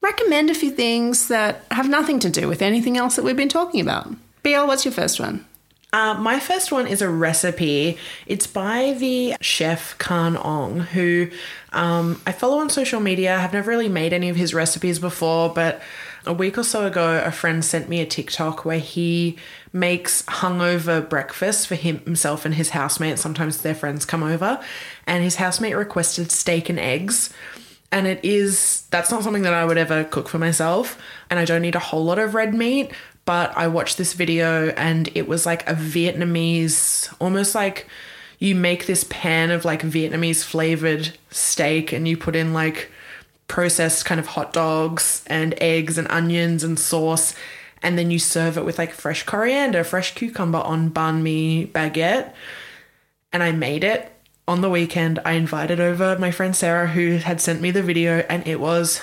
recommend 0.00 0.48
a 0.48 0.54
few 0.54 0.70
things 0.70 1.26
that 1.26 1.64
have 1.72 1.88
nothing 1.88 2.20
to 2.20 2.30
do 2.30 2.46
with 2.46 2.62
anything 2.62 2.96
else 2.96 3.16
that 3.16 3.24
we've 3.24 3.36
been 3.36 3.48
talking 3.48 3.80
about. 3.80 4.08
BL, 4.44 4.64
what's 4.64 4.84
your 4.84 4.92
first 4.92 5.18
one? 5.18 5.44
Uh, 5.92 6.14
my 6.14 6.38
first 6.38 6.70
one 6.70 6.86
is 6.86 7.02
a 7.02 7.08
recipe. 7.08 7.98
It's 8.28 8.46
by 8.46 8.94
the 8.96 9.34
chef 9.40 9.98
Khanh 9.98 10.36
Ong, 10.44 10.78
who 10.78 11.30
um, 11.72 12.22
I 12.24 12.30
follow 12.30 12.58
on 12.58 12.70
social 12.70 13.00
media. 13.00 13.36
I've 13.36 13.52
never 13.52 13.68
really 13.68 13.88
made 13.88 14.12
any 14.12 14.28
of 14.28 14.36
his 14.36 14.54
recipes 14.54 15.00
before, 15.00 15.52
but 15.52 15.82
a 16.26 16.32
week 16.32 16.58
or 16.58 16.64
so 16.64 16.86
ago, 16.86 17.22
a 17.24 17.30
friend 17.30 17.64
sent 17.64 17.88
me 17.88 18.00
a 18.00 18.06
TikTok 18.06 18.64
where 18.64 18.78
he 18.78 19.36
makes 19.72 20.22
hungover 20.22 21.08
breakfast 21.08 21.66
for 21.66 21.74
him, 21.74 22.00
himself 22.00 22.44
and 22.44 22.54
his 22.54 22.70
housemate. 22.70 23.18
Sometimes 23.18 23.62
their 23.62 23.74
friends 23.74 24.04
come 24.04 24.22
over, 24.22 24.60
and 25.06 25.22
his 25.22 25.36
housemate 25.36 25.76
requested 25.76 26.30
steak 26.30 26.68
and 26.68 26.78
eggs 26.78 27.32
and 27.94 28.08
it 28.08 28.18
is 28.24 28.82
that's 28.90 29.12
not 29.12 29.22
something 29.22 29.44
that 29.44 29.54
I 29.54 29.64
would 29.64 29.78
ever 29.78 30.02
cook 30.02 30.28
for 30.28 30.38
myself 30.38 31.00
and 31.30 31.38
I 31.38 31.44
don't 31.44 31.62
need 31.62 31.76
a 31.76 31.80
whole 31.80 32.04
lot 32.04 32.18
of 32.18 32.34
red 32.34 32.52
meat 32.52 32.90
but 33.24 33.56
I 33.56 33.68
watched 33.68 33.96
this 33.96 34.12
video 34.12 34.68
and 34.70 35.08
it 35.14 35.28
was 35.28 35.46
like 35.46 35.66
a 35.68 35.74
Vietnamese 35.74 37.14
almost 37.20 37.54
like 37.54 37.86
you 38.40 38.56
make 38.56 38.86
this 38.86 39.04
pan 39.04 39.52
of 39.52 39.64
like 39.64 39.82
Vietnamese 39.82 40.42
flavored 40.42 41.16
steak 41.30 41.92
and 41.92 42.06
you 42.08 42.16
put 42.16 42.34
in 42.34 42.52
like 42.52 42.90
processed 43.48 44.04
kind 44.04 44.18
of 44.18 44.26
hot 44.26 44.52
dogs 44.52 45.22
and 45.26 45.54
eggs 45.60 45.98
and 45.98 46.08
onions 46.10 46.64
and 46.64 46.78
sauce 46.78 47.34
and 47.82 47.98
then 47.98 48.10
you 48.10 48.18
serve 48.18 48.56
it 48.56 48.64
with 48.64 48.78
like 48.78 48.92
fresh 48.92 49.24
coriander 49.24 49.84
fresh 49.84 50.14
cucumber 50.14 50.58
on 50.58 50.90
banh 50.90 51.22
mi 51.22 51.66
baguette 51.66 52.32
and 53.34 53.42
I 53.42 53.50
made 53.52 53.82
it 53.84 54.10
on 54.46 54.60
the 54.60 54.70
weekend. 54.70 55.18
I 55.24 55.32
invited 55.32 55.80
over 55.80 56.18
my 56.18 56.30
friend 56.30 56.54
Sarah, 56.54 56.86
who 56.86 57.16
had 57.16 57.40
sent 57.40 57.60
me 57.60 57.70
the 57.70 57.82
video, 57.82 58.24
and 58.28 58.46
it 58.46 58.60
was 58.60 59.02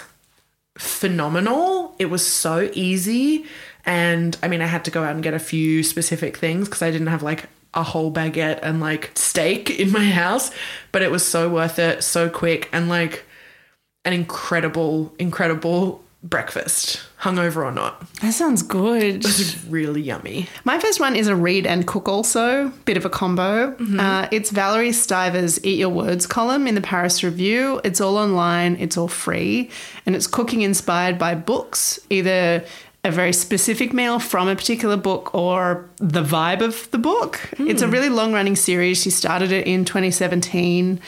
phenomenal. 0.78 1.96
It 2.00 2.06
was 2.06 2.26
so 2.26 2.70
easy. 2.74 3.46
And 3.86 4.38
I 4.42 4.48
mean, 4.48 4.62
I 4.62 4.68
had 4.68 4.86
to 4.86 4.92
go 4.92 5.04
out 5.04 5.14
and 5.14 5.24
get 5.24 5.34
a 5.34 5.40
few 5.40 5.84
specific 5.84 6.38
things 6.38 6.68
because 6.68 6.82
I 6.82 6.92
didn't 6.92 7.08
have 7.08 7.24
like 7.24 7.50
a 7.74 7.84
whole 7.84 8.12
baguette 8.12 8.60
and 8.62 8.80
like 8.80 9.12
steak 9.16 9.70
in 9.70 9.92
my 9.92 10.06
house, 10.10 10.52
but 10.92 11.02
it 11.02 11.12
was 11.12 11.26
so 11.26 11.50
worth 11.50 11.80
it, 11.80 12.04
so 12.04 12.30
quick, 12.30 12.70
and 12.72 12.90
like 12.90 13.26
an 14.06 14.14
incredible, 14.14 15.14
incredible 15.20 16.04
breakfast, 16.24 17.02
hungover 17.22 17.58
or 17.66 17.72
not. 17.72 18.08
That 18.22 18.34
sounds 18.34 18.62
good. 18.62 19.04
It 19.04 19.24
was 19.24 19.66
really 19.66 20.02
yummy. 20.02 20.48
My 20.64 20.80
first 20.80 21.00
one 21.00 21.16
is 21.16 21.28
a 21.28 21.36
read 21.36 21.66
and 21.66 21.88
cook 21.88 22.08
also, 22.08 22.70
bit 22.86 22.96
of 22.96 23.06
a 23.06 23.10
combo. 23.10 23.76
Uh, 24.00 24.28
it's 24.32 24.52
Valerie 24.52 24.92
Stivers' 24.92 25.64
Eat 25.66 25.80
Your 25.80 25.90
Words 25.90 26.28
column 26.28 26.68
in 26.68 26.76
the 26.76 26.82
Paris 26.82 27.24
Review. 27.24 27.82
It's 27.84 28.00
all 28.00 28.18
online, 28.18 28.76
it's 28.80 28.98
all 28.98 29.08
free, 29.08 29.72
and 30.06 30.16
it's 30.16 30.28
cooking 30.28 30.62
inspired 30.62 31.18
by 31.18 31.34
books, 31.34 32.00
either 32.12 32.64
a 33.04 33.10
very 33.10 33.34
specific 33.34 33.94
meal 33.94 34.20
from 34.20 34.48
a 34.48 34.56
particular 34.56 34.96
book 34.96 35.34
or 35.34 35.90
the 35.98 36.22
vibe 36.24 36.62
of 36.62 36.90
the 36.92 37.00
book. 37.00 37.50
It's 37.58 37.82
a 37.82 37.88
really 37.88 38.10
long 38.10 38.32
running 38.32 38.56
series. 38.56 39.02
She 39.02 39.10
started 39.10 39.52
it 39.52 39.66
in 39.66 39.86
2017. 39.86 41.00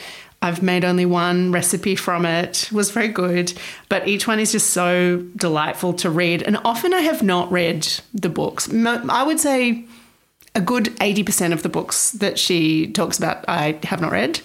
I've 0.44 0.62
made 0.62 0.84
only 0.84 1.06
one 1.06 1.52
recipe 1.52 1.96
from 1.96 2.26
it. 2.26 2.64
It 2.64 2.72
was 2.72 2.90
very 2.90 3.08
good, 3.08 3.54
but 3.88 4.06
each 4.06 4.26
one 4.26 4.38
is 4.38 4.52
just 4.52 4.70
so 4.70 5.24
delightful 5.36 5.94
to 5.94 6.10
read. 6.10 6.42
And 6.42 6.58
often 6.66 6.92
I 6.92 7.00
have 7.00 7.22
not 7.22 7.50
read 7.50 7.88
the 8.12 8.28
books. 8.28 8.68
I 8.70 9.22
would 9.22 9.40
say 9.40 9.86
a 10.54 10.60
good 10.60 10.84
80% 10.96 11.54
of 11.54 11.62
the 11.62 11.70
books 11.70 12.10
that 12.10 12.38
she 12.38 12.88
talks 12.88 13.16
about 13.16 13.46
I 13.48 13.78
have 13.84 14.02
not 14.02 14.12
read. 14.12 14.40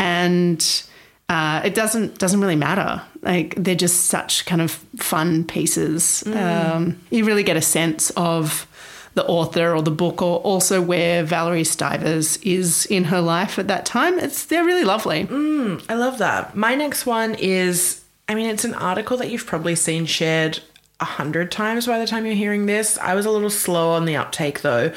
And 0.00 0.84
uh, 1.28 1.60
it 1.66 1.74
doesn't 1.74 2.18
doesn't 2.18 2.40
really 2.40 2.56
matter. 2.56 3.02
Like 3.20 3.54
they're 3.56 3.74
just 3.74 4.06
such 4.06 4.46
kind 4.46 4.62
of 4.62 4.70
fun 4.96 5.44
pieces. 5.44 6.24
Um, 6.26 6.98
you 7.10 7.26
really 7.26 7.42
get 7.42 7.58
a 7.58 7.62
sense 7.62 8.08
of 8.16 8.66
the 9.14 9.26
author 9.26 9.74
or 9.74 9.82
the 9.82 9.90
book, 9.90 10.22
or 10.22 10.38
also 10.38 10.80
where 10.80 11.22
Valerie 11.22 11.64
Stivers 11.64 12.38
is 12.38 12.86
in 12.86 13.04
her 13.04 13.20
life 13.20 13.58
at 13.58 13.68
that 13.68 13.84
time. 13.84 14.18
It's 14.18 14.44
they're 14.46 14.64
really 14.64 14.84
lovely. 14.84 15.24
Mm, 15.26 15.84
I 15.88 15.94
love 15.94 16.18
that. 16.18 16.56
My 16.56 16.74
next 16.74 17.06
one 17.06 17.34
is 17.34 18.02
I 18.28 18.34
mean, 18.34 18.48
it's 18.48 18.64
an 18.64 18.74
article 18.74 19.16
that 19.18 19.30
you've 19.30 19.46
probably 19.46 19.74
seen 19.74 20.06
shared 20.06 20.60
a 21.00 21.04
hundred 21.04 21.50
times 21.50 21.86
by 21.86 21.98
the 21.98 22.06
time 22.06 22.24
you're 22.24 22.34
hearing 22.34 22.66
this. 22.66 22.96
I 22.98 23.14
was 23.14 23.26
a 23.26 23.30
little 23.30 23.50
slow 23.50 23.90
on 23.90 24.04
the 24.04 24.16
uptake 24.16 24.62
though. 24.62 24.92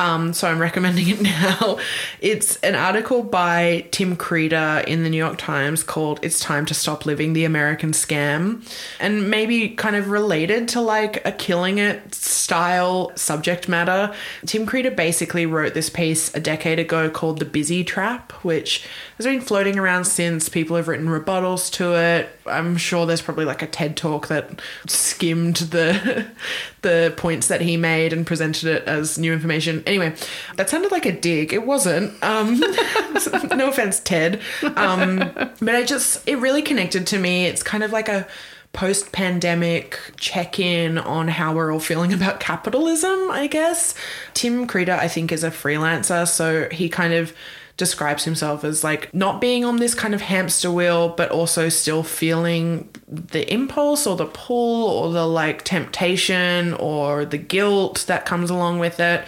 Um, 0.00 0.32
so 0.32 0.48
I'm 0.48 0.58
recommending 0.58 1.08
it 1.08 1.20
now. 1.22 1.78
It's 2.22 2.56
an 2.56 2.74
article 2.74 3.22
by 3.22 3.86
Tim 3.90 4.16
Kreider 4.16 4.82
in 4.86 5.02
the 5.02 5.10
New 5.10 5.18
York 5.18 5.36
Times 5.36 5.82
called 5.82 6.18
It's 6.22 6.40
Time 6.40 6.64
to 6.66 6.74
Stop 6.74 7.04
Living 7.04 7.34
the 7.34 7.44
American 7.44 7.92
Scam. 7.92 8.66
And 8.98 9.28
maybe 9.28 9.68
kind 9.68 9.96
of 9.96 10.08
related 10.08 10.68
to 10.68 10.80
like 10.80 11.24
a 11.26 11.32
killing 11.32 11.76
it 11.76 12.14
style 12.14 13.12
subject 13.14 13.68
matter. 13.68 14.14
Tim 14.46 14.66
Kreider 14.66 14.96
basically 14.96 15.44
wrote 15.44 15.74
this 15.74 15.90
piece 15.90 16.34
a 16.34 16.40
decade 16.40 16.78
ago 16.78 17.10
called 17.10 17.38
The 17.38 17.44
Busy 17.44 17.84
Trap, 17.84 18.32
which 18.42 18.86
has 19.24 19.34
been 19.34 19.40
floating 19.42 19.78
around 19.78 20.06
since. 20.06 20.48
People 20.48 20.76
have 20.76 20.88
written 20.88 21.06
rebuttals 21.06 21.70
to 21.72 21.94
it. 21.94 22.30
I'm 22.46 22.76
sure 22.76 23.04
there's 23.04 23.20
probably 23.20 23.44
like 23.44 23.60
a 23.60 23.66
TED 23.66 23.96
talk 23.96 24.28
that 24.28 24.60
skimmed 24.86 25.56
the 25.56 26.26
the 26.82 27.12
points 27.16 27.48
that 27.48 27.60
he 27.60 27.76
made 27.76 28.12
and 28.12 28.26
presented 28.26 28.68
it 28.68 28.84
as 28.84 29.18
new 29.18 29.32
information. 29.32 29.82
Anyway, 29.86 30.14
that 30.56 30.70
sounded 30.70 30.90
like 30.90 31.04
a 31.04 31.12
dig. 31.12 31.52
It 31.52 31.66
wasn't. 31.66 32.22
Um, 32.22 32.60
no 33.54 33.68
offense, 33.68 34.00
Ted. 34.00 34.40
Um, 34.76 35.18
but 35.18 35.74
I 35.74 35.84
just 35.84 36.26
it 36.26 36.36
really 36.36 36.62
connected 36.62 37.06
to 37.08 37.18
me. 37.18 37.44
It's 37.44 37.62
kind 37.62 37.84
of 37.84 37.92
like 37.92 38.08
a 38.08 38.26
post 38.72 39.12
pandemic 39.12 39.98
check 40.16 40.58
in 40.58 40.96
on 40.96 41.28
how 41.28 41.52
we're 41.52 41.72
all 41.72 41.80
feeling 41.80 42.12
about 42.12 42.40
capitalism, 42.40 43.30
I 43.30 43.48
guess. 43.48 43.94
Tim 44.32 44.66
Kreider, 44.66 44.98
I 44.98 45.08
think, 45.08 45.32
is 45.32 45.44
a 45.44 45.50
freelancer, 45.50 46.26
so 46.26 46.68
he 46.70 46.88
kind 46.88 47.12
of 47.12 47.34
describes 47.80 48.24
himself 48.24 48.62
as 48.62 48.84
like 48.84 49.12
not 49.12 49.40
being 49.40 49.64
on 49.64 49.78
this 49.78 49.94
kind 49.94 50.14
of 50.14 50.20
hamster 50.20 50.70
wheel, 50.70 51.08
but 51.08 51.30
also 51.30 51.68
still 51.70 52.02
feeling 52.02 52.88
the 53.08 53.50
impulse 53.52 54.06
or 54.06 54.16
the 54.16 54.26
pull 54.26 54.86
or 54.86 55.10
the 55.10 55.26
like 55.26 55.64
temptation 55.64 56.74
or 56.74 57.24
the 57.24 57.38
guilt 57.38 58.04
that 58.06 58.26
comes 58.26 58.50
along 58.50 58.78
with 58.78 59.00
it. 59.00 59.24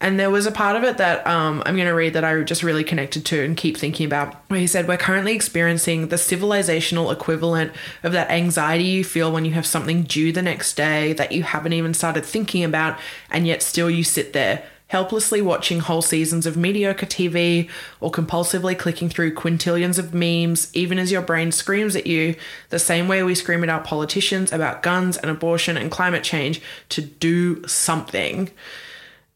And 0.00 0.20
there 0.20 0.30
was 0.30 0.46
a 0.46 0.52
part 0.52 0.76
of 0.76 0.84
it 0.84 0.98
that 0.98 1.26
um, 1.26 1.62
I'm 1.66 1.74
going 1.74 1.88
to 1.88 1.94
read 1.94 2.12
that 2.12 2.22
I 2.22 2.40
just 2.42 2.62
really 2.62 2.84
connected 2.84 3.24
to 3.24 3.42
and 3.42 3.56
keep 3.56 3.76
thinking 3.76 4.06
about, 4.06 4.36
where 4.46 4.60
he 4.60 4.66
said, 4.68 4.86
We're 4.86 4.96
currently 4.96 5.34
experiencing 5.34 6.08
the 6.08 6.16
civilizational 6.16 7.12
equivalent 7.12 7.72
of 8.04 8.12
that 8.12 8.30
anxiety 8.30 8.84
you 8.84 9.02
feel 9.02 9.32
when 9.32 9.44
you 9.44 9.54
have 9.54 9.66
something 9.66 10.02
due 10.02 10.30
the 10.30 10.42
next 10.42 10.74
day 10.74 11.14
that 11.14 11.32
you 11.32 11.42
haven't 11.42 11.72
even 11.72 11.94
started 11.94 12.24
thinking 12.24 12.62
about, 12.62 12.96
and 13.30 13.46
yet 13.46 13.60
still 13.60 13.90
you 13.90 14.04
sit 14.04 14.34
there 14.34 14.62
helplessly 14.88 15.40
watching 15.40 15.80
whole 15.80 16.02
seasons 16.02 16.46
of 16.46 16.56
mediocre 16.56 17.06
TV 17.06 17.68
or 18.00 18.10
compulsively 18.10 18.76
clicking 18.76 19.08
through 19.08 19.34
quintillions 19.34 19.98
of 19.98 20.14
memes, 20.14 20.74
even 20.74 20.98
as 20.98 21.12
your 21.12 21.22
brain 21.22 21.52
screams 21.52 21.94
at 21.94 22.06
you, 22.06 22.34
the 22.70 22.78
same 22.78 23.06
way 23.06 23.22
we 23.22 23.34
scream 23.34 23.62
at 23.62 23.68
our 23.68 23.82
politicians 23.82 24.52
about 24.52 24.82
guns 24.82 25.16
and 25.16 25.30
abortion 25.30 25.76
and 25.76 25.90
climate 25.90 26.24
change 26.24 26.60
to 26.88 27.02
do 27.02 27.66
something. 27.66 28.50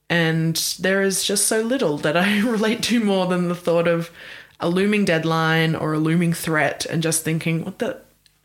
And 0.09 0.57
there 0.81 1.03
is 1.03 1.25
just 1.25 1.47
so 1.47 1.61
little 1.61 1.99
that 1.99 2.17
I 2.17 2.41
relate 2.47 2.83
to 2.85 3.01
more 3.03 3.27
than 3.27 3.49
the 3.49 3.55
thought 3.55 3.87
of 3.87 4.11
a 4.59 4.69
looming 4.69 5.05
deadline 5.05 5.75
or 5.75 5.93
a 5.93 5.99
looming 5.99 6.33
threat 6.33 6.87
and 6.87 7.03
just 7.03 7.25
thinking, 7.25 7.65
what 7.65 7.79
the 7.79 8.01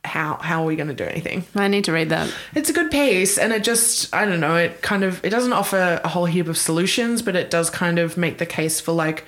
how 0.07 0.35
how 0.37 0.63
are 0.63 0.65
we 0.65 0.75
going 0.75 0.87
to 0.87 0.95
do 0.95 1.03
anything? 1.03 1.45
I 1.55 1.67
need 1.67 1.85
to 1.85 1.91
read 1.91 2.09
that. 2.09 2.33
It's 2.55 2.69
a 2.69 2.73
good 2.73 2.89
piece 2.89 3.37
and 3.37 3.53
it 3.53 3.63
just 3.63 4.13
I 4.13 4.25
don't 4.25 4.39
know, 4.39 4.55
it 4.55 4.81
kind 4.81 5.03
of 5.03 5.23
it 5.23 5.29
doesn't 5.29 5.53
offer 5.53 6.01
a 6.03 6.07
whole 6.07 6.25
heap 6.25 6.47
of 6.47 6.57
solutions, 6.57 7.21
but 7.21 7.35
it 7.35 7.51
does 7.51 7.69
kind 7.69 7.99
of 7.99 8.17
make 8.17 8.37
the 8.37 8.45
case 8.45 8.79
for 8.79 8.93
like 8.93 9.25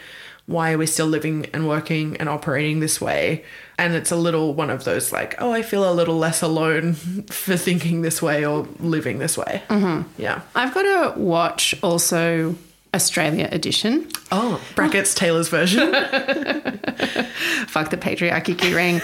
why 0.50 0.74
are 0.74 0.80
we 0.80 0.88
still 0.88 1.06
living 1.06 1.46
and 1.54 1.68
working 1.68 2.18
and 2.18 2.28
operating 2.28 2.80
this 2.80 3.00
way? 3.00 3.46
And 3.78 3.94
it's 3.94 4.12
a 4.12 4.16
little 4.16 4.56
one 4.56 4.72
of 4.72 4.84
those 4.84 5.14
like, 5.14 5.36
oh, 5.38 5.54
I 5.54 5.62
feel 5.62 5.90
a 5.90 5.94
little 5.94 6.18
less 6.18 6.42
alone 6.42 6.94
for 7.30 7.56
thinking 7.56 8.02
this 8.02 8.20
way 8.20 8.44
or 8.46 8.68
living 8.80 9.20
this 9.20 9.38
way. 9.38 9.62
Mm-hmm. 9.70 10.10
Yeah. 10.20 10.42
I've 10.56 10.74
got 10.74 11.14
to 11.14 11.20
watch 11.20 11.76
also 11.84 12.56
Australia 12.94 13.48
edition. 13.52 14.08
Oh, 14.32 14.60
brackets 14.76 15.14
Taylor's 15.14 15.48
version. 15.48 15.92
Fuck 17.68 17.92
the 17.92 17.98
patriarchy 17.98 18.58
key 18.58 18.74
ring. 18.74 19.00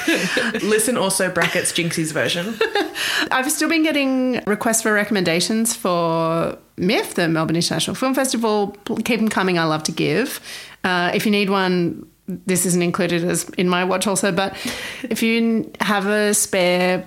Listen 0.67 0.97
also 0.97 1.31
brackets 1.31 1.71
Jinxie's 1.71 2.11
version. 2.11 2.55
I've 3.31 3.51
still 3.51 3.69
been 3.69 3.83
getting 3.83 4.41
requests 4.47 4.81
for 4.81 4.91
recommendations 4.91 5.75
for 5.75 6.57
MIFF, 6.77 7.13
the 7.13 7.27
Melbourne 7.27 7.55
International 7.55 7.95
Film 7.95 8.15
Festival. 8.15 8.75
Keep 9.03 9.19
them 9.19 9.29
coming. 9.29 9.59
I 9.59 9.65
love 9.65 9.83
to 9.83 9.91
give. 9.91 10.39
Uh, 10.83 11.11
if 11.13 11.25
you 11.25 11.31
need 11.31 11.51
one, 11.51 12.09
this 12.27 12.65
isn't 12.65 12.81
included 12.81 13.23
as 13.23 13.47
in 13.51 13.69
my 13.69 13.83
watch 13.83 14.07
also, 14.07 14.31
but 14.31 14.55
if 15.03 15.21
you 15.21 15.71
have 15.79 16.07
a 16.07 16.33
spare 16.33 17.05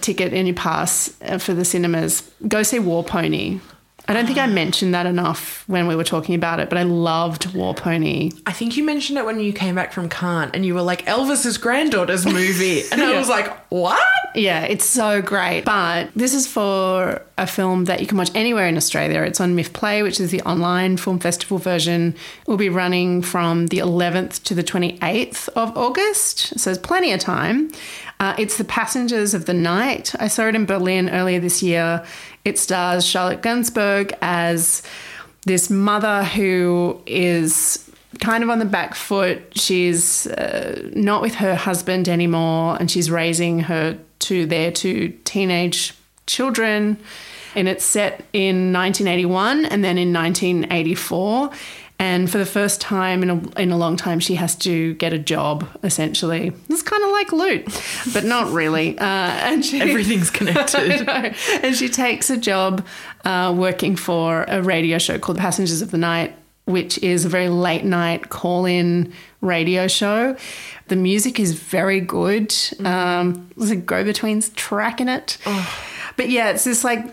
ticket 0.00 0.32
in 0.32 0.46
your 0.46 0.56
pass 0.56 1.14
uh, 1.22 1.38
for 1.38 1.54
the 1.54 1.64
cinemas, 1.64 2.28
go 2.48 2.64
see 2.64 2.80
War 2.80 3.04
Pony. 3.04 3.60
I 4.08 4.12
don't 4.12 4.26
think 4.26 4.38
I 4.38 4.46
mentioned 4.46 4.94
that 4.94 5.06
enough 5.06 5.64
when 5.66 5.86
we 5.88 5.96
were 5.96 6.04
talking 6.04 6.34
about 6.34 6.60
it, 6.60 6.68
but 6.68 6.78
I 6.78 6.84
loved 6.84 7.52
War 7.54 7.74
Pony. 7.74 8.30
I 8.46 8.52
think 8.52 8.76
you 8.76 8.84
mentioned 8.84 9.18
it 9.18 9.24
when 9.24 9.40
you 9.40 9.52
came 9.52 9.74
back 9.74 9.92
from 9.92 10.08
Cannes 10.08 10.50
and 10.54 10.64
you 10.64 10.74
were 10.74 10.82
like, 10.82 11.04
Elvis's 11.06 11.58
granddaughter's 11.58 12.24
movie. 12.24 12.82
And 12.92 13.02
I 13.02 13.16
was 13.18 13.28
like, 13.28 13.52
what? 13.70 14.00
Yeah, 14.34 14.62
it's 14.62 14.84
so 14.84 15.22
great. 15.22 15.64
But 15.64 16.10
this 16.14 16.34
is 16.34 16.46
for 16.46 17.22
a 17.38 17.46
film 17.46 17.86
that 17.86 18.00
you 18.00 18.06
can 18.06 18.16
watch 18.16 18.30
anywhere 18.34 18.68
in 18.68 18.76
Australia. 18.76 19.22
It's 19.22 19.40
on 19.40 19.56
MIFF 19.56 19.72
Play, 19.72 20.02
which 20.02 20.20
is 20.20 20.30
the 20.30 20.42
online 20.42 20.96
film 20.96 21.18
festival 21.18 21.58
version. 21.58 22.14
It 22.42 22.48
will 22.48 22.56
be 22.56 22.68
running 22.68 23.22
from 23.22 23.66
the 23.68 23.78
11th 23.78 24.42
to 24.44 24.54
the 24.54 24.62
28th 24.62 25.48
of 25.50 25.76
August. 25.76 26.58
So 26.60 26.70
there's 26.70 26.78
plenty 26.78 27.12
of 27.12 27.20
time. 27.20 27.72
Uh, 28.18 28.34
it's 28.38 28.56
The 28.56 28.64
Passengers 28.64 29.34
of 29.34 29.44
the 29.44 29.54
Night. 29.54 30.14
I 30.18 30.28
saw 30.28 30.48
it 30.48 30.54
in 30.54 30.64
Berlin 30.64 31.10
earlier 31.10 31.38
this 31.38 31.62
year. 31.62 32.04
It 32.44 32.58
stars 32.58 33.04
Charlotte 33.04 33.42
Gainsbourg 33.42 34.16
as 34.22 34.82
this 35.44 35.68
mother 35.68 36.24
who 36.24 37.00
is 37.06 37.90
kind 38.20 38.42
of 38.42 38.50
on 38.50 38.58
the 38.58 38.64
back 38.64 38.94
foot. 38.94 39.42
She's 39.58 40.26
uh, 40.26 40.90
not 40.94 41.20
with 41.20 41.34
her 41.36 41.54
husband 41.54 42.08
anymore, 42.08 42.76
and 42.80 42.90
she's 42.90 43.10
raising 43.10 43.60
her 43.60 43.98
two 44.18 44.46
their 44.46 44.72
two 44.72 45.10
teenage 45.24 45.94
children. 46.26 46.98
And 47.54 47.68
it's 47.68 47.84
set 47.84 48.24
in 48.32 48.72
1981 48.72 49.64
and 49.66 49.82
then 49.82 49.96
in 49.96 50.12
1984. 50.12 51.50
And 51.98 52.30
for 52.30 52.36
the 52.36 52.46
first 52.46 52.80
time 52.80 53.22
in 53.22 53.30
a, 53.30 53.60
in 53.60 53.72
a 53.72 53.78
long 53.78 53.96
time, 53.96 54.20
she 54.20 54.34
has 54.34 54.54
to 54.56 54.94
get 54.94 55.14
a 55.14 55.18
job, 55.18 55.66
essentially. 55.82 56.52
It's 56.68 56.82
kind 56.82 57.02
of 57.02 57.10
like 57.10 57.32
loot, 57.32 57.82
but 58.12 58.24
not 58.24 58.52
really. 58.52 58.98
Uh, 59.06 59.38
and 59.42 59.64
she, 59.64 59.80
Everything's 59.80 60.30
connected. 60.30 61.08
and 61.62 61.76
she 61.76 61.88
takes 61.88 62.28
a 62.28 62.36
job 62.36 62.84
uh, 63.24 63.54
working 63.56 63.94
for 63.94 64.44
a 64.48 64.60
radio 64.60 64.98
show 64.98 65.16
called 65.18 65.38
Passengers 65.38 65.80
of 65.80 65.92
the 65.92 65.98
Night, 65.98 66.34
which 66.64 66.98
is 66.98 67.24
a 67.24 67.28
very 67.28 67.48
late 67.48 67.84
night 67.84 68.30
call 68.30 68.64
in 68.64 69.12
radio 69.42 69.86
show. 69.86 70.36
The 70.88 70.96
music 70.96 71.38
is 71.38 71.52
very 71.52 72.00
good. 72.00 72.54
Um, 72.84 73.48
there's 73.56 73.70
a 73.70 73.76
go 73.76 74.02
betweens 74.02 74.48
track 74.50 75.00
in 75.00 75.08
it. 75.08 75.38
But 76.16 76.28
yeah, 76.28 76.50
it's 76.50 76.64
this 76.64 76.82
like 76.82 77.04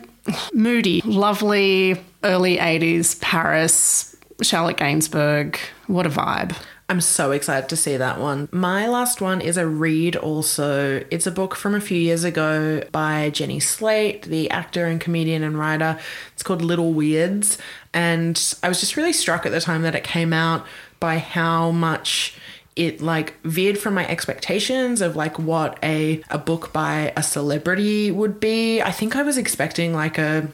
moody, 0.54 1.02
lovely 1.06 2.00
early 2.24 2.58
80s 2.58 3.20
Paris. 3.22 4.13
Charlotte 4.42 4.78
Gainsbourg. 4.78 5.58
What 5.88 6.06
a 6.06 6.10
vibe. 6.10 6.56
I'm 6.90 7.02
so 7.02 7.32
excited 7.32 7.70
to 7.70 7.78
see 7.78 7.98
that 7.98 8.20
one. 8.20 8.50
My 8.52 8.88
last 8.88 9.22
one 9.22 9.42
is 9.42 9.58
a 9.58 9.66
read 9.66 10.16
also. 10.16 11.04
It's 11.10 11.26
a 11.26 11.32
book 11.32 11.56
from 11.56 11.76
a 11.76 11.82
few 11.82 11.98
years 11.98 12.24
ago 12.24 12.84
by 12.92 13.30
Jenny 13.30 13.60
Slate, 13.60 14.24
the 14.24 14.50
actor 14.52 14.86
and 14.86 15.00
comedian 15.00 15.44
and 15.44 15.58
writer. 15.58 15.98
It's 16.34 16.44
called 16.44 16.62
Little 16.62 16.94
Weirds. 16.94 17.58
And 17.94 18.56
I 18.62 18.68
was 18.68 18.80
just 18.80 18.98
really 18.98 19.14
struck 19.14 19.46
at 19.46 19.52
the 19.52 19.62
time 19.62 19.82
that 19.84 19.96
it 19.96 20.04
came 20.04 20.34
out 20.34 20.68
by 21.00 21.20
how 21.20 21.72
much 21.72 22.38
it 22.76 23.02
like 23.02 23.40
veered 23.44 23.78
from 23.78 23.94
my 23.94 24.08
expectations 24.08 25.02
of 25.02 25.16
like 25.16 25.38
what 25.38 25.78
a 25.84 26.22
a 26.32 26.40
book 26.40 26.74
by 26.74 27.14
a 27.16 27.22
celebrity 27.22 28.10
would 28.10 28.40
be. 28.40 28.82
I 28.82 28.92
think 28.92 29.16
I 29.16 29.22
was 29.22 29.38
expecting 29.38 29.94
like 29.94 30.18
a 30.18 30.48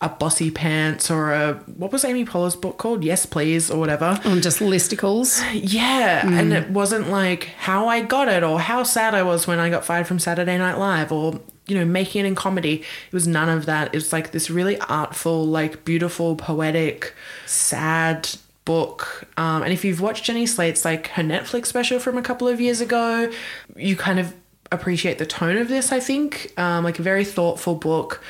a 0.00 0.08
Bossypants 0.08 1.10
or 1.10 1.32
a 1.32 1.54
what 1.76 1.92
was 1.92 2.04
Amy 2.04 2.24
Poehler's 2.24 2.56
book 2.56 2.78
called? 2.78 3.04
Yes, 3.04 3.26
please 3.26 3.70
or 3.70 3.78
whatever. 3.78 4.18
And 4.24 4.42
just 4.42 4.60
listicles. 4.60 5.42
Yeah, 5.52 6.26
and 6.26 6.52
it 6.52 6.70
wasn't 6.70 7.10
like 7.10 7.44
how 7.58 7.86
I 7.86 8.00
got 8.00 8.28
it 8.28 8.42
or 8.42 8.58
how 8.60 8.82
sad 8.82 9.14
I 9.14 9.22
was 9.22 9.46
when 9.46 9.58
I 9.58 9.68
got 9.68 9.84
fired 9.84 10.06
from 10.06 10.18
Saturday 10.18 10.56
Night 10.56 10.78
Live 10.78 11.12
or 11.12 11.40
you 11.66 11.76
know 11.78 11.84
making 11.84 12.24
it 12.24 12.28
in 12.28 12.34
comedy. 12.34 12.76
It 12.80 13.12
was 13.12 13.26
none 13.26 13.50
of 13.50 13.66
that. 13.66 13.88
It 13.88 13.94
was 13.94 14.12
like 14.12 14.30
this 14.32 14.48
really 14.48 14.78
artful, 14.80 15.46
like 15.46 15.84
beautiful, 15.84 16.34
poetic, 16.34 17.14
sad 17.44 18.30
book. 18.64 19.28
Um, 19.36 19.62
and 19.62 19.72
if 19.72 19.84
you've 19.84 20.00
watched 20.00 20.24
Jenny 20.24 20.46
Slate's 20.46 20.84
like 20.84 21.08
her 21.08 21.22
Netflix 21.22 21.66
special 21.66 21.98
from 21.98 22.16
a 22.16 22.22
couple 22.22 22.48
of 22.48 22.60
years 22.60 22.80
ago, 22.80 23.30
you 23.76 23.96
kind 23.96 24.18
of 24.18 24.34
appreciate 24.72 25.18
the 25.18 25.26
tone 25.26 25.56
of 25.56 25.68
this. 25.68 25.92
I 25.92 26.00
think 26.00 26.52
um, 26.58 26.84
like 26.84 26.98
a 26.98 27.02
very 27.02 27.24
thoughtful 27.24 27.74
book 27.74 28.22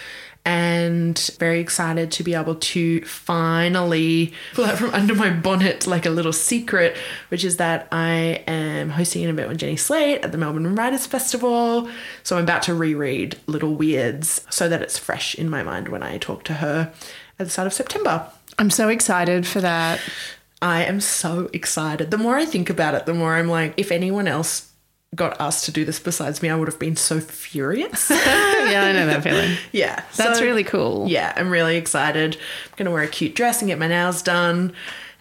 and 0.45 1.19
very 1.39 1.61
excited 1.61 2.11
to 2.13 2.23
be 2.23 2.35
able 2.35 2.55
to 2.55 3.03
finally 3.03 4.33
pull 4.55 4.65
out 4.65 4.79
from 4.79 4.91
under 4.95 5.15
my 5.15 5.31
bonnet 5.31 5.87
like 5.87 6.07
a 6.07 6.11
little 6.11 6.33
secret, 6.33 6.97
which 7.29 7.45
is 7.45 7.59
that 7.59 7.87
I 7.93 8.43
am 8.47 8.91
hosting 8.91 9.23
an 9.25 9.31
event 9.31 9.49
with 9.49 9.59
Jenny 9.59 9.77
Slate 9.77 10.25
at 10.25 10.33
the 10.33 10.39
Melbourne 10.39 10.75
Writers 10.75 11.07
Festival. 11.07 11.89
So 12.23 12.37
I'm 12.37 12.45
about 12.45 12.63
to 12.65 12.75
reread 12.75 13.39
Little 13.47 13.75
Weirds 13.75 14.47
so 14.51 14.69
that 14.69 14.83
it's 14.83 14.99
fresh 14.99 15.35
in 15.35 15.51
my 15.51 15.63
mind 15.63 15.89
when 15.89 16.03
I 16.03 16.19
talk 16.19 16.45
to 16.45 16.55
her 16.55 16.93
at 17.39 17.47
the 17.47 17.51
start 17.51 17.67
of 17.67 17.73
September. 17.73 18.27
I'm 18.59 18.71
so 18.71 18.89
excited 18.89 19.47
for 19.47 19.61
that. 19.61 20.01
I 20.63 20.85
am 20.85 21.01
so 21.01 21.49
excited. 21.53 22.11
The 22.11 22.19
more 22.19 22.37
I 22.37 22.45
think 22.45 22.69
about 22.69 22.95
it, 22.95 23.07
the 23.07 23.15
more 23.15 23.35
I'm 23.35 23.49
like, 23.49 23.75
if 23.77 23.91
anyone 23.91 24.29
else 24.29 24.70
got 25.15 25.41
asked 25.41 25.65
to 25.65 25.73
do 25.73 25.85
this 25.85 25.99
besides 25.99 26.41
me, 26.43 26.49
I 26.51 26.55
would 26.55 26.69
have 26.69 26.79
been 26.79 26.97
so 26.97 27.19
furious. 27.21 28.11
yeah, 28.11 28.85
I 28.85 28.93
know 28.93 29.07
that 29.07 29.23
feeling. 29.25 29.57
yeah. 29.73 30.05
That's 30.17 30.39
so- 30.39 30.45
really 30.45 30.65
cool. 30.65 31.09
Yeah, 31.09 31.33
I'm 31.37 31.51
really 31.51 31.77
excited. 31.77 32.37
I'm 32.37 32.77
going 32.77 32.87
to 32.87 32.93
wear 32.93 33.03
a 33.03 33.09
cute 33.09 33.35
dress 33.35 33.61
and 33.61 33.69
get 33.69 33.79
my 33.79 33.89
nails 33.89 34.23
done. 34.23 34.73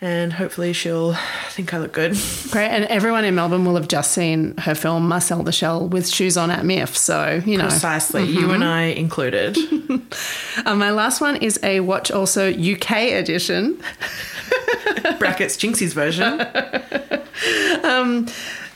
And 0.01 0.31
hopefully 0.31 0.71
she'll 0.71 1.13
think 1.49 1.73
I 1.73 1.79
look 1.79 1.91
good. 1.91 2.11
Great. 2.51 2.69
And 2.69 2.85
everyone 2.85 3.25
in 3.25 3.35
Melbourne 3.35 3.65
will 3.65 3.75
have 3.75 3.89
just 3.89 4.13
seen 4.13 4.55
her 4.59 4.73
film 4.73 5.09
Marcel 5.09 5.43
the 5.43 5.51
Shell 5.51 5.89
with 5.89 6.07
shoes 6.07 6.37
on 6.37 6.49
at 6.51 6.63
MIFF. 6.63 6.95
So, 6.95 7.41
you 7.45 7.57
know. 7.57 7.67
Precisely. 7.67 8.23
You 8.23 8.51
and 8.51 8.63
I 8.63 8.83
included. 8.83 9.57
Uh, 10.65 10.75
my 10.75 10.91
last 10.91 11.21
one 11.21 11.37
is 11.37 11.57
a 11.63 11.79
Watch 11.79 12.11
Also 12.11 12.49
UK 12.51 12.91
edition. 13.13 13.81
Brackets 15.17 15.55
Jinxie's 15.55 15.93
version. 15.93 16.39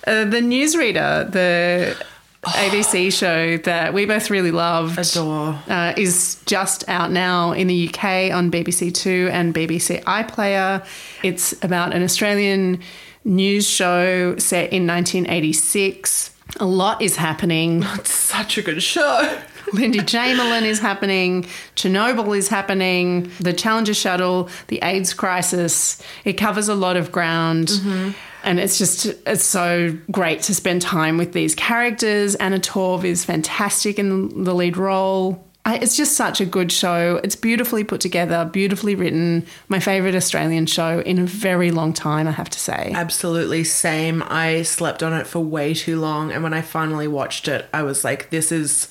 Uh, 0.06 0.26
the 0.26 0.42
newsreader, 0.42 1.32
the 1.32 1.96
ABC 2.44 3.12
show 3.18 3.58
that 3.58 3.94
we 3.94 4.06
both 4.06 4.30
really 4.30 4.52
love. 4.52 4.98
Adore. 4.98 5.60
Uh, 5.68 5.94
is 5.98 6.42
just 6.46 6.88
out 6.90 7.12
now 7.12 7.52
in 7.52 7.68
the 7.68 7.88
UK 7.88 8.34
on 8.34 8.52
BBC 8.52 8.94
Two 8.94 9.30
and 9.32 9.54
BBC 9.54 10.04
iPlayer. 10.04 10.86
It's 11.24 11.54
about 11.64 11.94
an 11.94 12.04
Australian 12.04 12.82
news 13.24 13.68
show 13.68 14.38
set 14.38 14.74
in 14.74 14.86
1986. 14.88 16.32
A 16.60 16.66
lot 16.66 17.02
is 17.02 17.16
happening. 17.16 17.84
It's 17.96 18.12
such 18.12 18.58
a 18.58 18.62
good 18.62 18.84
show. 18.84 19.40
Lindy 19.74 20.04
Chamberlain 20.04 20.66
is 20.66 20.80
happening, 20.80 21.46
Chernobyl 21.76 22.38
is 22.38 22.48
happening, 22.50 23.32
the 23.40 23.54
Challenger 23.54 23.94
shuttle, 23.94 24.50
the 24.68 24.80
AIDS 24.84 25.14
crisis. 25.14 26.02
It 26.26 26.34
covers 26.34 26.68
a 26.68 26.76
lot 26.76 26.96
of 26.98 27.12
ground. 27.12 27.72
And 28.44 28.60
it's 28.60 28.78
just, 28.78 29.06
it's 29.06 29.44
so 29.44 29.98
great 30.12 30.42
to 30.44 30.56
spend 30.56 30.82
time 30.82 31.18
with 31.18 31.34
these 31.34 31.56
characters. 31.56 32.36
Anna 32.36 32.60
Torv 32.60 33.06
is 33.06 33.24
fantastic 33.24 33.98
in 33.98 34.44
the 34.44 34.54
lead 34.54 34.76
role. 34.76 35.48
I, 35.66 35.78
it's 35.78 35.96
just 35.96 36.18
such 36.18 36.42
a 36.42 36.46
good 36.46 36.72
show. 36.72 37.22
It's 37.24 37.38
beautifully 37.38 37.86
put 37.86 38.02
together, 38.02 38.44
beautifully 38.44 38.96
written. 38.96 39.46
My 39.70 39.80
favourite 39.80 40.14
Australian 40.14 40.66
show 40.66 41.00
in 41.00 41.20
a 41.20 41.26
very 41.26 41.72
long 41.72 41.94
time, 41.94 42.28
I 42.28 42.32
have 42.32 42.50
to 42.50 42.60
say. 42.60 42.92
Absolutely 42.94 43.64
same. 43.64 44.22
I 44.28 44.64
slept 44.64 45.02
on 45.02 45.14
it 45.14 45.26
for 45.26 45.40
way 45.40 45.74
too 45.74 46.02
long. 46.02 46.34
And 46.34 46.44
when 46.44 46.54
I 46.54 46.62
finally 46.62 47.08
watched 47.08 47.48
it, 47.48 47.66
I 47.74 47.84
was 47.84 48.04
like, 48.04 48.30
this 48.30 48.52
is. 48.52 48.90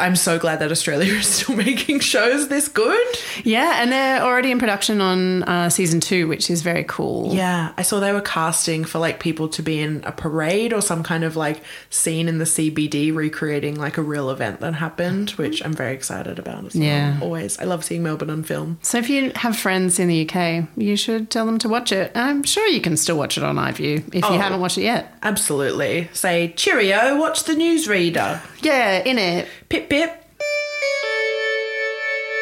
I'm 0.00 0.16
so 0.16 0.38
glad 0.38 0.58
that 0.60 0.70
Australia 0.72 1.12
is 1.20 1.26
still 1.26 1.56
making 1.56 2.00
shows 2.00 2.48
this 2.48 2.68
good. 2.68 3.06
Yeah, 3.44 3.82
and 3.82 3.92
they're 3.92 4.22
already 4.22 4.50
in 4.50 4.58
production 4.58 5.00
on 5.00 5.42
uh, 5.44 5.70
season 5.70 6.00
two, 6.00 6.26
which 6.28 6.50
is 6.50 6.62
very 6.62 6.84
cool. 6.84 7.34
Yeah, 7.34 7.72
I 7.76 7.82
saw 7.82 8.00
they 8.00 8.12
were 8.12 8.20
casting 8.20 8.84
for 8.84 8.98
like 8.98 9.20
people 9.20 9.48
to 9.50 9.62
be 9.62 9.78
in 9.80 10.02
a 10.04 10.12
parade 10.12 10.72
or 10.72 10.80
some 10.80 11.02
kind 11.02 11.24
of 11.24 11.36
like 11.36 11.62
scene 11.90 12.28
in 12.28 12.38
the 12.38 12.44
CBD 12.44 13.14
recreating 13.14 13.76
like 13.76 13.98
a 13.98 14.02
real 14.02 14.30
event 14.30 14.60
that 14.60 14.74
happened, 14.74 15.30
which 15.32 15.62
I'm 15.64 15.74
very 15.74 15.94
excited 15.94 16.38
about 16.38 16.64
as 16.64 16.74
well. 16.74 16.84
Yeah. 16.84 17.18
Always. 17.20 17.58
I 17.58 17.64
love 17.64 17.84
seeing 17.84 18.02
Melbourne 18.02 18.30
on 18.30 18.42
film. 18.42 18.78
So 18.82 18.98
if 18.98 19.10
you 19.10 19.32
have 19.36 19.56
friends 19.56 19.98
in 19.98 20.08
the 20.08 20.28
UK, 20.28 20.66
you 20.76 20.96
should 20.96 21.30
tell 21.30 21.44
them 21.46 21.58
to 21.58 21.68
watch 21.68 21.92
it. 21.92 22.12
I'm 22.14 22.42
sure 22.44 22.66
you 22.68 22.80
can 22.80 22.96
still 22.96 23.18
watch 23.18 23.36
it 23.36 23.44
on 23.44 23.56
iView 23.56 24.02
if 24.14 24.24
Oh. 24.24 24.32
you 24.32 24.38
haven't 24.40 24.60
watched 24.60 24.78
it 24.78 24.82
yet. 24.84 25.14
Absolutely. 25.22 26.08
Say, 26.12 26.52
cheerio, 26.56 27.18
watch 27.18 27.44
the 27.44 27.52
newsreader. 27.54 28.40
Yeah, 28.62 28.98
in 29.04 29.18
it. 29.18 29.48
Pip 29.68 29.89
pip. 29.90 30.24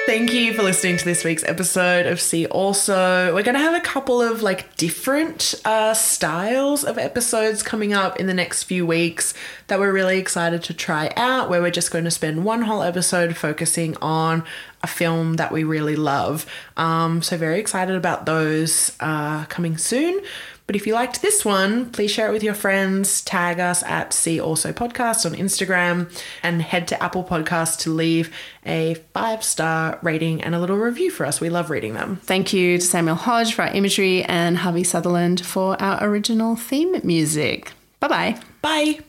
Thank 0.06 0.32
you 0.34 0.52
for 0.52 0.62
listening 0.62 0.98
to 0.98 1.04
this 1.04 1.24
week's 1.24 1.44
episode 1.44 2.06
of 2.06 2.20
See 2.20 2.46
Also. 2.46 3.34
We're 3.34 3.42
going 3.42 3.56
to 3.56 3.60
have 3.60 3.74
a 3.74 3.80
couple 3.80 4.20
of 4.20 4.42
like 4.42 4.76
different 4.76 5.54
uh, 5.64 5.94
styles 5.94 6.84
of 6.84 6.98
episodes 6.98 7.62
coming 7.62 7.94
up 7.94 8.20
in 8.20 8.26
the 8.26 8.34
next 8.34 8.64
few 8.64 8.86
weeks 8.86 9.32
that 9.68 9.78
we're 9.80 9.92
really 9.92 10.18
excited 10.18 10.62
to 10.64 10.74
try 10.74 11.10
out, 11.16 11.48
where 11.48 11.62
we're 11.62 11.70
just 11.70 11.90
going 11.90 12.04
to 12.04 12.10
spend 12.10 12.44
one 12.44 12.62
whole 12.62 12.82
episode 12.82 13.36
focusing 13.36 13.96
on 14.02 14.44
a 14.82 14.86
film 14.86 15.34
that 15.34 15.50
we 15.50 15.64
really 15.64 15.96
love. 15.96 16.44
Um, 16.76 17.22
so, 17.22 17.38
very 17.38 17.60
excited 17.60 17.96
about 17.96 18.26
those 18.26 18.94
uh, 19.00 19.46
coming 19.46 19.78
soon. 19.78 20.20
But 20.68 20.76
if 20.76 20.86
you 20.86 20.92
liked 20.92 21.22
this 21.22 21.46
one, 21.46 21.90
please 21.90 22.10
share 22.10 22.28
it 22.28 22.32
with 22.32 22.42
your 22.42 22.52
friends. 22.52 23.22
Tag 23.22 23.58
us 23.58 23.82
at 23.84 24.12
See 24.12 24.38
Also 24.38 24.70
Podcast 24.70 25.24
on 25.24 25.34
Instagram 25.34 26.14
and 26.42 26.60
head 26.60 26.86
to 26.88 27.02
Apple 27.02 27.24
Podcasts 27.24 27.78
to 27.80 27.90
leave 27.90 28.30
a 28.66 28.96
five 29.14 29.42
star 29.42 29.98
rating 30.02 30.42
and 30.42 30.54
a 30.54 30.60
little 30.60 30.76
review 30.76 31.10
for 31.10 31.24
us. 31.24 31.40
We 31.40 31.48
love 31.48 31.70
reading 31.70 31.94
them. 31.94 32.16
Thank 32.16 32.52
you 32.52 32.76
to 32.76 32.84
Samuel 32.84 33.16
Hodge 33.16 33.54
for 33.54 33.62
our 33.62 33.72
imagery 33.72 34.22
and 34.24 34.58
Harvey 34.58 34.84
Sutherland 34.84 35.44
for 35.44 35.80
our 35.80 36.06
original 36.06 36.54
theme 36.54 37.00
music. 37.02 37.72
Bye 37.98 38.08
bye. 38.08 38.40
Bye. 38.60 39.00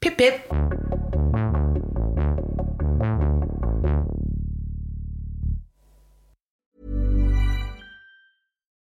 Pip 0.00 0.18
pip. 0.18 0.48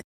it. 0.00 0.09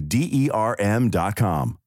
D 0.00 0.28
E 0.32 0.50
R 0.50 0.76
M.com. 0.78 1.79